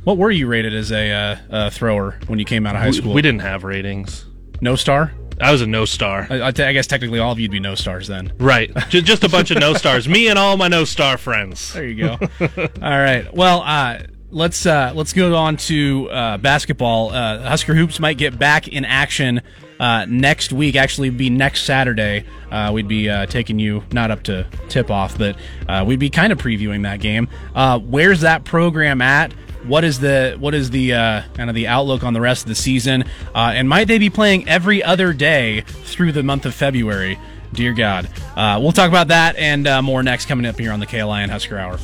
What 0.06 0.18
were 0.18 0.32
you 0.32 0.48
rated 0.48 0.74
as 0.74 0.92
a 0.92 1.12
uh, 1.12 1.38
uh, 1.50 1.70
thrower 1.70 2.18
when 2.28 2.40
you 2.40 2.46
came 2.46 2.66
out 2.66 2.76
of 2.76 2.82
high 2.82 2.92
school? 2.92 3.10
We, 3.10 3.16
we 3.16 3.22
didn't 3.22 3.42
have 3.42 3.66
ratings. 3.66 4.26
No 4.62 4.76
star. 4.76 5.12
I 5.40 5.52
was 5.52 5.62
a 5.62 5.68
no 5.68 5.86
star. 5.86 6.28
I, 6.30 6.48
I, 6.48 6.52
t- 6.52 6.64
I 6.64 6.74
guess 6.74 6.88
technically 6.88 7.20
all 7.20 7.32
of 7.32 7.40
you'd 7.40 7.52
be 7.52 7.60
no 7.60 7.76
stars 7.76 8.08
then. 8.08 8.34
Right. 8.40 8.72
just, 8.90 9.06
just 9.06 9.24
a 9.24 9.30
bunch 9.30 9.52
of 9.52 9.60
no 9.60 9.74
stars. 9.74 10.08
Me 10.08 10.28
and 10.28 10.38
all 10.38 10.58
my 10.58 10.68
no 10.68 10.84
star 10.86 11.18
friends. 11.18 11.74
There 11.74 11.88
you 11.88 11.96
go. 11.96 12.18
all 12.42 12.50
right. 12.82 13.34
Well, 13.34 13.62
uh, 13.62 14.00
let's 14.32 14.66
uh, 14.66 14.92
let's 14.96 15.14
go 15.14 15.36
on 15.36 15.58
to 15.58 16.10
uh, 16.12 16.38
basketball. 16.38 17.12
Uh, 17.12 17.40
Husker 17.42 17.74
hoops 17.76 18.00
might 18.00 18.18
get 18.18 18.38
back 18.38 18.68
in 18.68 18.86
action 18.86 19.42
uh, 19.80 20.06
next 20.08 20.52
week. 20.52 20.76
Actually, 20.76 21.10
be 21.10 21.30
next 21.30 21.64
Saturday. 21.64 22.26
Uh, 22.52 22.72
we'd 22.74 22.88
be 22.88 23.10
uh, 23.10 23.26
taking 23.26 23.60
you 23.60 23.84
not 23.92 24.12
up 24.12 24.24
to 24.24 24.46
tip 24.68 24.92
off, 24.92 25.18
but 25.18 25.38
uh, 25.68 25.84
we'd 25.88 26.00
be 26.00 26.10
kind 26.10 26.32
of 26.34 26.38
previewing 26.38 26.84
that 26.84 27.00
game. 27.00 27.28
Uh, 27.56 27.80
where's 27.80 28.22
that 28.22 28.44
program 28.44 29.02
at? 29.02 29.34
What 29.64 29.84
is 29.84 30.00
the 30.00 30.38
what 30.40 30.54
is 30.54 30.70
the 30.70 30.94
uh, 30.94 31.22
kind 31.34 31.50
of 31.50 31.56
the 31.56 31.68
outlook 31.68 32.04
on 32.04 32.14
the 32.14 32.22
rest 32.22 32.44
of 32.44 32.50
the 32.50 32.56
season? 32.56 33.04
Uh, 33.36 33.52
and 33.54 33.68
might 33.68 33.88
they 33.88 34.00
be 34.00 34.10
playing 34.10 34.48
every 34.48 34.82
other 34.82 35.14
day 35.14 35.62
through 35.62 36.14
the 36.14 36.24
month 36.24 36.46
of 36.46 36.56
February? 36.56 37.20
Dear 37.52 37.74
God, 37.74 38.08
uh, 38.36 38.60
we'll 38.62 38.72
talk 38.72 38.90
about 38.90 39.08
that 39.08 39.36
and 39.36 39.68
uh, 39.68 39.82
more 39.82 40.04
next 40.04 40.28
coming 40.28 40.46
up 40.46 40.60
here 40.60 40.72
on 40.72 40.80
the 40.80 40.86
KLIN 40.86 41.30
Husker 41.30 41.58
Hour. 41.58 41.78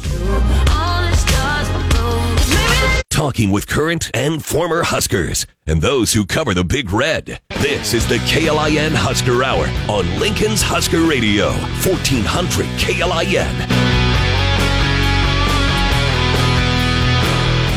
Talking 3.10 3.50
with 3.52 3.68
current 3.68 4.12
and 4.14 4.44
former 4.44 4.84
Huskers 4.84 5.48
and 5.66 5.82
those 5.82 6.14
who 6.14 6.26
cover 6.26 6.54
the 6.54 6.64
Big 6.66 6.92
Red. 6.92 7.40
This 7.62 7.94
is 7.94 8.08
the 8.08 8.18
KLIN 8.18 8.92
Husker 8.94 9.44
Hour 9.44 9.68
on 9.90 10.20
Lincoln's 10.20 10.62
Husker 10.62 11.02
Radio, 11.02 11.52
1400 11.52 12.66
KLIN. 12.78 13.95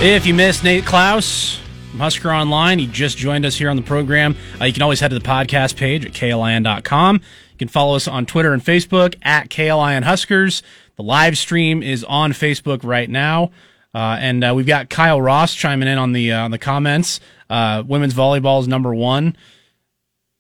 If 0.01 0.27
you 0.27 0.33
missed 0.35 0.63
Nate 0.63 0.87
Clouse 0.87 1.59
from 1.91 1.99
Husker 1.99 2.31
Online, 2.31 2.79
he 2.79 2.87
just 2.87 3.19
joined 3.19 3.45
us 3.45 3.57
here 3.57 3.69
on 3.69 3.75
the 3.75 3.83
program. 3.83 4.37
Uh, 4.61 4.67
you 4.67 4.73
can 4.73 4.83
always 4.83 5.01
head 5.01 5.09
to 5.09 5.19
the 5.19 5.25
podcast 5.25 5.75
page 5.75 6.07
at 6.07 6.13
klin.com. 6.13 7.17
You 7.17 7.59
can 7.59 7.67
follow 7.67 7.97
us 7.97 8.07
on 8.07 8.25
Twitter 8.25 8.53
and 8.53 8.65
Facebook 8.65 9.17
at 9.23 9.49
KLIN 9.49 10.05
Huskers. 10.05 10.63
The 10.95 11.03
live 11.03 11.37
stream 11.37 11.83
is 11.83 12.05
on 12.05 12.33
Facebook 12.33 12.85
right 12.85 13.11
now. 13.11 13.51
Uh, 13.93 14.17
and 14.21 14.45
uh, 14.45 14.53
we've 14.55 14.69
got 14.69 14.89
Kyle 14.89 15.21
Ross 15.21 15.53
chiming 15.53 15.89
in 15.89 15.99
on 15.99 16.13
the 16.13 16.31
uh, 16.33 16.45
on 16.45 16.53
the 16.53 16.59
comments. 16.59 17.19
Uh, 17.51 17.83
women's 17.85 18.15
volleyball 18.15 18.61
is 18.61 18.69
number 18.69 18.95
one. 18.95 19.37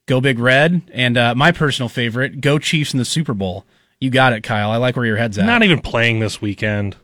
Go 0.07 0.21
Big 0.21 0.39
Red, 0.39 0.83
and 0.95 1.19
uh, 1.19 1.35
my 1.35 1.51
personal 1.51 1.89
favorite, 1.89 2.41
Go 2.41 2.61
Chiefs 2.61 2.93
in 2.93 2.99
the 2.99 3.05
Super 3.05 3.35
Bowl. 3.35 3.65
You 4.01 4.11
got 4.11 4.33
it, 4.33 4.45
Kyle. 4.45 4.71
I 4.71 4.77
like 4.77 4.95
where 4.95 5.05
your 5.05 5.17
head's 5.17 5.37
at. 5.37 5.47
Not 5.47 5.65
even 5.65 5.81
playing 5.81 6.21
this 6.21 6.41
weekend. 6.41 6.95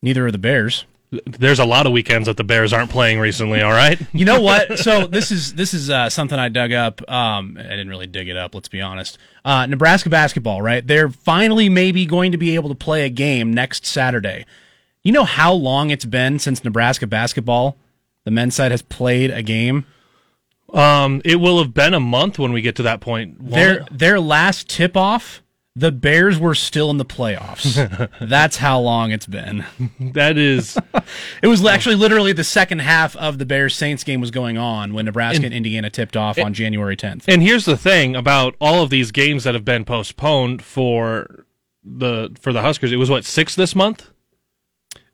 Neither 0.00 0.24
are 0.26 0.30
the 0.30 0.38
Bears 0.38 0.84
there's 1.26 1.58
a 1.58 1.64
lot 1.64 1.86
of 1.86 1.92
weekends 1.92 2.26
that 2.26 2.36
the 2.36 2.44
Bears 2.44 2.72
aren't 2.72 2.90
playing 2.90 3.20
recently. 3.20 3.60
All 3.60 3.72
right. 3.72 4.00
you 4.12 4.24
know 4.24 4.40
what? 4.40 4.78
So 4.78 5.06
this 5.06 5.30
is 5.30 5.54
this 5.54 5.74
is 5.74 5.90
uh, 5.90 6.08
something 6.08 6.38
I 6.38 6.48
dug 6.48 6.72
up. 6.72 7.08
Um, 7.10 7.56
I 7.58 7.62
didn't 7.64 7.90
really 7.90 8.06
dig 8.06 8.28
it 8.28 8.36
up. 8.36 8.54
Let's 8.54 8.68
be 8.68 8.80
honest. 8.80 9.18
Uh, 9.44 9.66
Nebraska 9.66 10.08
basketball, 10.08 10.62
right? 10.62 10.86
They're 10.86 11.10
finally 11.10 11.68
maybe 11.68 12.06
going 12.06 12.32
to 12.32 12.38
be 12.38 12.54
able 12.54 12.70
to 12.70 12.74
play 12.74 13.04
a 13.04 13.10
game 13.10 13.52
next 13.52 13.84
Saturday. 13.84 14.46
You 15.02 15.12
know 15.12 15.24
how 15.24 15.52
long 15.52 15.90
it's 15.90 16.04
been 16.04 16.38
since 16.38 16.64
Nebraska 16.64 17.06
basketball, 17.06 17.76
the 18.24 18.30
men's 18.30 18.54
side 18.54 18.70
has 18.70 18.82
played 18.82 19.30
a 19.30 19.42
game. 19.42 19.84
Um, 20.72 21.20
it 21.24 21.36
will 21.36 21.58
have 21.58 21.74
been 21.74 21.92
a 21.92 22.00
month 22.00 22.38
when 22.38 22.52
we 22.52 22.62
get 22.62 22.76
to 22.76 22.82
that 22.84 23.00
point. 23.00 23.50
Their 23.50 23.84
their 23.90 24.18
last 24.18 24.70
tip 24.70 24.96
off 24.96 25.42
the 25.74 25.90
Bears 25.90 26.38
were 26.38 26.54
still 26.54 26.90
in 26.90 26.98
the 26.98 27.04
playoffs. 27.04 28.10
That's 28.20 28.58
how 28.58 28.78
long 28.80 29.10
it's 29.10 29.26
been. 29.26 29.64
That 29.98 30.36
is. 30.36 30.76
it 31.42 31.46
was 31.46 31.64
actually 31.64 31.94
literally 31.94 32.32
the 32.32 32.44
second 32.44 32.80
half 32.80 33.16
of 33.16 33.38
the 33.38 33.46
Bears 33.46 33.74
Saints 33.74 34.04
game 34.04 34.20
was 34.20 34.30
going 34.30 34.58
on 34.58 34.92
when 34.92 35.06
Nebraska 35.06 35.36
and, 35.36 35.46
and 35.46 35.54
Indiana 35.54 35.88
tipped 35.88 36.16
off 36.16 36.36
and, 36.36 36.46
on 36.46 36.54
January 36.54 36.96
10th. 36.96 37.24
And 37.26 37.42
here's 37.42 37.64
the 37.64 37.76
thing 37.76 38.14
about 38.14 38.54
all 38.60 38.82
of 38.82 38.90
these 38.90 39.12
games 39.12 39.44
that 39.44 39.54
have 39.54 39.64
been 39.64 39.84
postponed 39.84 40.62
for 40.62 41.46
the 41.82 42.36
for 42.38 42.52
the 42.52 42.60
Huskers. 42.60 42.92
It 42.92 42.96
was 42.96 43.10
what 43.10 43.24
six 43.24 43.54
this 43.54 43.74
month. 43.74 44.10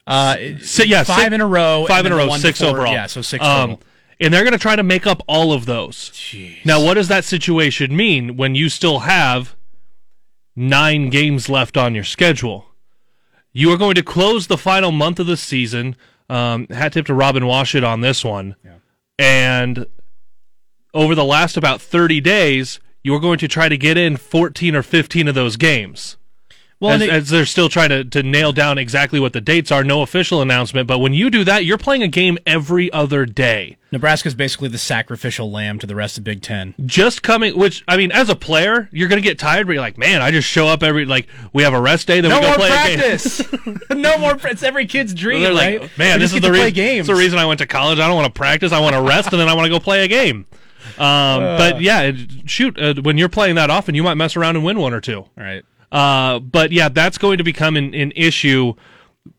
Uh, 0.07 0.37
so, 0.62 0.82
yeah, 0.82 1.05
five 1.05 1.24
six, 1.24 1.35
in 1.35 1.41
a 1.41 1.47
row. 1.47 1.85
Five 1.87 2.07
in 2.07 2.12
a 2.12 2.16
row, 2.16 2.35
six 2.37 2.59
before, 2.59 2.78
overall. 2.78 2.93
Yeah, 2.93 3.07
so 3.07 3.20
six 3.22 3.45
um, 3.45 3.70
total. 3.70 3.82
And 4.20 4.35
they're 4.35 4.43
going 4.43 4.53
to 4.53 4.59
try 4.59 4.74
to 4.74 4.82
make 4.82 5.07
up 5.07 5.22
all 5.28 5.53
of 5.53 5.66
those. 5.66 6.11
Jeez. 6.11 6.64
Now, 6.64 6.82
what 6.82 6.95
does 6.95 7.07
that 7.09 7.24
situation 7.24 7.95
mean 7.95 8.37
when 8.37 8.57
you 8.57 8.68
still 8.68 9.01
have 9.01 9.55
nine 10.59 11.09
games 11.09 11.48
left 11.48 11.76
on 11.76 11.94
your 11.94 12.04
schedule. 12.04 12.66
You 13.52 13.72
are 13.72 13.76
going 13.76 13.94
to 13.94 14.02
close 14.02 14.46
the 14.48 14.59
final 14.59 14.90
month 14.90 15.20
of 15.20 15.26
the 15.26 15.36
season. 15.36 15.96
Um, 16.28 16.66
hat 16.68 16.92
tip 16.92 17.06
to 17.06 17.14
Robin 17.14 17.44
Washut 17.44 17.86
on 17.86 18.00
this 18.00 18.24
one. 18.24 18.56
Yeah. 18.64 18.74
And 19.18 19.86
over 20.92 21.14
the 21.14 21.24
last 21.24 21.56
about 21.56 21.80
30 21.80 22.20
days, 22.20 22.80
you 23.02 23.14
are 23.14 23.20
going 23.20 23.38
to 23.38 23.48
try 23.48 23.68
to 23.68 23.78
get 23.78 23.96
in 23.96 24.16
14 24.16 24.74
or 24.74 24.82
15 24.82 25.28
of 25.28 25.34
those 25.34 25.56
games. 25.56 26.18
Well, 26.81 26.93
as, 26.93 27.03
it- 27.03 27.11
as 27.11 27.29
they're 27.31 27.45
still 27.47 27.68
trying 27.68 27.89
to, 27.89 28.05
to 28.05 28.22
nail 28.22 28.53
down 28.53 28.79
exactly 28.79 29.18
what 29.18 29.33
the 29.33 29.41
dates 29.41 29.72
are. 29.72 29.83
No 29.83 30.03
official 30.03 30.41
announcement, 30.41 30.87
but 30.87 30.99
when 31.01 31.12
you 31.12 31.29
do 31.31 31.43
that, 31.45 31.64
you're 31.64 31.76
playing 31.79 32.03
a 32.05 32.09
game 32.09 32.39
every 32.47 32.93
other 32.93 33.26
day. 33.26 33.76
Nebraska's 33.91 34.35
basically 34.35 34.68
the 34.68 34.79
sacrificial 34.79 35.51
lamb 35.51 35.79
to 35.81 35.87
the 35.87 35.95
rest 35.97 36.18
of 36.18 36.24
Big 36.24 36.41
Ten. 36.43 36.74
Just 36.87 37.22
coming, 37.22 37.59
which 37.59 37.83
I 37.89 37.97
mean, 37.97 38.12
as 38.12 38.29
a 38.29 38.37
player, 38.37 38.89
you're 38.93 39.09
gonna 39.09 39.22
get 39.22 39.39
tired, 39.39 39.66
but 39.66 39.72
you're 39.72 39.81
like, 39.83 39.97
man, 39.99 40.20
I 40.22 40.31
just 40.31 40.47
show 40.47 40.68
up 40.68 40.83
every 40.83 41.05
like 41.07 41.26
we 41.53 41.62
have 41.64 41.72
a 41.72 41.81
rest 41.81 42.07
day, 42.07 42.20
then 42.20 42.31
No 42.31 42.37
we 42.37 42.43
go 42.43 42.49
more 42.49 42.57
play 42.59 42.68
a 42.68 42.87
game. 42.87 42.99
practice. 42.99 43.53
no 43.91 44.18
more. 44.18 44.39
It's 44.45 44.62
every 44.62 44.87
kid's 44.87 45.14
dream, 45.14 45.43
They're 45.43 45.55
right? 45.55 45.81
like, 45.81 45.99
man, 45.99 46.18
We 46.18 46.24
this 46.24 46.35
is 46.35 46.41
the 46.43 46.49
to 46.49 46.53
reason. 46.53 46.79
It's 46.79 47.09
the 47.09 47.14
reason 47.14 47.39
I 47.39 47.47
went 47.47 47.59
to 47.61 47.66
college. 47.66 47.99
I 47.99 48.07
don't 48.07 48.14
want 48.16 48.33
to 48.33 48.39
practice. 48.39 48.72
I 48.72 48.79
want 48.81 48.95
to 48.95 49.01
rest, 49.03 49.33
and 49.33 49.41
then 49.41 49.49
I 49.49 49.55
want 49.55 49.64
to 49.64 49.70
go 49.70 49.81
play 49.81 50.05
a 50.05 50.09
game. 50.09 50.47
Um, 50.99 51.41
but 51.59 51.81
yeah, 51.81 52.03
it, 52.03 52.16
shoot, 52.49 52.79
uh, 52.79 52.95
when 53.03 53.18
you're 53.18 53.29
playing 53.29 53.55
that 53.57 53.70
often, 53.70 53.95
you 53.95 54.03
might 54.03 54.14
mess 54.14 54.37
around 54.37 54.57
and 54.57 54.64
win 54.64 54.79
one 54.79 54.93
or 54.93 55.01
two. 55.01 55.24
Right. 55.37 55.64
Uh, 55.91 56.39
but 56.39 56.72
yeah, 56.72 56.89
that's 56.89 57.18
going 57.18 57.39
to 57.39 57.45
become 57.45 57.76
an, 57.76 57.95
an 57.95 58.12
issue 58.14 58.74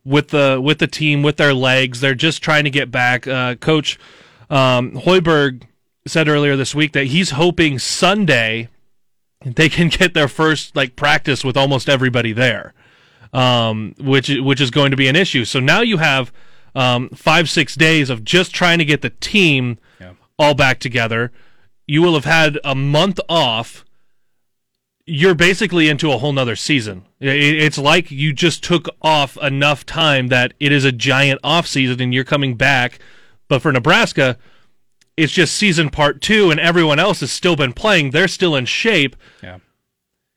with 0.04 0.30
the 0.30 0.60
with 0.64 0.80
the 0.80 0.88
team 0.88 1.24
with 1.24 1.38
their 1.38 1.54
legs. 1.54 2.02
They're 2.02 2.16
just 2.16 2.42
trying 2.42 2.64
to 2.64 2.70
get 2.70 2.92
back. 2.92 3.28
Uh, 3.28 3.56
Coach 3.56 4.00
um, 4.50 4.92
Hoiberg 4.92 5.64
said 6.08 6.28
earlier 6.28 6.56
this 6.56 6.74
week 6.74 6.94
that 6.94 7.06
he's 7.06 7.32
hoping 7.32 7.78
Sunday 7.80 8.70
they 9.46 9.70
can 9.70 9.88
get 10.00 10.14
their 10.14 10.28
first 10.28 10.76
like 10.76 10.96
practice 10.96 11.44
with 11.44 11.58
almost 11.58 11.88
everybody 11.90 12.34
there, 12.34 12.74
um, 13.34 13.96
which 14.00 14.30
which 14.30 14.62
is 14.62 14.72
going 14.72 14.92
to 14.92 14.98
be 14.98 15.08
an 15.08 15.16
issue. 15.16 15.46
So 15.46 15.60
now 15.60 15.82
you 15.82 15.98
have 15.98 16.32
um, 16.76 17.10
five 17.10 17.50
six 17.50 17.76
days 17.76 18.10
of 18.10 18.24
just 18.24 18.54
trying 18.54 18.80
to 18.80 18.86
get 18.86 19.02
the 19.02 19.12
team 19.12 19.78
all 20.38 20.54
back 20.54 20.80
together. 20.80 21.32
You 21.88 22.02
will 22.02 22.14
have 22.14 22.26
had 22.26 22.60
a 22.64 22.76
month 22.76 23.20
off 23.28 23.84
you're 25.10 25.36
basically 25.36 25.90
into 25.90 26.12
a 26.12 26.18
whole 26.18 26.32
nother 26.32 26.56
season. 26.56 27.06
It's 27.20 27.78
like 27.78 28.12
you 28.12 28.32
just 28.32 28.64
took 28.64 28.88
off 29.02 29.38
enough 29.38 29.86
time 29.86 30.28
that 30.28 30.54
it 30.60 30.72
is 30.72 30.86
a 30.86 30.92
giant 30.92 31.40
off 31.44 31.66
season 31.66 32.00
and 32.02 32.14
you're 32.14 32.24
coming 32.24 32.56
back. 32.56 33.00
But 33.48 33.62
for 33.62 33.72
Nebraska, 33.72 34.38
it's 35.18 35.34
just 35.34 35.56
season 35.56 35.90
part 35.90 36.22
two 36.22 36.52
and 36.52 36.60
everyone 36.60 37.00
else 37.00 37.22
has 37.22 37.32
still 37.32 37.56
been 37.56 37.74
playing. 37.74 38.12
They're 38.12 38.28
still 38.28 38.56
in 38.56 38.66
shape. 38.66 39.16
Yeah. 39.42 39.58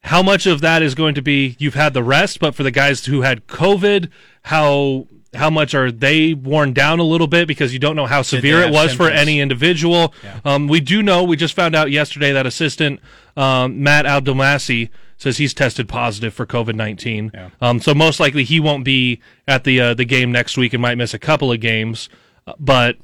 How 0.04 0.22
much 0.22 0.46
of 0.46 0.60
that 0.62 0.82
is 0.82 0.94
going 0.94 1.14
to 1.14 1.22
be 1.22 1.54
you've 1.58 1.74
had 1.74 1.94
the 1.94 2.02
rest, 2.02 2.40
but 2.40 2.54
for 2.54 2.62
the 2.62 2.70
guys 2.70 3.04
who 3.04 3.20
had 3.20 3.46
COVID, 3.46 4.08
how 4.44 5.06
how 5.34 5.48
much 5.50 5.74
are 5.74 5.90
they 5.90 6.34
worn 6.34 6.72
down 6.72 6.98
a 6.98 7.02
little 7.02 7.26
bit 7.26 7.48
because 7.48 7.72
you 7.72 7.78
don't 7.78 7.96
know 7.96 8.06
how 8.06 8.20
severe 8.22 8.60
it 8.60 8.72
was 8.72 8.92
for 8.92 9.08
any 9.08 9.40
individual. 9.40 10.12
Um, 10.44 10.68
we 10.68 10.80
do 10.80 11.02
know 11.02 11.24
we 11.24 11.36
just 11.36 11.54
found 11.54 11.74
out 11.74 11.90
yesterday 11.90 12.32
that 12.32 12.46
assistant 12.46 13.00
um, 13.36 13.82
Matt 13.82 14.04
Abdelmassih 14.04 14.90
says 15.16 15.38
he's 15.38 15.54
tested 15.54 15.88
positive 15.88 16.34
for 16.34 16.44
COVID 16.46 16.74
nineteen. 16.74 17.30
Yeah. 17.32 17.48
Um, 17.60 17.80
so 17.80 17.94
most 17.94 18.20
likely 18.20 18.44
he 18.44 18.60
won't 18.60 18.84
be 18.84 19.20
at 19.48 19.64
the 19.64 19.80
uh, 19.80 19.94
the 19.94 20.04
game 20.04 20.32
next 20.32 20.56
week 20.58 20.72
and 20.74 20.82
might 20.82 20.96
miss 20.98 21.14
a 21.14 21.18
couple 21.18 21.50
of 21.50 21.60
games. 21.60 22.08
Uh, 22.46 22.52
But 22.58 22.96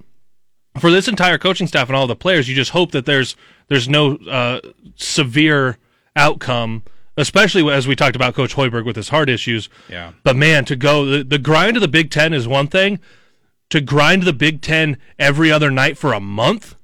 for 0.79 0.91
this 0.91 1.09
entire 1.09 1.39
coaching 1.39 1.67
staff 1.67 1.89
and 1.89 1.97
all 1.97 2.07
the 2.07 2.17
players, 2.17 2.49
you 2.49 2.55
just 2.55 2.73
hope 2.73 2.91
that 2.93 3.07
there's 3.07 3.37
there's 3.69 3.89
no 3.89 4.17
uh, 4.17 4.61
severe 4.97 5.79
outcome, 6.17 6.83
especially 7.19 7.71
as 7.71 7.87
we 7.87 7.95
talked 7.95 8.17
about 8.17 8.35
Coach 8.35 8.55
Hoiberg 8.55 8.87
with 8.87 8.97
his 8.97 9.11
heart 9.11 9.29
issues. 9.29 9.69
Yeah. 9.91 10.13
But 10.23 10.37
man, 10.37 10.65
to 10.67 10.77
go 10.77 11.05
the, 11.05 11.25
the 11.25 11.39
grind 11.39 11.77
of 11.77 11.83
the 11.83 11.89
Big 11.89 12.11
Ten 12.11 12.33
is 12.33 12.49
one 12.49 12.69
thing. 12.69 13.01
To 13.71 13.83
grind 13.83 14.23
the 14.23 14.33
Big 14.33 14.63
Ten 14.63 14.97
every 15.19 15.53
other 15.53 15.71
night 15.71 15.99
for 15.99 16.15
a 16.15 16.21
month, 16.21 16.77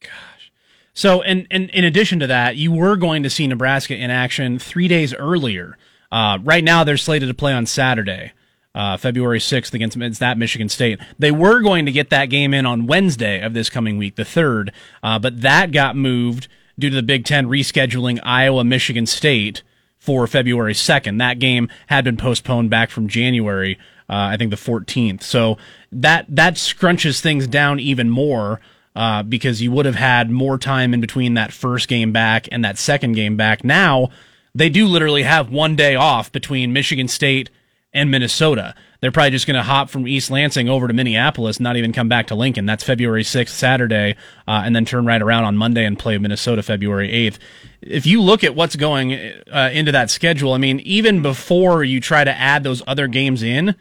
Gosh. 0.00 0.50
So, 0.94 1.20
and, 1.20 1.46
and 1.50 1.68
in 1.70 1.84
addition 1.84 2.20
to 2.20 2.26
that, 2.28 2.56
you 2.56 2.72
were 2.72 2.96
going 2.96 3.22
to 3.24 3.30
see 3.30 3.46
Nebraska 3.46 3.94
in 3.94 4.10
action 4.10 4.58
three 4.58 4.88
days 4.88 5.12
earlier. 5.12 5.76
Uh, 6.10 6.38
right 6.42 6.64
now, 6.64 6.82
they're 6.82 6.96
slated 6.96 7.28
to 7.28 7.34
play 7.34 7.52
on 7.52 7.66
Saturday, 7.66 8.32
uh, 8.74 8.96
February 8.96 9.38
6th 9.38 9.74
against 9.74 9.96
it's 9.98 10.18
that 10.18 10.38
Michigan 10.38 10.68
State. 10.68 10.98
They 11.18 11.30
were 11.30 11.60
going 11.60 11.84
to 11.84 11.92
get 11.92 12.10
that 12.10 12.26
game 12.26 12.54
in 12.54 12.64
on 12.64 12.86
Wednesday 12.86 13.40
of 13.42 13.52
this 13.52 13.68
coming 13.68 13.98
week, 13.98 14.16
the 14.16 14.22
3rd, 14.22 14.70
uh, 15.02 15.18
but 15.18 15.42
that 15.42 15.72
got 15.72 15.94
moved 15.94 16.48
due 16.80 16.90
to 16.90 16.96
the 16.96 17.02
Big 17.02 17.24
Ten 17.24 17.46
rescheduling 17.46 18.18
Iowa 18.22 18.64
Michigan 18.64 19.06
State 19.06 19.62
for 19.98 20.26
February 20.26 20.72
2nd. 20.72 21.18
That 21.18 21.38
game 21.38 21.68
had 21.86 22.04
been 22.04 22.16
postponed 22.16 22.70
back 22.70 22.90
from 22.90 23.06
January, 23.06 23.78
uh, 24.08 24.32
I 24.32 24.36
think 24.36 24.50
the 24.50 24.56
14th. 24.56 25.22
So 25.22 25.58
that, 25.92 26.24
that 26.28 26.54
scrunches 26.54 27.20
things 27.20 27.46
down 27.46 27.78
even 27.78 28.08
more 28.08 28.60
uh, 28.96 29.22
because 29.22 29.62
you 29.62 29.70
would 29.72 29.86
have 29.86 29.94
had 29.94 30.30
more 30.30 30.58
time 30.58 30.94
in 30.94 31.00
between 31.00 31.34
that 31.34 31.52
first 31.52 31.86
game 31.86 32.12
back 32.12 32.48
and 32.50 32.64
that 32.64 32.78
second 32.78 33.12
game 33.12 33.36
back. 33.36 33.62
Now 33.62 34.08
they 34.54 34.68
do 34.68 34.86
literally 34.86 35.22
have 35.22 35.50
one 35.50 35.76
day 35.76 35.94
off 35.94 36.32
between 36.32 36.72
Michigan 36.72 37.08
State 37.08 37.50
and 37.92 38.10
Minnesota. 38.10 38.74
They're 39.00 39.10
probably 39.10 39.30
just 39.30 39.46
going 39.46 39.56
to 39.56 39.62
hop 39.62 39.88
from 39.90 40.06
East 40.06 40.30
Lansing 40.30 40.68
over 40.68 40.86
to 40.86 40.94
Minneapolis, 40.94 41.58
not 41.58 41.76
even 41.76 41.92
come 41.92 42.08
back 42.08 42.26
to 42.28 42.34
Lincoln. 42.34 42.66
That's 42.66 42.84
February 42.84 43.22
6th, 43.22 43.48
Saturday, 43.48 44.16
uh, 44.46 44.62
and 44.64 44.76
then 44.76 44.84
turn 44.84 45.06
right 45.06 45.20
around 45.20 45.44
on 45.44 45.56
Monday 45.56 45.84
and 45.84 45.98
play 45.98 46.18
Minnesota 46.18 46.62
February 46.62 47.08
8th. 47.08 47.38
If 47.80 48.06
you 48.06 48.20
look 48.20 48.44
at 48.44 48.54
what's 48.54 48.76
going 48.76 49.14
uh, 49.50 49.70
into 49.72 49.92
that 49.92 50.10
schedule, 50.10 50.52
I 50.52 50.58
mean, 50.58 50.80
even 50.80 51.22
before 51.22 51.82
you 51.82 52.00
try 52.00 52.24
to 52.24 52.30
add 52.30 52.62
those 52.62 52.82
other 52.86 53.06
games 53.06 53.42
in, 53.42 53.74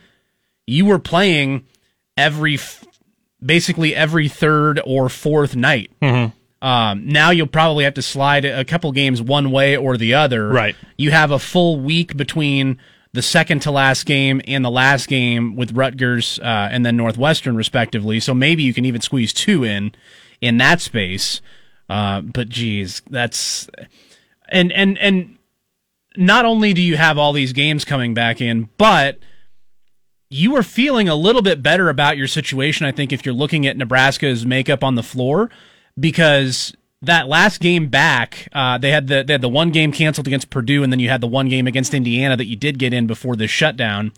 you 0.66 0.86
were 0.86 1.00
playing 1.00 1.66
every 2.16 2.58
basically 3.44 3.96
every 3.96 4.28
third 4.28 4.80
or 4.86 5.10
fourth 5.10 5.56
night. 5.56 5.92
Um, 6.62 7.08
now 7.08 7.30
you'll 7.32 7.48
probably 7.48 7.86
have 7.86 7.94
to 7.96 8.02
slide 8.02 8.44
a 8.46 8.66
couple 8.66 8.92
games 8.92 9.22
one 9.22 9.52
way 9.52 9.78
or 9.78 9.98
the 9.98 10.14
other. 10.16 10.50
Right. 10.50 10.76
You 10.98 11.12
have 11.12 11.32
a 11.32 11.40
full 11.40 11.80
week 11.80 12.18
between 12.18 12.80
the 13.14 13.22
second 13.22 13.62
to 13.62 13.72
last 13.72 14.06
game 14.06 14.42
and 14.48 14.64
the 14.64 14.70
last 14.70 15.08
game 15.08 15.56
with 15.56 15.72
Rutgers 15.72 16.40
uh, 16.40 16.70
and 16.72 16.86
then 16.86 16.96
Northwestern, 16.96 17.56
respectively. 17.56 18.20
So 18.20 18.34
maybe 18.34 18.64
you 18.64 18.74
can 18.74 18.86
even 18.86 19.02
squeeze 19.02 19.34
two 19.34 19.64
in 19.64 19.94
in 20.42 20.58
that 20.58 20.82
space. 20.82 21.42
Uh, 21.90 22.22
but 22.22 22.50
geez, 22.50 23.02
that's 23.10 23.68
and 24.50 24.72
and 24.72 24.98
and 25.00 25.38
not 26.18 26.46
only 26.46 26.74
do 26.74 26.82
you 26.82 26.98
have 26.98 27.18
all 27.18 27.34
these 27.34 27.54
games 27.54 27.86
coming 27.86 28.14
back 28.14 28.42
in, 28.42 28.70
but 28.78 29.18
you 30.30 30.56
are 30.56 30.64
feeling 30.64 31.10
a 31.10 31.16
little 31.16 31.42
bit 31.42 31.64
better 31.64 31.90
about 31.90 32.18
your 32.18 32.28
situation, 32.28 32.86
I 32.86 32.92
think, 32.92 33.12
if 33.12 33.26
you're 33.26 33.34
looking 33.34 33.66
at 33.66 33.78
Nebraska's 33.78 34.46
makeup 34.46 34.84
on 34.84 34.94
the 34.94 35.04
floor, 35.04 35.50
because 36.00 36.76
that 37.02 37.28
last 37.28 37.62
game 37.62 37.88
back, 37.88 38.48
uh, 38.52 38.78
they 38.78 38.92
had 38.92 39.08
the 39.08 39.24
they 39.24 39.34
had 39.34 39.42
the 39.42 39.50
one 39.50 39.72
game 39.72 39.92
canceled 39.92 40.28
against 40.28 40.50
Purdue, 40.50 40.84
and 40.84 40.92
then 40.92 41.00
you 41.00 41.10
had 41.10 41.22
the 41.22 41.28
one 41.28 41.48
game 41.48 41.68
against 41.68 41.94
Indiana 41.94 42.36
that 42.36 42.46
you 42.46 42.56
did 42.56 42.80
get 42.80 42.94
in 42.94 43.08
before 43.08 43.36
this 43.36 43.52
shutdown. 43.52 44.12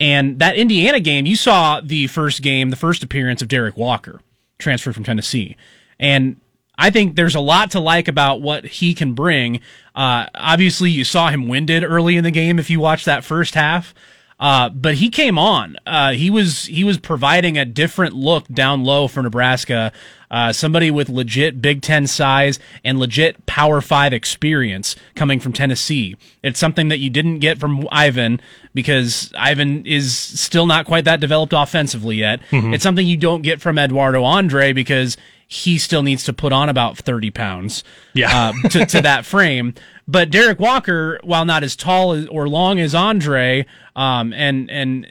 And 0.00 0.38
that 0.38 0.56
Indiana 0.56 1.00
game, 1.00 1.26
you 1.26 1.36
saw 1.36 1.80
the 1.80 2.06
first 2.06 2.42
game, 2.42 2.70
the 2.70 2.76
first 2.76 3.02
appearance 3.02 3.42
of 3.42 3.48
Derek 3.48 3.76
Walker, 3.76 4.20
transferred 4.58 4.94
from 4.94 5.04
Tennessee, 5.04 5.56
and 5.98 6.40
I 6.76 6.90
think 6.90 7.16
there's 7.16 7.34
a 7.34 7.40
lot 7.40 7.72
to 7.72 7.80
like 7.80 8.06
about 8.06 8.40
what 8.40 8.64
he 8.64 8.94
can 8.94 9.12
bring. 9.12 9.60
Uh, 9.94 10.26
obviously, 10.34 10.90
you 10.90 11.02
saw 11.02 11.28
him 11.28 11.48
winded 11.48 11.82
early 11.82 12.16
in 12.16 12.22
the 12.22 12.30
game 12.30 12.60
if 12.60 12.70
you 12.70 12.78
watched 12.78 13.06
that 13.06 13.24
first 13.24 13.54
half. 13.54 13.92
Uh, 14.40 14.68
but 14.68 14.94
he 14.94 15.10
came 15.10 15.36
on. 15.38 15.76
Uh, 15.84 16.12
he 16.12 16.30
was 16.30 16.66
he 16.66 16.84
was 16.84 16.96
providing 16.98 17.58
a 17.58 17.64
different 17.64 18.14
look 18.14 18.46
down 18.48 18.84
low 18.84 19.08
for 19.08 19.22
Nebraska. 19.22 19.90
Uh, 20.30 20.52
somebody 20.52 20.90
with 20.90 21.08
legit 21.08 21.60
Big 21.60 21.80
Ten 21.82 22.06
size 22.06 22.58
and 22.84 22.98
legit 23.00 23.46
Power 23.46 23.80
Five 23.80 24.12
experience 24.12 24.94
coming 25.16 25.40
from 25.40 25.52
Tennessee. 25.52 26.16
It's 26.42 26.60
something 26.60 26.88
that 26.88 26.98
you 26.98 27.10
didn't 27.10 27.38
get 27.40 27.58
from 27.58 27.88
Ivan 27.90 28.40
because 28.74 29.32
Ivan 29.36 29.84
is 29.86 30.14
still 30.16 30.66
not 30.66 30.86
quite 30.86 31.04
that 31.06 31.18
developed 31.18 31.52
offensively 31.56 32.16
yet. 32.16 32.40
It's 32.52 32.84
something 32.84 33.06
you 33.06 33.16
don't 33.16 33.42
get 33.42 33.60
from 33.60 33.76
Eduardo 33.78 34.22
Andre 34.22 34.72
because 34.72 35.16
he 35.48 35.78
still 35.78 36.02
needs 36.02 36.24
to 36.24 36.32
put 36.34 36.52
on 36.52 36.68
about 36.68 36.98
30 36.98 37.30
pounds 37.30 37.82
Yeah. 38.12 38.52
uh, 38.64 38.68
to, 38.68 38.84
to 38.86 39.00
that 39.02 39.24
frame. 39.24 39.74
But 40.10 40.30
Derek 40.30 40.58
Walker, 40.58 41.20
while 41.22 41.44
not 41.44 41.62
as 41.62 41.76
tall 41.76 42.26
or 42.30 42.48
long 42.48 42.80
as 42.80 42.94
Andre, 42.94 43.66
um, 43.94 44.32
and 44.32 44.70
and 44.70 45.06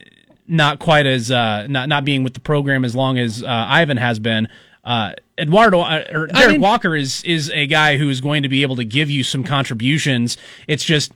not 0.47 0.79
quite 0.79 1.05
as 1.05 1.29
uh, 1.29 1.67
not 1.67 1.87
not 1.87 2.03
being 2.03 2.23
with 2.23 2.33
the 2.33 2.39
program 2.39 2.83
as 2.83 2.95
long 2.95 3.19
as 3.19 3.43
uh, 3.43 3.47
Ivan 3.47 3.97
has 3.97 4.17
been, 4.17 4.47
uh, 4.83 5.11
Eduardo 5.37 5.81
uh, 5.81 6.03
or 6.11 6.27
Derek 6.27 6.53
mean- 6.53 6.61
Walker 6.61 6.95
is 6.95 7.23
is 7.23 7.51
a 7.51 7.67
guy 7.67 7.97
who 7.97 8.09
is 8.09 8.21
going 8.21 8.41
to 8.41 8.49
be 8.49 8.63
able 8.63 8.75
to 8.77 8.83
give 8.83 9.09
you 9.09 9.23
some 9.23 9.43
contributions. 9.43 10.35
It's 10.67 10.83
just 10.83 11.11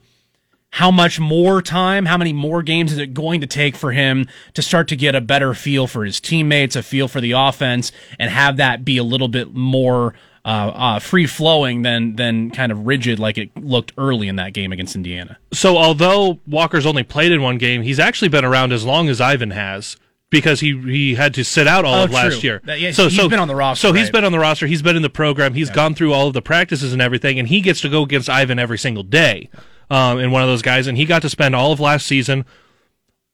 how 0.70 0.90
much 0.90 1.18
more 1.20 1.60
time, 1.60 2.06
how 2.06 2.16
many 2.16 2.32
more 2.32 2.62
games 2.62 2.92
is 2.92 2.98
it 2.98 3.12
going 3.12 3.40
to 3.42 3.46
take 3.46 3.76
for 3.76 3.92
him 3.92 4.26
to 4.54 4.62
start 4.62 4.88
to 4.88 4.96
get 4.96 5.14
a 5.14 5.20
better 5.20 5.52
feel 5.54 5.86
for 5.86 6.04
his 6.04 6.18
teammates, 6.18 6.76
a 6.76 6.82
feel 6.82 7.08
for 7.08 7.20
the 7.20 7.32
offense, 7.32 7.92
and 8.18 8.30
have 8.30 8.56
that 8.56 8.84
be 8.84 8.96
a 8.96 9.04
little 9.04 9.28
bit 9.28 9.52
more 9.52 10.14
uh, 10.44 10.48
uh, 10.48 10.98
free 10.98 11.26
flowing 11.26 11.82
than 11.82 12.16
than 12.16 12.50
kind 12.50 12.72
of 12.72 12.86
rigid 12.86 13.18
like 13.18 13.38
it 13.38 13.50
looked 13.56 13.92
early 13.96 14.26
in 14.28 14.36
that 14.36 14.52
game 14.52 14.72
against 14.72 14.96
Indiana. 14.96 15.38
So 15.52 15.76
although 15.78 16.40
Walker's 16.46 16.84
only 16.86 17.02
played 17.04 17.30
in 17.32 17.42
one 17.42 17.58
game, 17.58 17.82
he's 17.82 18.00
actually 18.00 18.28
been 18.28 18.44
around 18.44 18.72
as 18.72 18.84
long 18.84 19.08
as 19.08 19.20
Ivan 19.20 19.50
has 19.52 19.96
because 20.30 20.58
he 20.60 20.76
he 20.80 21.14
had 21.14 21.32
to 21.34 21.44
sit 21.44 21.68
out 21.68 21.84
all 21.84 21.94
Oh, 22.00 22.04
of 22.04 22.10
last 22.10 22.40
true. 22.40 22.48
year. 22.48 22.62
That- 22.64 22.80
yeah, 22.80 22.90
so 22.90 23.04
he's 23.04 23.16
so 23.16 23.28
been 23.28 23.38
on 23.38 23.46
the 23.48 23.54
roster, 23.54 23.86
So 23.88 23.92
he's 23.92 24.04
right. 24.04 24.12
been 24.14 24.24
on 24.24 24.32
the 24.32 24.38
roster. 24.40 24.66
He's 24.66 24.82
been 24.82 24.96
in 24.96 25.02
the 25.02 25.10
program. 25.10 25.54
He's 25.54 25.70
gone 25.70 25.94
through 25.94 26.12
all 26.12 26.26
of 26.26 26.32
the 26.34 26.42
practices 26.42 26.92
and 26.92 27.00
everything, 27.00 27.38
and 27.38 27.46
he 27.48 27.60
gets 27.60 27.80
to 27.82 27.88
go 27.88 28.02
against 28.02 28.28
Ivan 28.28 28.58
every 28.58 28.78
single 28.78 29.02
day. 29.04 29.48
um, 29.90 30.18
and 30.18 30.32
one 30.32 30.40
of 30.42 30.48
those 30.48 30.62
guys, 30.62 30.86
and 30.86 30.96
he 30.96 31.04
got 31.04 31.20
to 31.22 31.28
spend 31.28 31.54
all 31.54 31.70
of 31.70 31.78
last 31.78 32.06
season 32.06 32.46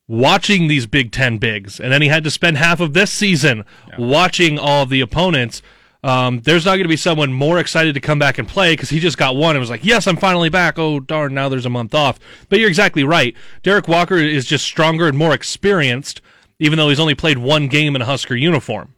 watching 0.08 0.68
these 0.68 0.86
Big 0.86 1.12
Ten 1.12 1.38
bigs, 1.38 1.78
and 1.78 1.92
then 1.92 2.02
he 2.02 2.08
had 2.08 2.24
to 2.24 2.30
spend 2.30 2.56
half 2.56 2.80
of 2.80 2.94
this 2.94 3.10
season 3.10 3.64
watching 3.98 4.58
all 4.58 4.82
of 4.82 4.88
the 4.88 5.00
opponents. 5.00 5.62
Um, 6.04 6.40
there's 6.40 6.64
not 6.64 6.72
going 6.72 6.84
to 6.84 6.88
be 6.88 6.96
someone 6.96 7.32
more 7.32 7.58
excited 7.58 7.94
to 7.94 8.00
come 8.00 8.18
back 8.18 8.38
and 8.38 8.46
play 8.46 8.72
because 8.74 8.90
he 8.90 9.00
just 9.00 9.18
got 9.18 9.34
one 9.34 9.56
and 9.56 9.60
was 9.60 9.70
like, 9.70 9.84
"Yes, 9.84 10.06
I'm 10.06 10.16
finally 10.16 10.48
back." 10.48 10.78
Oh 10.78 11.00
darn, 11.00 11.34
now 11.34 11.48
there's 11.48 11.66
a 11.66 11.70
month 11.70 11.94
off. 11.94 12.20
But 12.48 12.60
you're 12.60 12.68
exactly 12.68 13.02
right. 13.02 13.34
Derek 13.62 13.88
Walker 13.88 14.16
is 14.16 14.46
just 14.46 14.64
stronger 14.64 15.08
and 15.08 15.18
more 15.18 15.34
experienced, 15.34 16.20
even 16.60 16.76
though 16.76 16.88
he's 16.88 17.00
only 17.00 17.16
played 17.16 17.38
one 17.38 17.66
game 17.66 17.96
in 17.96 18.02
a 18.02 18.06
Husker 18.06 18.36
uniform. 18.36 18.94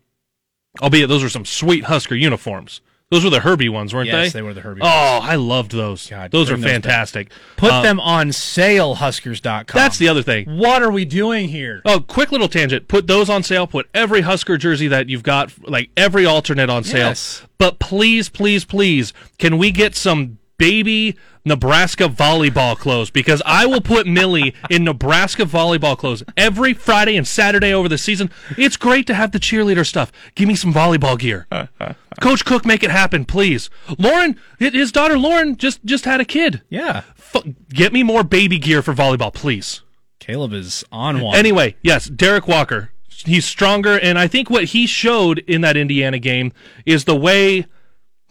Albeit 0.82 1.09
those 1.09 1.24
are 1.24 1.30
some 1.30 1.46
sweet 1.46 1.84
Husker 1.84 2.14
uniforms. 2.14 2.80
Those 3.11 3.25
were 3.25 3.31
the 3.31 3.41
Herbie 3.41 3.69
ones, 3.69 3.93
weren't 3.93 4.09
they? 4.09 4.17
Yes, 4.23 4.33
they? 4.33 4.39
they 4.39 4.43
were 4.43 4.55
the 4.55 4.61
Herbie 4.61 4.83
Oh, 4.85 5.19
ones. 5.19 5.29
I 5.29 5.35
loved 5.35 5.73
those. 5.73 6.07
God, 6.09 6.31
those 6.31 6.49
are 6.49 6.53
bring 6.55 6.63
those 6.63 6.71
fantastic. 6.71 7.33
Put 7.57 7.73
Uh, 7.73 7.83
them 7.83 7.99
on 7.99 8.31
sale, 8.31 8.95
Huskers.com. 8.95 9.65
That's 9.77 9.99
the 9.99 10.07
other 10.07 10.23
thing. 10.23 10.47
What 10.57 10.81
are 10.81 10.93
we 10.93 11.05
doing 11.05 11.49
here? 11.49 11.83
Oh, 11.85 11.99
quick 11.99 12.31
little 12.31 12.47
tangent. 12.47 12.87
Put 12.87 13.09
those 13.09 13.29
on 13.29 13.43
sale. 13.43 13.67
Put 13.67 13.89
every 13.93 14.21
Husker 14.21 14.57
jersey 14.57 14.87
that 14.87 15.09
you've 15.09 15.25
got, 15.25 15.53
like 15.69 15.91
every 15.97 16.25
alternate 16.25 16.71
on 16.71 16.85
sale. 16.85 17.09
Yes. 17.09 17.43
But 17.59 17.81
please, 17.81 18.29
please, 18.29 18.65
please, 18.65 19.13
can 19.39 19.59
we 19.59 19.73
get 19.73 19.97
some 19.97 20.39
baby 20.57 21.17
Nebraska 21.45 22.05
volleyball 22.05 22.76
clothes? 22.76 23.11
Because 23.11 23.43
I 23.47 23.66
will 23.66 23.80
put 23.80 24.07
Millie 24.07 24.55
in 24.68 24.84
Nebraska 24.84 25.45
volleyball 25.45 25.97
clothes 25.97 26.22
every 26.36 26.74
Friday 26.74 27.16
and 27.16 27.26
Saturday 27.26 27.72
over 27.72 27.88
the 27.88 27.99
season. 27.99 28.30
It's 28.57 28.76
great 28.76 29.07
to 29.07 29.14
have 29.14 29.32
the 29.32 29.41
cheerleader 29.41 29.86
stuff. 29.86 30.12
Give 30.34 30.49
me 30.49 30.55
some 30.55 30.72
volleyball 30.72 31.18
gear. 31.18 31.47
Coach 32.20 32.45
Cook, 32.45 32.64
make 32.64 32.82
it 32.82 32.91
happen, 32.91 33.24
please. 33.24 33.70
Lauren, 33.99 34.38
his 34.59 34.93
daughter 34.93 35.18
Lauren 35.18 35.57
just 35.57 35.84
just 35.84 36.05
had 36.05 36.20
a 36.20 36.24
kid. 36.24 36.62
Yeah. 36.68 37.03
F- 37.16 37.45
get 37.70 37.93
me 37.93 38.03
more 38.03 38.22
baby 38.24 38.59
gear 38.59 38.82
for 38.82 38.93
volleyball, 38.93 39.32
please. 39.32 39.82
Caleb 40.18 40.53
is 40.53 40.84
on 40.93 41.20
one. 41.20 41.36
Anyway, 41.36 41.76
yes, 41.82 42.07
Derek 42.07 42.47
Walker. 42.47 42.91
He's 43.09 43.45
stronger, 43.45 43.99
and 43.99 44.18
I 44.18 44.28
think 44.28 44.49
what 44.49 44.64
he 44.64 44.86
showed 44.86 45.41
in 45.41 45.61
that 45.61 45.76
Indiana 45.76 46.18
game 46.18 46.53
is 46.86 47.05
the 47.05 47.16
way 47.16 47.66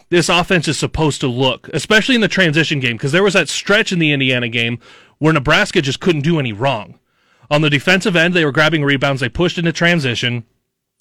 this 0.10 0.30
offense 0.30 0.68
is 0.68 0.78
supposed 0.78 1.22
to 1.22 1.28
look, 1.28 1.70
especially 1.74 2.16
in 2.16 2.22
the 2.22 2.28
transition 2.28 2.80
game, 2.80 2.98
because 2.98 3.12
there 3.12 3.24
was 3.24 3.34
that 3.34 3.50
stretch 3.50 3.92
in 3.92 4.00
the 4.00 4.12
Indiana 4.12 4.50
game 4.50 4.80
where 5.20 5.34
Nebraska 5.34 5.82
just 5.82 6.00
couldn't 6.00 6.22
do 6.22 6.40
any 6.40 6.54
wrong. 6.54 6.98
On 7.52 7.62
the 7.62 7.70
defensive 7.70 8.16
end, 8.16 8.34
they 8.34 8.46
were 8.46 8.52
grabbing 8.52 8.84
rebounds, 8.84 9.22
they 9.22 9.30
pushed 9.30 9.58
into 9.58 9.72
transition, 9.72 10.46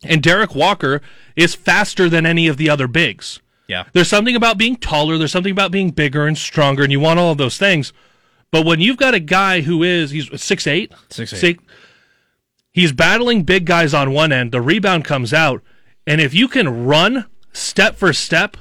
and 0.04 0.22
Derek 0.22 0.54
Walker 0.54 1.00
is 1.36 1.54
faster 1.54 2.08
than 2.08 2.24
any 2.26 2.48
of 2.48 2.56
the 2.56 2.70
other 2.70 2.86
bigs. 2.88 3.40
yeah. 3.66 3.84
There's 3.92 4.08
something 4.08 4.36
about 4.36 4.58
being 4.58 4.76
taller, 4.76 5.18
there's 5.18 5.32
something 5.32 5.52
about 5.52 5.70
being 5.72 5.90
bigger 5.90 6.26
and 6.26 6.36
stronger, 6.38 6.82
and 6.82 6.92
you 6.92 7.00
want 7.00 7.18
all 7.18 7.32
of 7.32 7.38
those 7.38 7.58
things. 7.58 7.92
But 8.50 8.64
when 8.64 8.80
you've 8.80 8.96
got 8.96 9.12
a 9.14 9.20
guy 9.20 9.60
who 9.62 9.82
is 9.82 10.10
he's 10.10 10.28
six 10.40 10.66
eight, 10.66 10.92
Six 11.10 11.32
eight. 11.34 11.38
six, 11.38 11.64
he's 12.72 12.92
battling 12.92 13.42
big 13.42 13.66
guys 13.66 13.92
on 13.92 14.12
one 14.12 14.32
end, 14.32 14.52
the 14.52 14.60
rebound 14.62 15.04
comes 15.04 15.32
out, 15.34 15.62
and 16.06 16.20
if 16.20 16.32
you 16.32 16.48
can 16.48 16.86
run 16.86 17.26
step 17.52 17.96
for 17.96 18.12
step 18.12 18.56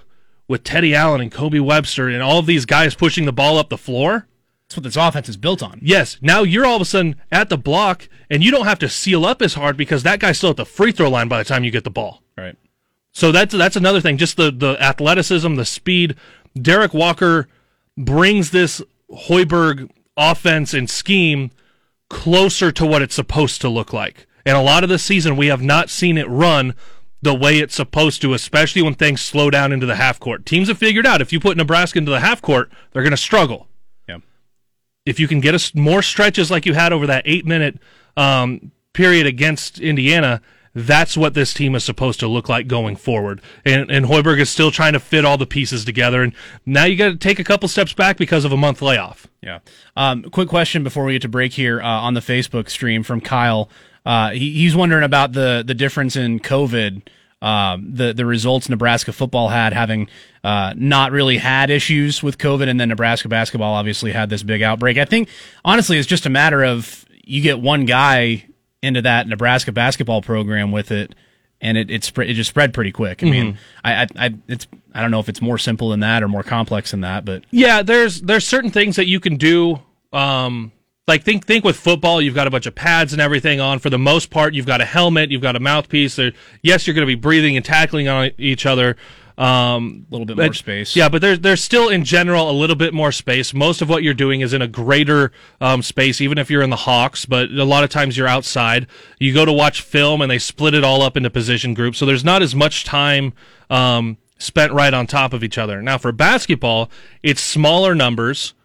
with 0.47 0.63
Teddy 0.63 0.93
Allen 0.95 1.21
and 1.21 1.31
Kobe 1.31 1.59
Webster 1.59 2.07
and 2.07 2.21
all 2.21 2.39
of 2.39 2.45
these 2.45 2.65
guys 2.65 2.95
pushing 2.95 3.25
the 3.25 3.33
ball 3.33 3.57
up 3.57 3.69
the 3.69 3.77
floor, 3.77 4.27
That's 4.67 4.77
what 4.77 4.83
this 4.83 4.95
offense 4.95 5.27
is 5.29 5.37
built 5.37 5.61
on. 5.61 5.79
yes, 5.81 6.17
now 6.21 6.43
you're 6.43 6.65
all 6.65 6.75
of 6.77 6.81
a 6.81 6.85
sudden 6.85 7.15
at 7.31 7.49
the 7.49 7.57
block 7.57 8.07
and 8.29 8.43
you 8.43 8.51
don't 8.51 8.65
have 8.65 8.79
to 8.79 8.89
seal 8.89 9.25
up 9.25 9.41
as 9.41 9.53
hard 9.55 9.77
because 9.77 10.03
that 10.03 10.19
guy's 10.19 10.37
still 10.37 10.49
at 10.51 10.57
the 10.57 10.65
free 10.65 10.91
throw 10.91 11.09
line 11.09 11.27
by 11.27 11.37
the 11.37 11.43
time 11.43 11.63
you 11.63 11.71
get 11.71 11.83
the 11.83 11.89
ball. 11.89 12.21
Right. 12.37 12.55
So 13.11 13.31
that's 13.31 13.53
that's 13.55 13.75
another 13.75 13.99
thing. 14.01 14.17
Just 14.17 14.37
the 14.37 14.51
the 14.51 14.81
athleticism, 14.81 15.55
the 15.55 15.65
speed. 15.65 16.15
Derek 16.61 16.93
Walker 16.93 17.47
brings 17.97 18.51
this 18.51 18.81
Hoiberg 19.11 19.89
offense 20.15 20.73
and 20.73 20.89
scheme 20.89 21.51
closer 22.09 22.71
to 22.71 22.85
what 22.85 23.01
it's 23.01 23.15
supposed 23.15 23.59
to 23.61 23.69
look 23.69 23.91
like. 23.93 24.27
And 24.45 24.55
a 24.55 24.61
lot 24.61 24.83
of 24.83 24.89
the 24.89 24.99
season, 24.99 25.35
we 25.35 25.47
have 25.47 25.61
not 25.61 25.89
seen 25.89 26.17
it 26.17 26.27
run 26.29 26.73
the 27.27 27.35
way 27.35 27.59
it's 27.59 27.75
supposed 27.75 28.21
to, 28.21 28.33
especially 28.33 28.81
when 28.81 28.93
things 28.93 29.21
slow 29.21 29.49
down 29.49 29.71
into 29.71 29.85
the 29.85 29.95
half 29.95 30.19
court. 30.19 30.45
Teams 30.45 30.67
have 30.69 30.77
figured 30.77 31.05
out 31.05 31.21
if 31.21 31.31
you 31.31 31.39
put 31.39 31.57
Nebraska 31.57 31.99
into 31.99 32.11
the 32.11 32.21
half 32.21 32.41
court, 32.41 32.71
they're 32.91 33.03
going 33.03 33.11
to 33.11 33.17
struggle. 33.17 33.67
Yeah. 34.07 34.19
If 35.05 35.19
you 35.19 35.27
can 35.27 35.41
get 35.41 35.53
us 35.53 35.75
more 35.75 36.01
stretches 36.01 36.49
like 36.49 36.65
you 36.65 36.73
had 36.73 36.93
over 36.93 37.05
that 37.07 37.23
eight 37.25 37.45
minute 37.45 37.79
um, 38.15 38.71
period 38.93 39.27
against 39.27 39.79
Indiana, 39.79 40.41
that's 40.73 41.17
what 41.17 41.33
this 41.33 41.53
team 41.53 41.75
is 41.75 41.83
supposed 41.83 42.19
to 42.19 42.27
look 42.27 42.47
like 42.47 42.67
going 42.67 42.95
forward. 42.95 43.41
And, 43.65 43.89
and 43.91 44.05
Hoiberg 44.05 44.39
is 44.39 44.49
still 44.49 44.71
trying 44.71 44.93
to 44.93 44.99
fit 44.99 45.25
all 45.25 45.37
the 45.37 45.47
pieces 45.47 45.83
together. 45.83 46.21
And 46.21 46.33
now 46.65 46.85
you 46.85 46.95
got 46.95 47.09
to 47.09 47.17
take 47.17 47.39
a 47.39 47.43
couple 47.43 47.67
steps 47.67 47.93
back 47.93 48.17
because 48.17 48.45
of 48.45 48.51
a 48.51 48.57
month 48.57 48.81
layoff. 48.81 49.27
Yeah. 49.41 49.59
Um, 49.95 50.23
quick 50.23 50.49
question 50.49 50.83
before 50.83 51.03
we 51.03 51.13
get 51.13 51.23
to 51.23 51.29
break 51.29 51.53
here 51.53 51.81
uh, 51.81 51.85
on 51.85 52.13
the 52.13 52.19
Facebook 52.19 52.69
stream 52.69 53.03
from 53.03 53.21
Kyle. 53.21 53.69
Uh, 54.05 54.31
he, 54.31 54.53
he's 54.53 54.75
wondering 54.75 55.03
about 55.03 55.33
the 55.33 55.63
the 55.67 55.73
difference 55.73 56.15
in 56.15 56.39
COVID. 56.39 57.01
Um, 57.41 57.93
the 57.93 58.13
the 58.13 58.25
results 58.25 58.67
Nebraska 58.67 59.13
football 59.13 59.49
had 59.49 59.71
having 59.71 60.09
uh, 60.43 60.73
not 60.75 61.11
really 61.11 61.37
had 61.37 61.69
issues 61.69 62.23
with 62.23 62.37
COVID, 62.39 62.67
and 62.67 62.79
then 62.79 62.89
Nebraska 62.89 63.27
basketball 63.27 63.75
obviously 63.75 64.11
had 64.11 64.29
this 64.29 64.41
big 64.41 64.63
outbreak. 64.63 64.97
I 64.97 65.05
think 65.05 65.29
honestly, 65.63 65.97
it's 65.99 66.07
just 66.07 66.25
a 66.25 66.31
matter 66.31 66.63
of 66.63 67.05
you 67.23 67.41
get 67.41 67.59
one 67.59 67.85
guy 67.85 68.45
into 68.81 69.03
that 69.03 69.27
Nebraska 69.27 69.71
basketball 69.71 70.21
program 70.23 70.71
with 70.71 70.91
it, 70.91 71.13
and 71.61 71.77
it 71.77 71.91
it, 71.91 72.03
spread, 72.03 72.29
it 72.29 72.33
just 72.33 72.49
spread 72.49 72.73
pretty 72.73 72.91
quick. 72.91 73.21
I 73.21 73.27
mean, 73.27 73.59
I, 73.83 74.03
I 74.03 74.07
I 74.17 74.33
it's 74.47 74.65
I 74.93 75.01
don't 75.01 75.11
know 75.11 75.19
if 75.19 75.29
it's 75.29 75.41
more 75.41 75.59
simple 75.59 75.89
than 75.89 75.99
that 75.99 76.23
or 76.23 76.27
more 76.27 76.43
complex 76.43 76.89
than 76.89 77.01
that, 77.01 77.23
but 77.23 77.43
Yeah, 77.51 77.83
there's 77.83 78.21
there's 78.21 78.47
certain 78.47 78.71
things 78.71 78.95
that 78.95 79.07
you 79.07 79.19
can 79.19 79.37
do. 79.37 79.79
Um, 80.11 80.71
like 81.07 81.23
think 81.23 81.45
think 81.45 81.63
with 81.63 81.77
football, 81.77 82.21
you've 82.21 82.35
got 82.35 82.47
a 82.47 82.51
bunch 82.51 82.65
of 82.65 82.75
pads 82.75 83.13
and 83.13 83.21
everything 83.21 83.61
on. 83.61 83.79
For 83.79 83.89
the 83.89 83.97
most 83.97 84.29
part, 84.29 84.53
you've 84.53 84.65
got 84.65 84.81
a 84.81 84.85
helmet, 84.85 85.31
you've 85.31 85.41
got 85.41 85.55
a 85.55 85.59
mouthpiece. 85.59 86.17
There, 86.17 86.33
yes, 86.61 86.85
you're 86.85 86.93
going 86.93 87.07
to 87.07 87.15
be 87.15 87.15
breathing 87.15 87.55
and 87.55 87.65
tackling 87.65 88.07
on 88.07 88.31
each 88.37 88.65
other. 88.65 88.97
Um, 89.37 90.07
a 90.09 90.13
little 90.15 90.25
bit 90.25 90.35
but- 90.35 90.45
more 90.47 90.53
space. 90.53 90.95
Yeah, 90.95 91.09
but 91.09 91.21
there's 91.21 91.39
there's 91.39 91.63
still 91.63 91.89
in 91.89 92.03
general 92.03 92.49
a 92.49 92.51
little 92.51 92.75
bit 92.75 92.93
more 92.93 93.11
space. 93.11 93.53
Most 93.53 93.81
of 93.81 93.87
what 93.87 94.03
you're 94.03 94.15
doing 94.15 94.41
is 94.41 94.51
in 94.51 94.61
a 94.61 94.67
greater 94.67 95.31
um, 95.61 95.81
space, 95.81 96.19
even 96.19 96.37
if 96.39 96.49
you're 96.49 96.63
in 96.63 96.71
the 96.71 96.75
Hawks. 96.75 97.25
But 97.25 97.51
a 97.51 97.63
lot 97.63 97.83
of 97.83 97.89
times 97.89 98.17
you're 98.17 98.27
outside. 98.27 98.87
You 99.19 99.33
go 99.33 99.45
to 99.45 99.53
watch 99.53 99.81
film, 99.81 100.21
and 100.21 100.29
they 100.29 100.39
split 100.39 100.73
it 100.73 100.83
all 100.83 101.03
up 101.03 101.15
into 101.15 101.29
position 101.29 101.73
groups, 101.73 101.99
so 101.99 102.05
there's 102.05 102.25
not 102.25 102.41
as 102.41 102.55
much 102.55 102.83
time 102.83 103.33
um, 103.69 104.17
spent 104.39 104.73
right 104.73 104.93
on 104.93 105.05
top 105.07 105.33
of 105.33 105.43
each 105.43 105.57
other. 105.59 105.81
Now 105.83 105.99
for 105.99 106.11
basketball, 106.11 106.89
it's 107.21 107.39
smaller 107.41 107.93
numbers, 107.93 108.55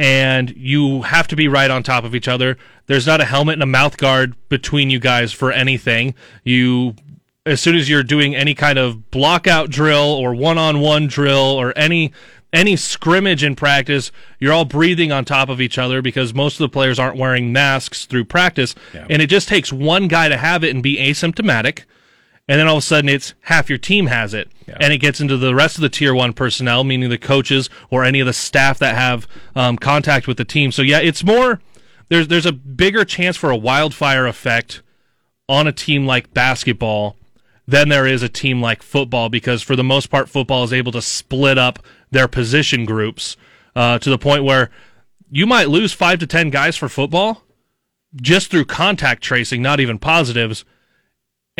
and 0.00 0.56
you 0.56 1.02
have 1.02 1.28
to 1.28 1.36
be 1.36 1.46
right 1.46 1.70
on 1.70 1.82
top 1.82 2.04
of 2.04 2.14
each 2.14 2.26
other. 2.26 2.56
There's 2.86 3.06
not 3.06 3.20
a 3.20 3.26
helmet 3.26 3.52
and 3.52 3.62
a 3.62 3.66
mouth 3.66 3.98
guard 3.98 4.34
between 4.48 4.88
you 4.88 4.98
guys 4.98 5.30
for 5.30 5.52
anything. 5.52 6.14
You 6.42 6.94
as 7.44 7.60
soon 7.60 7.76
as 7.76 7.86
you're 7.86 8.02
doing 8.02 8.34
any 8.34 8.54
kind 8.54 8.78
of 8.78 9.10
blockout 9.10 9.68
drill 9.68 9.98
or 10.14 10.34
one-on-one 10.34 11.06
drill 11.06 11.36
or 11.36 11.76
any 11.76 12.12
any 12.50 12.76
scrimmage 12.76 13.44
in 13.44 13.54
practice, 13.54 14.10
you're 14.38 14.54
all 14.54 14.64
breathing 14.64 15.12
on 15.12 15.26
top 15.26 15.50
of 15.50 15.60
each 15.60 15.76
other 15.76 16.00
because 16.00 16.32
most 16.32 16.54
of 16.54 16.64
the 16.64 16.72
players 16.72 16.98
aren't 16.98 17.18
wearing 17.18 17.52
masks 17.52 18.06
through 18.06 18.24
practice, 18.24 18.74
and 19.10 19.20
it 19.20 19.26
just 19.26 19.48
takes 19.48 19.70
one 19.70 20.08
guy 20.08 20.28
to 20.28 20.36
have 20.38 20.64
it 20.64 20.74
and 20.74 20.82
be 20.82 20.96
asymptomatic, 20.96 21.84
and 22.50 22.58
then 22.58 22.66
all 22.66 22.78
of 22.78 22.82
a 22.82 22.84
sudden 22.84 23.08
it's 23.08 23.32
half 23.42 23.68
your 23.68 23.78
team 23.78 24.08
has 24.08 24.34
it, 24.34 24.50
and 24.80 24.92
it 24.92 24.98
gets 24.98 25.20
into 25.20 25.36
the 25.36 25.54
rest 25.54 25.76
of 25.76 25.82
the 25.82 25.88
tier 25.88 26.12
one 26.12 26.32
personnel, 26.32 26.82
meaning 26.82 27.08
the 27.08 27.16
coaches 27.16 27.70
or 27.90 28.02
any 28.02 28.18
of 28.18 28.26
the 28.26 28.32
staff 28.32 28.76
that 28.80 28.96
have 28.96 29.28
um, 29.54 29.76
contact 29.76 30.26
with 30.26 30.36
the 30.36 30.44
team. 30.44 30.72
So 30.72 30.82
yeah, 30.82 30.98
it's 30.98 31.22
more 31.22 31.60
there's 32.08 32.26
there's 32.26 32.46
a 32.46 32.52
bigger 32.52 33.04
chance 33.04 33.36
for 33.36 33.50
a 33.50 33.56
wildfire 33.56 34.26
effect 34.26 34.82
on 35.48 35.68
a 35.68 35.72
team 35.72 36.06
like 36.06 36.34
basketball 36.34 37.16
than 37.68 37.88
there 37.88 38.04
is 38.04 38.20
a 38.20 38.28
team 38.28 38.60
like 38.60 38.82
football 38.82 39.28
because 39.28 39.62
for 39.62 39.76
the 39.76 39.84
most 39.84 40.10
part 40.10 40.28
football 40.28 40.64
is 40.64 40.72
able 40.72 40.90
to 40.90 41.00
split 41.00 41.56
up 41.56 41.78
their 42.10 42.26
position 42.26 42.84
groups 42.84 43.36
uh, 43.76 43.96
to 44.00 44.10
the 44.10 44.18
point 44.18 44.42
where 44.42 44.70
you 45.30 45.46
might 45.46 45.68
lose 45.68 45.92
five 45.92 46.18
to 46.18 46.26
ten 46.26 46.50
guys 46.50 46.76
for 46.76 46.88
football 46.88 47.44
just 48.16 48.50
through 48.50 48.64
contact 48.64 49.22
tracing 49.22 49.62
not 49.62 49.78
even 49.78 50.00
positives 50.00 50.64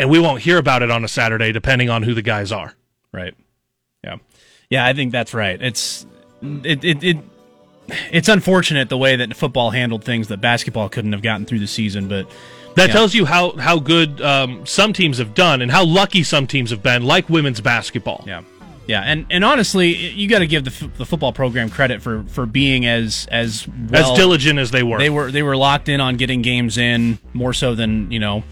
and 0.01 0.11
we 0.11 0.19
won't 0.19 0.41
hear 0.43 0.59
about 0.59 0.83
it 0.83 0.91
on 0.91 1.05
a 1.05 1.09
saturday 1.09 1.53
depending 1.53 1.89
on 1.91 2.03
who 2.03 2.15
the 2.15 2.23
guys 2.23 2.51
are 2.53 2.75
Right. 3.13 3.35
Yeah. 4.05 4.17
Yeah, 4.69 4.87
I 4.87 4.93
think 4.93 5.11
that's 5.11 5.35
right. 5.35 5.61
It's 5.61 6.07
it 6.43 6.85
it, 6.85 7.03
it 7.03 7.17
it's 8.13 8.29
unfortunate 8.29 8.89
the 8.89 8.97
way 8.97 9.17
that 9.17 9.35
football 9.37 9.71
handled 9.71 10.05
things 10.05 10.29
that 10.29 10.41
basketball 10.41 10.89
couldn't 10.89 11.11
have 11.13 11.23
gotten 11.23 11.45
through 11.45 11.59
the 11.59 11.67
season, 11.67 12.07
but 12.07 12.31
that 12.77 12.87
Yeah. 12.89 12.93
tells 12.95 13.15
you 13.15 13.25
how, 13.27 13.57
how 13.57 13.81
good 13.81 14.21
um, 14.23 14.65
some 14.65 14.93
teams 14.93 15.19
have 15.19 15.35
done 15.35 15.61
and 15.61 15.73
how 15.73 15.85
lucky 15.85 16.23
some 16.23 16.47
teams 16.47 16.71
have 16.71 16.85
been 16.85 17.03
like 17.03 17.29
women's 17.29 17.61
basketball 17.61 18.23
yeah. 18.29 18.43
Yeah, 18.87 19.03
and, 19.03 19.27
and 19.31 19.45
honestly, 19.45 19.95
you 19.95 20.29
got 20.29 20.39
to 20.41 20.47
give 20.49 20.65
the, 20.65 20.71
f- 20.71 20.97
the 20.97 21.07
football 21.07 21.33
program 21.33 21.69
credit 21.71 22.01
for, 22.03 22.25
for 22.29 22.45
being 22.47 22.87
as 22.87 23.27
as 23.31 23.67
well, 23.69 24.13
as 24.13 24.19
diligent 24.19 24.59
as 24.59 24.71
they 24.73 24.83
were 24.83 24.99
They 24.99 25.11
were 25.11 25.31
they 25.31 25.43
were 25.45 25.57
locked 25.57 25.89
in 25.89 26.01
on 26.01 26.17
getting 26.17 26.43
games 26.43 26.77
in 26.79 27.19
more 27.33 27.53
so 27.53 27.75
than 27.77 28.11
you 28.11 28.19
know 28.19 28.43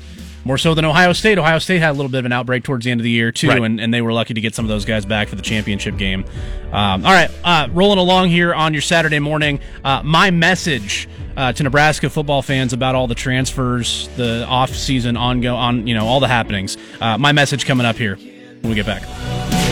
More 0.44 0.56
so 0.58 0.72
than 0.74 0.84
Ohio 0.84 1.12
State. 1.12 1.36
Ohio 1.38 1.58
State 1.58 1.80
had 1.80 1.90
a 1.90 1.92
little 1.92 2.10
bit 2.10 2.18
of 2.20 2.24
an 2.24 2.32
outbreak 2.32 2.64
towards 2.64 2.84
the 2.84 2.90
end 2.90 3.00
of 3.00 3.04
the 3.04 3.10
year 3.10 3.30
too, 3.32 3.48
Right. 3.48 3.60
and, 3.60 3.80
and 3.80 3.92
they 3.92 4.00
were 4.00 4.12
lucky 4.12 4.34
to 4.34 4.40
get 4.40 4.54
some 4.54 4.64
of 4.64 4.68
those 4.68 4.84
guys 4.84 5.04
back 5.04 5.28
for 5.28 5.36
the 5.36 5.42
championship 5.42 5.96
game. 5.98 6.24
Um, 6.72 7.04
all 7.04 7.12
right, 7.12 7.30
uh, 7.44 7.68
rolling 7.72 7.98
along 7.98 8.28
here 8.28 8.54
on 8.54 8.72
your 8.72 8.80
Saturday 8.82 9.18
morning. 9.18 9.60
Uh, 9.84 10.02
my 10.04 10.30
message 10.30 11.08
uh, 11.36 11.52
to 11.52 11.62
Nebraska 11.62 12.08
football 12.08 12.40
fans 12.42 12.72
about 12.72 12.94
all 12.94 13.06
the 13.06 13.14
transfers, 13.14 14.08
the 14.16 14.44
off-season 14.48 15.16
ongo 15.16 15.54
on, 15.54 15.86
you 15.86 15.94
know, 15.94 16.06
all 16.06 16.20
the 16.20 16.28
happenings. 16.28 16.76
Uh, 17.00 17.18
my 17.18 17.32
message 17.32 17.66
coming 17.66 17.86
up 17.86 17.96
here 17.96 18.16
when 18.16 18.70
we 18.70 18.74
get 18.74 18.86
back. 18.86 19.67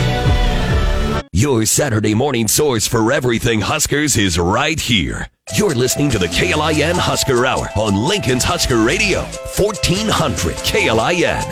Your 1.37 1.67
Saturday 1.67 2.15
morning 2.15 2.47
source 2.47 2.87
for 2.87 3.11
everything 3.11 3.61
Huskers 3.61 4.17
is 4.17 4.39
right 4.39 4.79
here. 4.79 5.27
You're 5.55 5.75
listening 5.75 6.09
to 6.09 6.17
the 6.17 6.25
KLIN 6.25 6.95
Husker 6.95 7.45
Hour 7.45 7.69
on 7.75 7.93
Lincoln's 7.93 8.43
Husker 8.43 8.81
Radio, 8.81 9.19
1400 9.19 10.55
KLIN. 10.65 11.43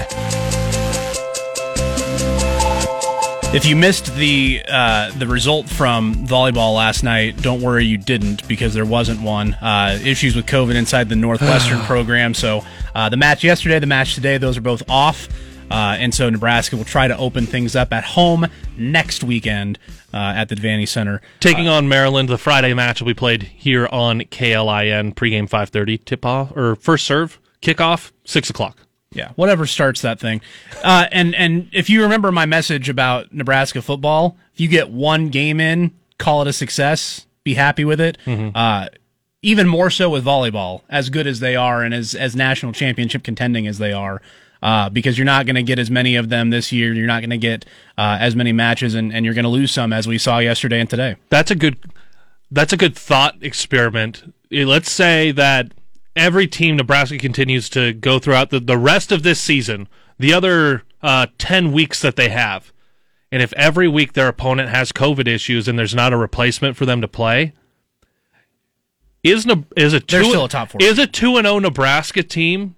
If 3.53 3.67
you 3.67 3.75
missed 3.75 4.15
the 4.15 4.63
uh, 4.67 5.11
the 5.19 5.27
result 5.27 5.69
from 5.69 6.15
volleyball 6.15 6.75
last 6.75 7.03
night, 7.03 7.39
don't 7.43 7.61
worry, 7.61 7.85
you 7.85 7.99
didn't 7.99 8.47
because 8.47 8.73
there 8.73 8.85
wasn't 8.85 9.21
one. 9.21 9.53
Uh, 9.53 9.99
issues 10.03 10.35
with 10.35 10.47
COVID 10.47 10.73
inside 10.73 11.09
the 11.09 11.15
Northwestern 11.15 11.79
program. 11.85 12.33
So 12.33 12.65
uh, 12.95 13.09
the 13.09 13.17
match 13.17 13.43
yesterday, 13.43 13.77
the 13.77 13.85
match 13.85 14.15
today, 14.15 14.39
those 14.39 14.57
are 14.57 14.61
both 14.61 14.81
off. 14.89 15.27
Uh, 15.69 15.95
and 15.99 16.13
so 16.13 16.29
Nebraska 16.29 16.77
will 16.77 16.85
try 16.85 17.07
to 17.07 17.17
open 17.17 17.45
things 17.45 17.75
up 17.75 17.91
at 17.91 18.03
home 18.03 18.47
next 18.77 19.23
weekend 19.23 19.79
uh, 20.13 20.17
at 20.35 20.49
the 20.49 20.55
Devaney 20.55 20.87
Center. 20.87 21.21
Taking 21.39 21.67
on 21.67 21.87
Maryland, 21.87 22.29
the 22.29 22.37
Friday 22.37 22.73
match 22.73 23.01
will 23.01 23.07
be 23.07 23.13
played 23.13 23.43
here 23.43 23.87
on 23.91 24.21
KLIN 24.21 25.15
pregame 25.15 25.49
5:30 25.49 26.03
tip 26.05 26.25
off 26.25 26.55
or 26.55 26.75
first 26.75 27.05
serve 27.05 27.39
kickoff 27.61 28.11
six 28.25 28.49
o'clock. 28.49 28.77
Yeah, 29.11 29.31
whatever 29.35 29.65
starts 29.65 30.01
that 30.01 30.19
thing. 30.19 30.41
Uh, 30.83 31.07
and 31.11 31.33
and 31.35 31.69
if 31.71 31.89
you 31.89 32.03
remember 32.03 32.31
my 32.31 32.45
message 32.45 32.89
about 32.89 33.33
Nebraska 33.33 33.81
football, 33.81 34.37
if 34.53 34.59
you 34.59 34.67
get 34.67 34.89
one 34.89 35.29
game 35.29 35.59
in, 35.59 35.91
call 36.17 36.41
it 36.41 36.47
a 36.47 36.53
success. 36.53 37.25
Be 37.43 37.53
happy 37.53 37.85
with 37.85 38.01
it. 38.01 38.17
Uh, 38.55 38.87
even 39.41 39.67
more 39.67 39.89
so 39.91 40.09
with 40.09 40.25
volleyball, 40.25 40.81
as 40.89 41.09
good 41.09 41.27
as 41.27 41.39
they 41.39 41.55
are 41.55 41.81
and 41.83 41.93
as 41.93 42.13
as 42.15 42.35
national 42.35 42.73
championship 42.73 43.23
contending 43.23 43.67
as 43.67 43.77
they 43.77 43.93
are. 43.93 44.21
Uh, 44.61 44.89
because 44.89 45.17
you're 45.17 45.25
not 45.25 45.45
going 45.45 45.55
to 45.55 45.63
get 45.63 45.77
as 45.77 45.91
many 45.91 46.15
of 46.15 46.29
them 46.29 46.49
this 46.49 46.71
year. 46.71 46.93
You're 46.93 47.05
not 47.05 47.21
going 47.21 47.29
to 47.29 47.37
get 47.37 47.65
uh, 47.97 48.17
as 48.19 48.35
many 48.35 48.51
matches, 48.51 48.95
and, 48.95 49.13
and 49.13 49.23
you're 49.23 49.35
going 49.35 49.43
to 49.43 49.49
lose 49.49 49.71
some, 49.71 49.93
as 49.93 50.07
we 50.07 50.17
saw 50.17 50.39
yesterday 50.39 50.79
and 50.79 50.89
today. 50.89 51.17
That's 51.29 51.51
a 51.51 51.55
good. 51.55 51.77
That's 52.51 52.73
a 52.73 52.77
good 52.77 52.95
thought 52.95 53.35
experiment. 53.41 54.33
Eh, 54.51 54.65
Let's 54.65 54.89
say 54.89 55.31
that 55.31 55.73
every 56.15 56.47
team 56.47 56.77
Nebraska 56.77 57.17
continues 57.17 57.69
to 57.69 57.93
go 57.93 58.17
throughout 58.19 58.49
the, 58.49 58.59
the 58.59 58.77
rest 58.77 59.11
of 59.11 59.23
this 59.23 59.39
season, 59.39 59.87
the 60.17 60.33
other 60.33 60.83
uh, 61.01 61.27
ten 61.37 61.71
weeks 61.71 62.01
that 62.01 62.15
they 62.15 62.29
have, 62.29 62.71
and 63.31 63.41
if 63.41 63.51
every 63.53 63.87
week 63.87 64.13
their 64.13 64.27
opponent 64.27 64.69
has 64.69 64.91
COVID 64.91 65.27
issues 65.27 65.67
and 65.67 65.77
there's 65.77 65.95
not 65.95 66.13
a 66.13 66.17
replacement 66.17 66.77
for 66.77 66.85
them 66.85 67.01
to 67.01 67.07
play, 67.07 67.53
is 69.23 69.45
is 69.75 69.93
a 69.93 69.99
They're 69.99 70.21
two, 70.23 70.29
still 70.29 70.45
a 70.45 70.49
top 70.49 70.69
four 70.69 70.81
is 70.81 70.97
a 70.99 71.07
two 71.07 71.37
and 71.37 71.45
zero 71.45 71.59
Nebraska 71.59 72.23
team 72.23 72.75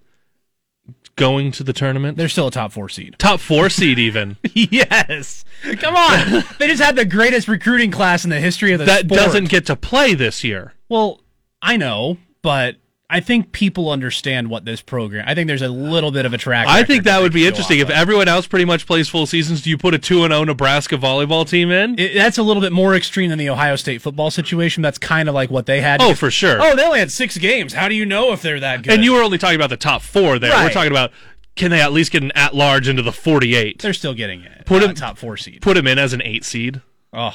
going 1.18 1.52
to 1.52 1.62
the 1.62 1.72
tournament? 1.74 2.16
They're 2.16 2.28
still 2.28 2.46
a 2.46 2.50
top 2.50 2.72
four 2.72 2.88
seed. 2.88 3.16
top 3.18 3.40
four 3.40 3.68
seed 3.68 3.98
even. 3.98 4.38
yes, 4.54 5.44
come 5.78 5.94
on. 5.94 6.44
they 6.58 6.66
just 6.68 6.82
had 6.82 6.96
the 6.96 7.04
greatest 7.04 7.48
recruiting 7.48 7.90
class 7.90 8.24
in 8.24 8.30
the 8.30 8.40
history 8.40 8.72
of 8.72 8.78
the 8.78 8.86
that 8.86 9.04
sport. 9.04 9.20
doesn't 9.20 9.48
get 9.50 9.66
to 9.66 9.76
play 9.76 10.14
this 10.14 10.42
year. 10.42 10.72
Well, 10.88 11.20
I 11.60 11.76
know, 11.76 12.16
but 12.40 12.76
I 13.10 13.20
think 13.20 13.52
people 13.52 13.90
understand 13.90 14.50
what 14.50 14.66
this 14.66 14.82
program. 14.82 15.24
I 15.26 15.34
think 15.34 15.48
there's 15.48 15.62
a 15.62 15.68
little 15.68 16.10
bit 16.12 16.26
of 16.26 16.34
a 16.34 16.38
track. 16.38 16.66
I 16.68 16.84
think 16.84 17.04
that 17.04 17.22
would 17.22 17.32
be 17.32 17.46
interesting. 17.46 17.78
If 17.78 17.88
of. 17.88 17.94
everyone 17.94 18.28
else 18.28 18.46
pretty 18.46 18.66
much 18.66 18.86
plays 18.86 19.08
full 19.08 19.24
seasons, 19.24 19.62
do 19.62 19.70
you 19.70 19.78
put 19.78 19.94
a 19.94 19.98
2 19.98 20.24
and 20.24 20.32
0 20.32 20.44
Nebraska 20.44 20.96
volleyball 20.96 21.48
team 21.48 21.70
in? 21.70 21.98
It- 21.98 22.12
that's 22.14 22.36
a 22.36 22.42
little 22.42 22.60
bit 22.60 22.70
more 22.72 22.94
extreme 22.94 23.30
than 23.30 23.38
the 23.38 23.48
Ohio 23.48 23.76
State 23.76 24.02
football 24.02 24.30
situation. 24.30 24.82
That's 24.82 24.98
kind 24.98 25.26
of 25.26 25.34
like 25.34 25.50
what 25.50 25.64
they 25.64 25.80
had. 25.80 26.02
Oh, 26.02 26.14
for 26.14 26.30
sure. 26.30 26.58
Oh, 26.60 26.76
they 26.76 26.84
only 26.84 26.98
had 26.98 27.10
six 27.10 27.38
games. 27.38 27.72
How 27.72 27.88
do 27.88 27.94
you 27.94 28.04
know 28.04 28.32
if 28.32 28.42
they're 28.42 28.60
that 28.60 28.82
good? 28.82 28.92
and 28.92 29.02
you 29.04 29.14
were 29.14 29.22
only 29.22 29.38
talking 29.38 29.56
about 29.56 29.70
the 29.70 29.78
top 29.78 30.02
4 30.02 30.38
there. 30.38 30.50
We're 30.50 30.70
talking 30.70 30.92
about 30.92 31.10
can 31.56 31.70
they 31.72 31.80
at 31.80 31.92
least 31.92 32.12
get 32.12 32.22
an 32.22 32.30
at 32.36 32.54
large 32.54 32.88
into 32.88 33.02
the 33.02 33.12
48? 33.12 33.80
they're 33.80 33.92
still 33.92 34.14
getting 34.14 34.42
it. 34.42 34.64
Put 34.64 34.82
him- 34.82 34.94
top 34.94 35.18
four 35.18 35.36
seed. 35.36 35.60
Put 35.62 35.74
them 35.74 35.86
in 35.86 35.98
as 35.98 36.12
an 36.12 36.22
8 36.22 36.44
seed. 36.44 36.82
Oh, 37.10 37.32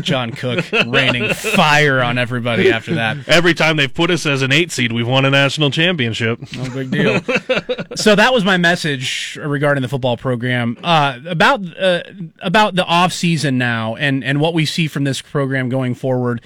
John 0.00 0.30
Cook 0.32 0.64
raining 0.86 1.34
fire 1.34 2.00
on 2.00 2.16
everybody 2.16 2.72
after 2.72 2.94
that. 2.94 3.28
Every 3.28 3.52
time 3.52 3.76
they've 3.76 3.92
put 3.92 4.10
us 4.10 4.24
as 4.24 4.40
an 4.40 4.52
8 4.52 4.72
seed, 4.72 4.90
we've 4.90 5.06
won 5.06 5.26
a 5.26 5.30
national 5.30 5.70
championship. 5.70 6.40
No 6.56 6.70
big 6.70 6.90
deal. 6.90 7.20
so 7.94 8.14
that 8.14 8.32
was 8.32 8.42
my 8.42 8.56
message 8.56 9.38
regarding 9.42 9.82
the 9.82 9.88
football 9.88 10.16
program 10.16 10.78
uh, 10.82 11.18
about 11.26 11.60
uh, 11.78 12.02
about 12.40 12.74
the 12.74 12.86
off 12.86 13.12
season 13.12 13.58
now 13.58 13.96
and 13.96 14.24
and 14.24 14.40
what 14.40 14.54
we 14.54 14.64
see 14.64 14.88
from 14.88 15.04
this 15.04 15.20
program 15.20 15.68
going 15.68 15.94
forward. 15.94 16.40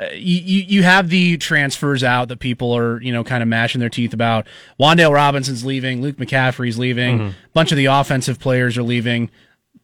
Uh, 0.00 0.06
you, 0.12 0.62
you 0.62 0.82
have 0.84 1.08
the 1.10 1.36
transfers 1.38 2.02
out 2.04 2.28
that 2.28 2.38
people 2.40 2.76
are 2.76 3.00
you 3.00 3.12
know 3.12 3.22
kind 3.22 3.42
of 3.44 3.48
mashing 3.48 3.80
their 3.80 3.88
teeth 3.88 4.12
about. 4.12 4.44
Wan'Dale 4.80 5.12
Robinson's 5.14 5.64
leaving, 5.64 6.02
Luke 6.02 6.16
McCaffrey's 6.16 6.78
leaving, 6.78 7.20
a 7.20 7.34
bunch 7.52 7.70
of 7.70 7.76
the 7.76 7.86
offensive 7.86 8.40
players 8.40 8.76
are 8.76 8.82
leaving. 8.82 9.30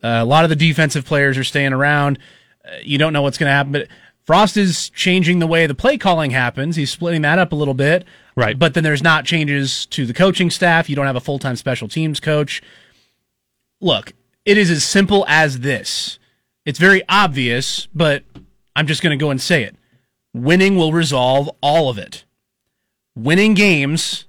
Uh, 0.04 0.20
a 0.20 0.24
lot 0.24 0.44
of 0.44 0.50
the 0.50 0.56
defensive 0.56 1.06
players 1.06 1.38
are 1.38 1.44
staying 1.44 1.72
around. 1.72 2.18
Uh, 2.62 2.76
you 2.82 2.98
don't 2.98 3.14
know 3.14 3.22
what's 3.22 3.38
going 3.38 3.48
to 3.48 3.54
happen, 3.54 3.72
but 3.72 3.88
Frost 4.24 4.58
is 4.58 4.90
changing 4.90 5.38
the 5.38 5.46
way 5.46 5.66
the 5.66 5.74
play 5.74 5.96
calling 5.96 6.30
happens. 6.30 6.76
He's 6.76 6.90
splitting 6.90 7.22
that 7.22 7.38
up 7.38 7.52
a 7.52 7.54
little 7.54 7.72
bit. 7.72 8.04
Right. 8.36 8.58
But 8.58 8.74
then 8.74 8.84
there's 8.84 9.02
not 9.02 9.24
changes 9.24 9.86
to 9.86 10.04
the 10.04 10.12
coaching 10.12 10.50
staff. 10.50 10.90
You 10.90 10.96
don't 10.96 11.06
have 11.06 11.16
a 11.16 11.20
full 11.20 11.38
time 11.38 11.56
special 11.56 11.88
teams 11.88 12.20
coach. 12.20 12.62
Look, 13.80 14.12
it 14.44 14.58
is 14.58 14.70
as 14.70 14.84
simple 14.84 15.24
as 15.26 15.60
this. 15.60 16.18
It's 16.66 16.78
very 16.78 17.02
obvious, 17.08 17.86
but 17.94 18.24
I'm 18.76 18.86
just 18.86 19.02
going 19.02 19.16
to 19.16 19.22
go 19.22 19.30
and 19.30 19.40
say 19.40 19.62
it. 19.62 19.76
Winning 20.34 20.76
will 20.76 20.92
resolve 20.92 21.50
all 21.62 21.88
of 21.88 21.96
it. 21.96 22.24
Winning 23.14 23.54
games 23.54 24.26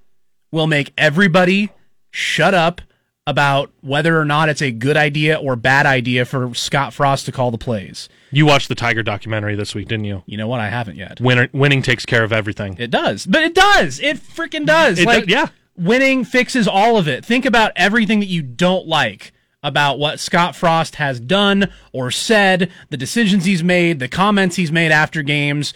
will 0.51 0.67
make 0.67 0.93
everybody 0.97 1.71
shut 2.11 2.53
up 2.53 2.82
about 3.28 3.71
whether 3.82 4.19
or 4.19 4.26
not 4.26 4.49
it's 4.49 4.61
a 4.61 4.71
good 4.71 4.95
idea 4.95 5.36
or 5.36 5.55
bad 5.55 5.86
idea 5.86 6.26
for 6.26 6.53
Scott 6.53 6.93
Frost 6.93 7.26
to 7.26 7.32
call 7.32 7.49
the 7.49 7.57
plays. 7.57 8.07
You 8.32 8.45
watched 8.45 8.67
the 8.67 8.76
Tiger 8.76 9.01
documentary 9.01 9.55
this 9.55 9.73
week, 9.73 9.88
didn't 9.88 10.05
you? 10.05 10.21
You 10.28 10.38
know 10.38 10.47
what? 10.47 10.59
I 10.59 10.69
haven't 10.69 10.97
yet. 10.97 11.19
Winner, 11.19 11.49
winning 11.51 11.82
takes 11.82 12.05
care 12.05 12.23
of 12.23 12.32
everything. 12.32 12.76
It 12.78 12.91
does, 12.91 13.26
but 13.26 13.43
it 13.43 13.55
does. 13.55 13.99
It 13.99 14.17
freaking 14.17 14.65
does. 14.65 14.99
It 14.99 15.05
like, 15.05 15.26
does, 15.26 15.32
yeah. 15.32 15.47
Winning 15.76 16.23
fixes 16.23 16.67
all 16.67 16.97
of 16.97 17.07
it. 17.07 17.26
Think 17.26 17.45
about 17.45 17.71
everything 17.76 18.19
that 18.19 18.28
you 18.28 18.41
don't 18.41 18.88
like 18.88 19.34
about 19.63 19.97
what 19.97 20.19
Scott 20.19 20.55
Frost 20.55 20.97
has 20.97 21.19
done 21.19 21.71
or 21.91 22.11
said, 22.11 22.71
the 22.91 22.97
decisions 22.97 23.45
he's 23.45 23.63
made, 23.63 23.97
the 23.97 24.07
comments 24.07 24.55
he's 24.55 24.71
made 24.71 24.91
after 24.91 25.23
games. 25.23 25.73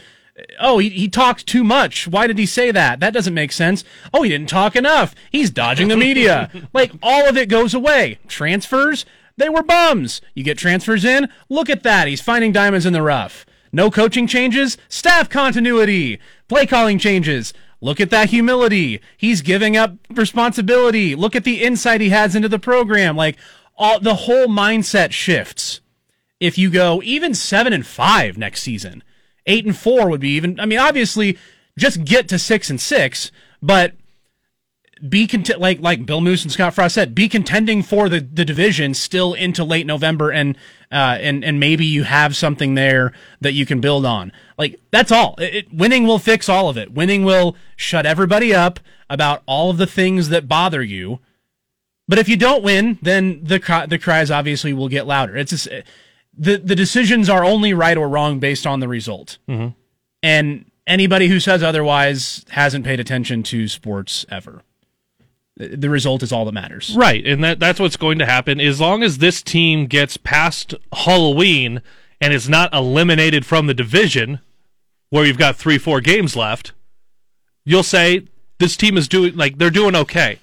Oh, 0.60 0.80
he, 0.80 0.90
he 0.90 1.08
talked 1.08 1.48
too 1.48 1.64
much. 1.64 2.08
Why 2.08 2.28
did 2.28 2.38
he 2.38 2.46
say 2.46 2.72
that? 2.72 3.00
That 3.00 3.14
doesn't 3.14 3.34
make 3.34 3.52
sense. 3.52 3.84
Oh, 4.14 4.24
he 4.24 4.30
didn't 4.30 4.50
talk 4.50 4.76
enough. 4.76 5.16
He's 5.32 5.50
dodging 5.50 5.88
the 5.88 5.98
media. 5.98 6.50
like, 6.74 6.92
all 7.02 7.28
of 7.28 7.38
it 7.38 7.50
goes 7.50 7.74
away. 7.74 8.20
Transfers, 8.28 9.06
they 9.38 9.50
were 9.50 9.64
bums. 9.64 10.22
You 10.34 10.44
get 10.44 10.58
transfers 10.58 11.06
in, 11.06 11.30
look 11.50 11.70
at 11.70 11.84
that. 11.84 12.08
He's 12.08 12.22
finding 12.22 12.52
diamonds 12.52 12.86
in 12.86 12.94
the 12.94 13.02
rough. 13.02 13.46
No 13.72 13.92
coaching 13.92 14.28
changes, 14.28 14.78
staff 14.88 15.30
continuity. 15.30 16.20
Play 16.48 16.66
calling 16.66 16.98
changes. 17.00 17.54
Look 17.82 18.02
at 18.02 18.10
that 18.10 18.30
humility. 18.30 19.00
He's 19.16 19.42
giving 19.42 19.78
up 19.78 19.96
responsibility. 20.10 21.16
Look 21.16 21.36
at 21.36 21.44
the 21.44 21.64
insight 21.64 22.02
he 22.02 22.10
has 22.10 22.36
into 22.36 22.50
the 22.50 22.60
program. 22.60 23.16
Like, 23.16 23.38
all 23.78 24.00
the 24.00 24.16
whole 24.16 24.48
mindset 24.48 25.12
shifts 25.12 25.80
if 26.40 26.58
you 26.58 26.70
go 26.70 27.02
even 27.04 27.34
seven 27.34 27.74
and 27.74 27.86
five 27.86 28.38
next 28.38 28.62
season. 28.62 29.04
Eight 29.50 29.66
and 29.66 29.76
four 29.76 30.10
would 30.10 30.22
be 30.22 30.30
even. 30.36 30.60
I 30.60 30.66
mean, 30.66 30.80
obviously, 30.80 31.38
just 31.78 32.06
get 32.06 32.30
to 32.30 32.40
six 32.40 32.70
and 32.70 32.80
six, 32.80 33.32
but 33.62 33.94
be 35.08 35.28
content. 35.28 35.60
Like 35.60 35.80
like 35.82 36.06
Bill 36.06 36.22
Moos 36.22 36.44
and 36.44 36.52
Scott 36.52 36.74
Frost 36.74 36.96
said, 36.96 37.16
be 37.16 37.28
contending 37.30 37.82
for 37.84 38.10
the, 38.10 38.20
the 38.20 38.46
division 38.46 38.94
still 38.94 39.34
into 39.34 39.64
late 39.64 39.86
November, 39.86 40.30
and 40.32 40.58
uh, 40.92 41.18
and 41.20 41.44
and 41.44 41.60
maybe 41.60 41.86
you 41.86 42.04
have 42.04 42.36
something 42.36 42.76
there 42.76 43.14
that 43.42 43.54
you 43.54 43.66
can 43.66 43.80
build 43.82 44.06
on. 44.06 44.32
Like 44.58 44.80
that's 44.92 45.12
all. 45.12 45.36
It, 45.40 45.56
it- 45.56 45.74
winning 45.74 46.06
will 46.06 46.20
fix 46.20 46.48
all 46.50 46.70
of 46.70 46.78
it. 46.78 46.92
Winning 46.92 47.24
will 47.24 47.56
shut 47.76 48.06
everybody 48.06 48.54
up 48.54 48.80
about 49.10 49.42
all 49.46 49.70
of 49.72 49.78
the 49.78 49.88
things 49.88 50.30
that 50.30 50.48
bother 50.48 50.84
you. 50.84 51.20
But 52.08 52.20
if 52.20 52.28
you 52.28 52.38
don't 52.38 52.64
win, 52.64 53.00
then 53.02 53.44
the 53.44 53.86
the 53.88 54.00
cries 54.00 54.30
obviously 54.32 54.74
will 54.74 54.90
get 54.90 55.08
louder. 55.08 55.38
It's 55.38 55.52
just, 55.52 55.68
the 56.40 56.58
the 56.58 56.76
decisions 56.76 57.30
are 57.30 57.44
only 57.44 57.74
right 57.74 57.98
or 57.98 58.10
wrong 58.10 58.40
based 58.40 58.66
on 58.66 58.80
the 58.80 58.88
result. 58.88 59.38
Mm-hmm. 59.48 59.70
And 60.24 60.72
anybody 60.88 61.28
who 61.28 61.40
says 61.40 61.62
otherwise 61.62 62.46
hasn't 62.50 62.86
paid 62.86 63.00
attention 63.00 63.44
to 63.44 63.68
sports 63.68 64.26
ever. 64.30 64.64
The 65.58 65.90
result 65.90 66.24
is 66.24 66.32
all 66.32 66.46
that 66.46 66.54
matters. 66.54 66.96
Right, 66.96 67.26
and 67.28 67.44
that 67.44 67.60
that's 67.60 67.82
what's 67.82 67.98
going 67.98 68.18
to 68.20 68.26
happen 68.26 68.62
as 68.62 68.80
long 68.80 69.04
as 69.04 69.18
this 69.18 69.42
team 69.42 69.88
gets 69.88 70.16
past 70.16 70.74
Halloween 70.94 71.82
and 72.22 72.34
is 72.34 72.48
not 72.48 72.74
eliminated 72.74 73.46
from 73.46 73.68
the 73.68 73.74
division 73.74 74.40
where 75.10 75.26
you've 75.26 75.38
got 75.38 75.58
3-4 75.58 76.04
games 76.04 76.36
left. 76.36 76.72
You'll 77.66 77.84
say 77.84 78.26
this 78.58 78.78
team 78.78 78.98
is 78.98 79.08
doing 79.10 79.36
like 79.36 79.58
they're 79.58 79.70
doing 79.70 79.96
okay. 79.96 80.40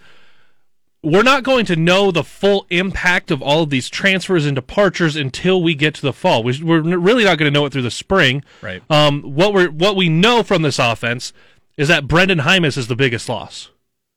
We're 1.11 1.22
not 1.22 1.42
going 1.44 1.64
to 1.66 1.76
know 1.76 2.11
the 2.11 2.24
full 2.24 2.66
impact 2.70 3.30
of 3.30 3.40
all 3.40 3.62
of 3.62 3.70
these 3.70 3.88
transfers 3.88 4.44
and 4.44 4.54
departures 4.54 5.14
until 5.16 5.62
we 5.62 5.74
get 5.74 5.94
to 5.94 6.02
the 6.02 6.12
fall. 6.12 6.42
We- 6.42 6.62
We're 6.62 6.80
really 6.80 7.24
not 7.24 7.38
going 7.38 7.52
to 7.52 7.57
know 7.57 7.64
it 7.66 7.72
through 7.72 7.82
the 7.82 7.90
spring. 7.90 8.42
Right. 8.61 8.82
Um, 8.90 9.22
what 9.22 9.54
we're 9.54 9.70
what 9.70 9.94
we 9.96 10.09
know 10.09 10.42
from 10.42 10.62
this 10.62 10.78
offense 10.78 11.32
is 11.76 11.88
that 11.88 12.07
Brenden 12.09 12.40
Jaimes 12.40 12.76
is 12.76 12.88
the 12.88 12.96
biggest 12.96 13.28
loss. 13.28 13.70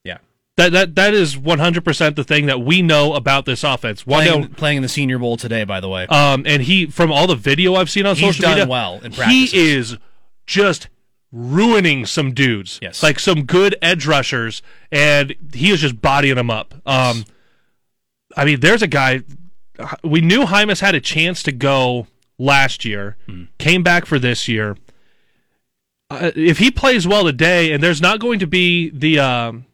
Yeah. 0.03 0.17
That 0.57 0.71
that 0.71 0.95
that 0.95 1.13
is 1.13 1.35
100% 1.35 2.15
the 2.15 2.23
thing 2.23 2.47
that 2.47 2.61
we 2.61 2.81
know 2.81 3.13
about 3.13 3.45
this 3.45 3.63
offense. 3.63 4.07
Why 4.07 4.25
Playing, 4.25 4.43
Wan'Dale, 4.45 4.57
playing 4.57 4.77
in 4.77 4.83
the 4.83 4.89
Senior 4.89 5.19
Bowl 5.19 5.37
today, 5.37 5.63
by 5.65 5.79
the 5.79 5.89
way. 5.89 6.07
um, 6.07 6.43
and 6.47 6.63
he 6.63 6.87
from 6.87 7.11
all 7.11 7.27
the 7.27 7.35
video 7.35 7.75
I've 7.75 7.89
seen 7.89 8.05
on 8.05 8.15
He's 8.15 8.35
social 8.35 8.41
done 8.43 8.51
media, 8.57 8.67
well 8.67 8.95
in 9.03 9.11
practices. 9.13 9.51
he 9.51 9.71
is 9.73 9.97
just 10.47 10.87
ruining 11.31 12.05
some 12.05 12.33
dudes. 12.33 12.79
Yes. 12.81 13.03
like 13.03 13.19
some 13.19 13.43
good 13.43 13.75
edge 13.81 14.05
rushers, 14.07 14.61
and 14.91 15.35
he 15.53 15.71
is 15.71 15.81
just 15.81 16.01
bodying 16.01 16.35
them 16.35 16.49
up. 16.49 16.73
Um, 16.85 17.25
I 18.37 18.45
mean, 18.45 18.59
there's 18.59 18.81
a 18.81 18.87
guy. 18.87 19.21
We 20.03 20.21
knew 20.21 20.45
Jaimes 20.45 20.81
had 20.81 20.95
a 20.95 20.99
chance 21.01 21.41
to 21.43 21.51
go 21.51 22.07
last 22.37 22.83
year, 22.85 23.15
Hmm. 23.27 23.43
came 23.57 23.83
back 23.83 24.05
for 24.05 24.19
this 24.19 24.47
year. 24.47 24.75
Uh, 26.09 26.31
if 26.35 26.57
he 26.57 26.71
plays 26.71 27.07
well 27.07 27.23
today, 27.25 27.71
and 27.71 27.83
there's 27.83 28.01
not 28.01 28.19
going 28.19 28.39
to 28.39 28.47
be 28.47 28.89
the. 28.89 29.19
Um, 29.19 29.65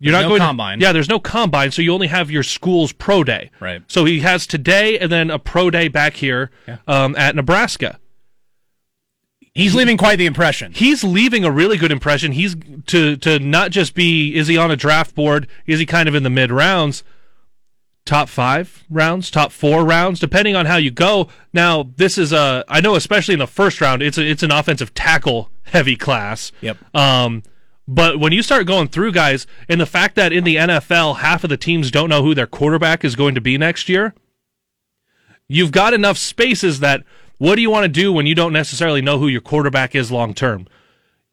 you're 0.00 0.12
There's 0.12 0.22
not 0.22 0.28
no 0.28 0.28
going 0.38 0.40
combine. 0.48 0.78
To, 0.80 0.84
yeah, 0.86 0.92
there's 0.92 1.08
no 1.08 1.18
combine, 1.20 1.70
so 1.70 1.80
you 1.80 1.92
only 1.94 2.08
have 2.08 2.30
your 2.30 2.42
school's 2.42 2.92
pro 2.92 3.22
day. 3.24 3.50
Right. 3.60 3.80
So 3.86 4.04
he 4.04 4.20
has 4.20 4.46
today 4.46 4.98
and 4.98 5.10
then 5.10 5.30
a 5.30 5.38
pro 5.38 5.70
day 5.70 5.88
back 5.88 6.14
here 6.14 6.50
Yeah. 6.66 6.78
um, 6.86 7.14
at 7.16 7.34
Nebraska. 7.36 7.98
He's 9.54 9.74
leaving 9.74 9.96
quite 9.96 10.16
the 10.16 10.26
impression. 10.26 10.72
He's 10.72 11.04
leaving 11.04 11.44
a 11.44 11.50
really 11.50 11.76
good 11.76 11.92
impression. 11.92 12.32
He's 12.32 12.56
to 12.86 13.16
to 13.18 13.38
not 13.38 13.70
just 13.70 13.94
be 13.94 14.34
is 14.34 14.48
he 14.48 14.56
on 14.56 14.72
a 14.72 14.76
draft 14.76 15.14
board? 15.14 15.46
Is 15.64 15.78
he 15.78 15.86
kind 15.86 16.08
of 16.08 16.14
in 16.14 16.24
the 16.24 16.30
mid 16.30 16.50
rounds? 16.50 17.04
Top 18.04 18.28
five 18.28 18.84
rounds, 18.90 19.30
top 19.30 19.52
four 19.52 19.84
rounds, 19.84 20.20
depending 20.20 20.56
on 20.56 20.66
how 20.66 20.76
you 20.76 20.90
go. 20.90 21.28
Now, 21.52 21.88
this 21.96 22.18
is 22.18 22.32
a 22.32 22.64
I 22.68 22.80
know, 22.80 22.96
especially 22.96 23.34
in 23.34 23.38
the 23.38 23.46
first 23.46 23.80
round, 23.80 24.02
it's 24.02 24.18
a, 24.18 24.28
it's 24.28 24.42
an 24.42 24.50
offensive 24.50 24.92
tackle 24.92 25.50
heavy 25.66 25.96
class. 25.96 26.50
Yep. 26.60 26.76
Um, 26.94 27.44
but 27.86 28.18
when 28.18 28.32
you 28.32 28.42
start 28.42 28.66
going 28.66 28.88
through 28.88 29.12
guys, 29.12 29.46
and 29.68 29.80
the 29.80 29.86
fact 29.86 30.16
that 30.16 30.32
in 30.32 30.44
the 30.44 30.56
NFL, 30.56 31.18
half 31.18 31.44
of 31.44 31.50
the 31.50 31.56
teams 31.56 31.90
don't 31.90 32.08
know 32.08 32.22
who 32.22 32.34
their 32.34 32.46
quarterback 32.46 33.04
is 33.04 33.14
going 33.14 33.34
to 33.34 33.40
be 33.40 33.56
next 33.56 33.88
year, 33.88 34.14
you've 35.48 35.72
got 35.72 35.94
enough 35.94 36.18
spaces 36.18 36.80
that 36.80 37.04
what 37.44 37.56
do 37.56 37.62
you 37.62 37.70
want 37.70 37.84
to 37.84 37.88
do 37.88 38.12
when 38.12 38.26
you 38.26 38.34
don't 38.34 38.52
necessarily 38.52 39.02
know 39.02 39.18
who 39.18 39.28
your 39.28 39.40
quarterback 39.42 39.94
is 39.94 40.10
long 40.10 40.32
term? 40.32 40.66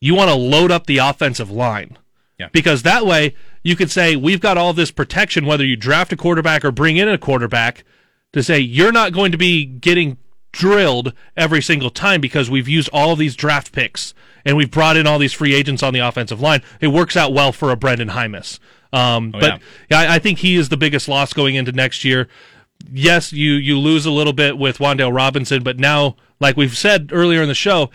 You 0.01 0.13
want 0.13 0.29
to 0.29 0.35
load 0.35 0.69
up 0.69 0.85
the 0.85 0.97
offensive 0.97 1.49
line. 1.49 1.97
Yeah. 2.37 2.49
Because 2.51 2.83
that 2.83 3.05
way 3.05 3.35
you 3.63 3.75
could 3.75 3.89
say, 3.91 4.15
we've 4.15 4.41
got 4.41 4.57
all 4.57 4.73
this 4.73 4.91
protection, 4.91 5.45
whether 5.45 5.63
you 5.63 5.75
draft 5.75 6.11
a 6.11 6.17
quarterback 6.17 6.65
or 6.65 6.71
bring 6.71 6.97
in 6.97 7.07
a 7.07 7.17
quarterback, 7.17 7.85
to 8.33 8.43
say 8.43 8.59
you're 8.59 8.91
not 8.91 9.13
going 9.13 9.31
to 9.31 9.37
be 9.37 9.63
getting 9.63 10.17
drilled 10.51 11.13
every 11.37 11.61
single 11.61 11.89
time 11.89 12.19
because 12.19 12.49
we've 12.49 12.67
used 12.67 12.89
all 12.91 13.13
of 13.13 13.19
these 13.19 13.35
draft 13.35 13.71
picks 13.71 14.13
and 14.43 14.57
we've 14.57 14.71
brought 14.71 14.97
in 14.97 15.07
all 15.07 15.19
these 15.19 15.33
free 15.33 15.53
agents 15.53 15.83
on 15.83 15.93
the 15.93 15.99
offensive 15.99 16.41
line. 16.41 16.61
It 16.81 16.87
works 16.87 17.15
out 17.15 17.31
well 17.31 17.51
for 17.51 17.71
a 17.71 17.77
Brenden 17.77 18.09
Jaimes. 18.09 18.59
Um, 18.93 19.31
Oh, 19.33 19.39
but 19.39 19.61
yeah, 19.89 19.99
I, 19.99 20.15
I 20.15 20.19
think 20.19 20.39
he 20.39 20.55
is 20.55 20.69
the 20.69 20.77
biggest 20.77 21.07
loss 21.07 21.31
going 21.31 21.55
into 21.55 21.71
next 21.71 22.03
year. 22.03 22.27
Yes, 22.91 23.33
you 23.33 23.53
you 23.53 23.77
lose 23.77 24.05
a 24.05 24.11
little 24.11 24.33
bit 24.33 24.57
with 24.57 24.77
Wan'Dale 24.79 25.13
Robinson, 25.13 25.63
but 25.63 25.79
now, 25.79 26.15
like 26.39 26.57
we've 26.57 26.77
said 26.77 27.09
earlier 27.11 27.41
in 27.41 27.47
the 27.47 27.53
show, 27.53 27.89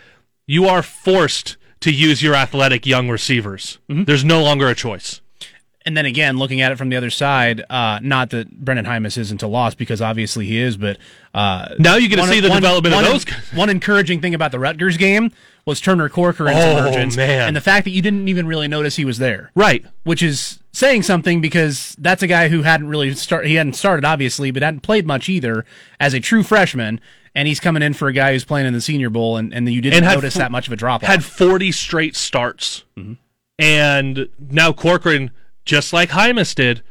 you 0.47 0.67
are 0.67 0.83
forced 0.83 1.57
to 1.81 1.91
use 1.91 2.23
your 2.23 2.35
athletic 2.35 2.87
young 2.87 3.09
receivers. 3.09 3.79
Mm-hmm. 3.89 4.05
There's 4.05 4.25
no 4.25 4.43
longer 4.43 4.69
a 4.69 4.75
choice. 4.75 5.21
And 5.87 5.97
then 5.97 6.05
again, 6.05 6.37
looking 6.37 6.61
at 6.61 6.73
it 6.73 6.77
from 6.79 6.89
the 6.89 6.97
other 6.97 7.11
side, 7.11 7.63
uh, 7.71 8.01
not 8.03 8.31
that 8.31 8.63
Brenden 8.65 8.85
Jaimes 8.87 9.17
isn't 9.17 9.41
a 9.43 9.47
loss 9.47 9.75
because 9.77 10.03
obviously 10.03 10.45
he 10.45 10.59
is, 10.59 10.77
but 10.77 10.99
uh, 11.33 11.69
Now 11.79 11.95
you 11.95 12.09
get 12.09 12.17
to 12.17 12.23
one- 12.23 12.31
see 12.31 12.41
the 12.41 12.49
one- 12.49 12.61
development 12.61 12.95
one- 12.95 13.05
of 13.05 13.11
those. 13.13 13.25
One 13.55 13.71
encouraging 13.71 14.21
thing 14.21 14.35
about 14.35 14.51
the 14.51 14.59
Rutgers 14.59 14.97
game 14.97 15.31
was 15.65 15.81
Turner 15.81 16.09
Corcoran's 16.09 16.59
Oh, 16.59 16.79
emergence, 16.79 17.17
man. 17.17 17.49
and 17.49 17.57
the 17.57 17.61
fact 17.61 17.85
that 17.85 17.91
you 17.91 18.03
didn't 18.03 18.27
even 18.29 18.47
really 18.49 18.67
notice 18.69 18.97
he 18.97 19.05
was 19.05 19.19
there, 19.19 19.51
Right. 19.55 19.85
which 20.05 20.23
is 20.23 20.59
saying 20.73 21.03
something 21.05 21.41
because 21.41 21.95
that's 21.99 22.23
a 22.23 22.27
guy 22.27 22.49
who 22.49 22.63
hadn't 22.63 22.89
really 22.89 23.15
start. 23.15 23.47
He 23.47 23.55
hadn't 23.55 23.75
started 23.75 24.05
obviously, 24.05 24.51
but 24.51 24.63
hadn't 24.65 24.81
played 24.81 25.07
much 25.07 25.29
either 25.29 25.65
as 26.01 26.15
a 26.15 26.21
true 26.21 26.43
freshman. 26.43 27.01
And 27.35 27.47
he's 27.47 27.61
coming 27.61 27.83
in 27.83 27.93
for 27.93 28.09
a 28.09 28.13
guy 28.13 28.33
who's 28.33 28.45
playing 28.45 28.67
in 28.67 28.73
the 28.73 28.81
Senior 28.81 29.11
Bowl, 29.11 29.37
and, 29.37 29.53
and 29.53 29.69
you 29.71 29.81
didn't 29.83 30.05
And 30.05 30.15
notice 30.15 30.35
fo- 30.35 30.39
that 30.41 30.51
much 30.51 30.67
of 30.69 30.73
a 30.73 30.77
drop 30.77 31.03
off. 31.03 31.09
Had 31.09 31.23
40 31.23 31.71
straight 31.71 32.17
starts. 32.17 32.83
Mm-hmm. 32.99 33.13
And 33.59 34.29
now 34.51 34.73
Corcoran, 34.73 35.31
just 35.67 35.93
like 35.93 36.09
Jaimes 36.11 36.55
did, 36.55 36.83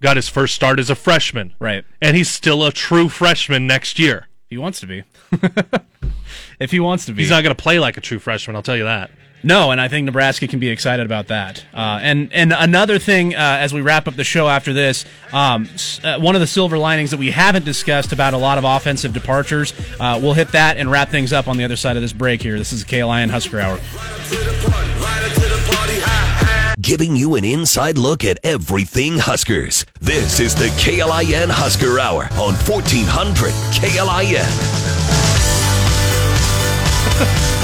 got 0.00 0.16
his 0.16 0.28
first 0.30 0.54
start 0.54 0.78
as 0.78 0.88
a 0.88 0.94
freshman. 0.94 1.52
right. 1.58 1.84
And 2.00 2.16
he's 2.16 2.30
still 2.30 2.64
a 2.64 2.72
true 2.72 3.10
freshman 3.10 3.66
next 3.66 3.98
year. 3.98 4.28
If 4.46 4.50
he 4.50 4.56
wants 4.58 4.80
to 4.80 4.86
be. 4.86 5.02
if 6.58 6.70
he 6.70 6.80
wants 6.80 7.04
to 7.06 7.12
be. 7.12 7.22
He's 7.22 7.30
not 7.30 7.42
going 7.42 7.54
to 7.54 7.62
play 7.62 7.78
like 7.78 7.96
a 7.96 8.00
true 8.00 8.18
freshman, 8.18 8.56
I'll 8.56 8.62
tell 8.62 8.76
you 8.76 8.84
that. 8.84 9.10
No, 9.46 9.72
and 9.72 9.78
I 9.78 9.88
think 9.88 10.06
Nebraska 10.06 10.48
can 10.48 10.58
be 10.58 10.70
excited 10.70 11.04
about 11.04 11.26
that. 11.26 11.62
Uh, 11.74 11.98
and 12.00 12.32
and 12.32 12.50
another 12.54 12.98
thing, 12.98 13.34
uh, 13.34 13.38
as 13.60 13.74
we 13.74 13.82
wrap 13.82 14.08
up 14.08 14.14
the 14.16 14.24
show 14.24 14.48
after 14.48 14.72
this, 14.72 15.04
um, 15.34 15.68
s- 15.74 16.00
uh, 16.02 16.18
one 16.18 16.34
of 16.34 16.40
the 16.40 16.46
silver 16.46 16.78
linings 16.78 17.10
that 17.10 17.18
we 17.18 17.30
haven't 17.30 17.66
discussed 17.66 18.10
about 18.14 18.32
a 18.32 18.38
lot 18.38 18.56
of 18.56 18.64
offensive 18.64 19.12
departures, 19.12 19.74
uh, 20.00 20.18
we'll 20.22 20.32
hit 20.32 20.48
that 20.52 20.78
and 20.78 20.90
wrap 20.90 21.10
things 21.10 21.30
up 21.30 21.46
on 21.46 21.58
the 21.58 21.64
other 21.64 21.76
side 21.76 21.96
of 21.96 22.00
this 22.02 22.14
break. 22.14 22.40
Here, 22.40 22.56
this 22.56 22.72
is 22.72 22.86
the 22.86 22.90
KLIN 22.90 23.28
Husker 23.28 23.60
Hour. 23.60 23.78
Giving 26.84 27.16
you 27.16 27.36
an 27.36 27.46
inside 27.46 27.96
look 27.96 28.26
at 28.26 28.38
everything 28.44 29.16
Huskers. 29.16 29.86
This 30.02 30.38
is 30.38 30.54
the 30.54 30.66
KLIN 30.78 31.48
Husker 31.48 31.98
Hour 31.98 32.24
on 32.32 32.52
1400 32.52 33.54
KLIN. 33.72 34.44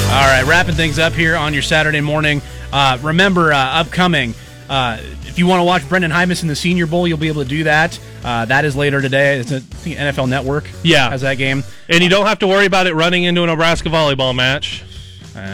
All 0.10 0.26
right, 0.26 0.42
wrapping 0.46 0.74
things 0.74 0.98
up 0.98 1.12
here 1.12 1.36
on 1.36 1.52
your 1.52 1.60
Saturday 1.60 2.00
morning. 2.00 2.40
Uh, 2.72 2.96
remember, 3.02 3.52
uh, 3.52 3.58
upcoming, 3.58 4.32
uh, 4.70 4.96
if 5.26 5.38
you 5.38 5.46
want 5.46 5.60
to 5.60 5.64
watch 5.64 5.82
Brenden 5.82 6.12
Jaimes 6.12 6.40
in 6.40 6.48
the 6.48 6.56
Senior 6.56 6.86
Bowl, 6.86 7.06
you'll 7.06 7.18
be 7.18 7.28
able 7.28 7.42
to 7.42 7.48
do 7.48 7.64
that. 7.64 8.00
Uh, 8.24 8.46
that 8.46 8.64
is 8.64 8.74
later 8.74 9.02
today. 9.02 9.38
It's 9.38 9.52
a, 9.52 9.56
I 9.56 9.58
think 9.58 9.98
NFL 9.98 10.30
Network. 10.30 10.64
Yeah. 10.82 11.10
has 11.10 11.20
that 11.20 11.34
game. 11.34 11.62
And 11.90 12.02
you 12.02 12.08
don't 12.08 12.24
have 12.24 12.38
to 12.38 12.46
worry 12.46 12.64
about 12.64 12.86
it 12.86 12.94
running 12.94 13.24
into 13.24 13.42
a 13.42 13.46
Nebraska 13.46 13.90
volleyball 13.90 14.34
match. 14.34 14.82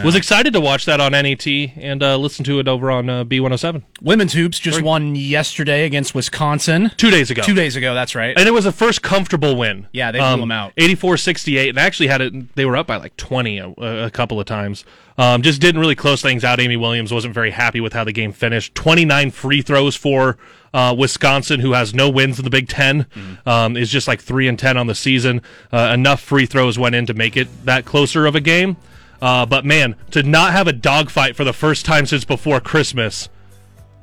Was 0.03 0.15
excited 0.15 0.53
to 0.53 0.59
watch 0.61 0.85
that 0.85 0.99
on 0.99 1.11
NET 1.13 1.45
and 1.47 2.01
uh, 2.03 2.17
listen 2.17 2.43
to 2.45 2.59
it 2.59 2.67
over 2.67 2.89
on 2.91 3.09
uh, 3.09 3.23
B107 3.23 3.83
Women's 4.01 4.33
hoops 4.33 4.59
just 4.59 4.81
won 4.81 5.15
yesterday 5.15 5.85
against 5.85 6.13
Wisconsin. 6.15 6.91
two 6.97 7.09
days 7.11 7.31
ago. 7.31 7.41
Two 7.41 7.53
days 7.53 7.75
ago, 7.75 7.93
that's 7.93 8.15
right. 8.15 8.37
And 8.37 8.47
it 8.47 8.51
was 8.51 8.65
a 8.65 8.71
first 8.71 9.01
comfortable 9.01 9.55
win. 9.55 9.77
Um, 9.79 9.87
Yeah, 9.93 10.11
they 10.11 10.19
blew 10.19 10.39
them 10.41 10.51
out. 10.51 10.75
84-68, 10.75 11.69
and 11.69 11.79
actually 11.79 12.07
had 12.07 12.21
it. 12.21 12.55
They 12.55 12.65
were 12.65 12.77
up 12.77 12.87
by 12.87 12.97
like 12.97 13.15
20 13.17 13.57
a, 13.59 13.69
a 14.05 14.09
couple 14.11 14.39
of 14.39 14.45
times. 14.45 14.83
Um, 15.17 15.41
just 15.41 15.59
didn't 15.61 15.81
really 15.81 15.95
close 15.95 16.21
things 16.21 16.43
out. 16.43 16.59
Amy 16.59 16.77
Williams 16.77 17.11
wasn't 17.11 17.33
very 17.33 17.49
happy 17.51 17.79
with 17.81 17.93
how 17.93 18.03
the 18.03 18.11
game 18.11 18.31
finished. 18.31 18.75
29 18.75 19.31
free 19.31 19.61
throws 19.63 19.95
for 19.95 20.37
uh, 20.75 20.93
Wisconsin, 20.97 21.59
who 21.59 21.73
has 21.73 21.93
no 21.93 22.07
wins 22.09 22.37
in 22.37 22.43
the 22.43 22.51
Big 22.51 22.67
10 22.67 23.03
Mm-hmm. 23.05 23.49
um, 23.49 23.75
is 23.77 23.89
just 23.89 24.07
like 24.07 24.21
three 24.21 24.47
and 24.47 24.59
ten 24.59 24.77
on 24.77 24.85
the 24.87 24.93
season. 24.95 25.41
Uh, 25.71 25.91
enough 25.93 26.21
free 26.21 26.45
throws 26.45 26.77
went 26.77 26.93
in 26.95 27.05
to 27.07 27.13
make 27.15 27.35
it 27.35 27.47
that 27.65 27.85
closer 27.85 28.25
of 28.27 28.35
a 28.35 28.41
game. 28.41 28.77
Uh, 29.21 29.45
but 29.45 29.65
man, 29.65 29.95
to 30.11 30.23
not 30.23 30.51
have 30.51 30.67
a 30.67 30.73
dogfight 30.73 31.35
for 31.35 31.43
the 31.43 31.53
first 31.53 31.85
time 31.85 32.05
since 32.05 32.23
before 32.25 32.59
Christmas, 32.59 33.29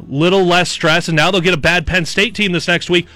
little 0.09 0.45
less 0.45 0.71
stress, 0.71 1.09
and 1.09 1.17
now 1.17 1.31
they'll 1.31 1.41
get 1.41 1.55
a 1.55 1.59
bad 1.59 1.87
Penn 1.87 2.05
State 2.05 2.35
team 2.35 2.53
this 2.53 2.67
next 2.67 2.91
week. 2.91 3.07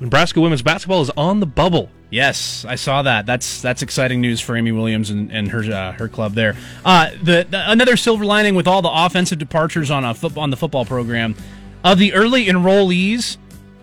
Nebraska 0.00 0.40
women's 0.40 0.62
basketball 0.62 1.02
is 1.02 1.10
on 1.10 1.40
the 1.40 1.46
bubble. 1.46 1.90
Yes, 2.10 2.64
I 2.64 2.76
saw 2.76 3.02
that. 3.02 3.26
That's 3.26 3.60
that's 3.60 3.82
exciting 3.82 4.20
news 4.20 4.40
for 4.40 4.56
Amy 4.56 4.72
Williams 4.72 5.10
and, 5.10 5.32
and 5.32 5.48
her 5.48 5.62
uh, 5.64 5.92
her 5.92 6.08
club 6.08 6.34
there. 6.34 6.56
Uh, 6.84 7.10
the, 7.22 7.46
the 7.48 7.70
another 7.70 7.96
silver 7.96 8.24
lining 8.24 8.54
with 8.54 8.68
all 8.68 8.82
the 8.82 8.90
offensive 8.92 9.38
departures 9.38 9.90
on 9.90 10.04
a 10.04 10.14
football 10.14 10.42
on 10.42 10.50
the 10.50 10.56
football 10.56 10.84
program, 10.84 11.34
of 11.82 11.98
the 11.98 12.14
early 12.14 12.46
enrollees, 12.46 13.36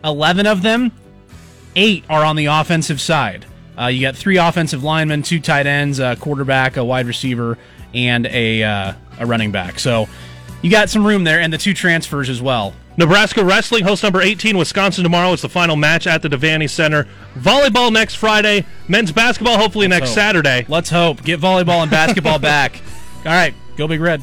eleven 0.03 0.47
of 0.47 0.61
them, 0.61 0.91
eight 1.75 2.05
are 2.09 2.23
on 2.23 2.36
the 2.36 2.45
offensive 2.45 3.01
side. 3.01 3.45
Uh, 3.80 3.88
you 3.88 4.01
got 4.01 4.15
three 4.15 4.38
offensive 4.38 4.84
linemen, 4.84 5.24
two 5.24 5.39
tight 5.39 5.65
ends, 5.65 5.99
a 5.99 6.15
quarterback, 6.15 6.78
a 6.78 6.84
wide 6.84 7.05
receiver, 7.07 7.57
and 7.93 8.26
a 8.28 8.63
uh, 8.63 8.93
a 9.19 9.26
running 9.26 9.51
back. 9.51 9.80
So 9.80 10.07
you 10.61 10.69
got 10.69 10.89
some 10.89 11.05
room 11.05 11.24
there, 11.24 11.39
and 11.39 11.51
the 11.51 11.57
two 11.57 11.74
transfers 11.74 12.30
as 12.30 12.41
well. 12.41 12.74
Nebraska 12.97 13.43
wrestling 13.43 13.86
host 13.86 14.03
number 14.03 14.22
18, 14.22 14.57
Wisconsin 14.57 15.03
tomorrow. 15.03 15.32
It's 15.32 15.41
the 15.41 15.49
final 15.49 15.76
match 15.78 16.07
at 16.07 16.22
the 16.22 16.28
Devaney 16.28 16.69
Center. 16.69 17.07
Volleyball 17.36 17.91
next 17.91 18.15
Friday. 18.15 18.65
Men's 18.89 19.11
basketball 19.11 19.57
hopefully 19.57 19.88
next 19.88 20.09
hope. 20.09 20.15
Saturday. 20.15 20.65
Let's 20.67 20.89
hope 20.89 21.24
get 21.24 21.39
volleyball 21.39 21.82
and 21.82 21.89
basketball 21.89 22.39
back. 22.39 22.82
All 23.19 23.32
right, 23.32 23.53
go 23.78 23.88
big 23.88 24.01
red. 24.01 24.22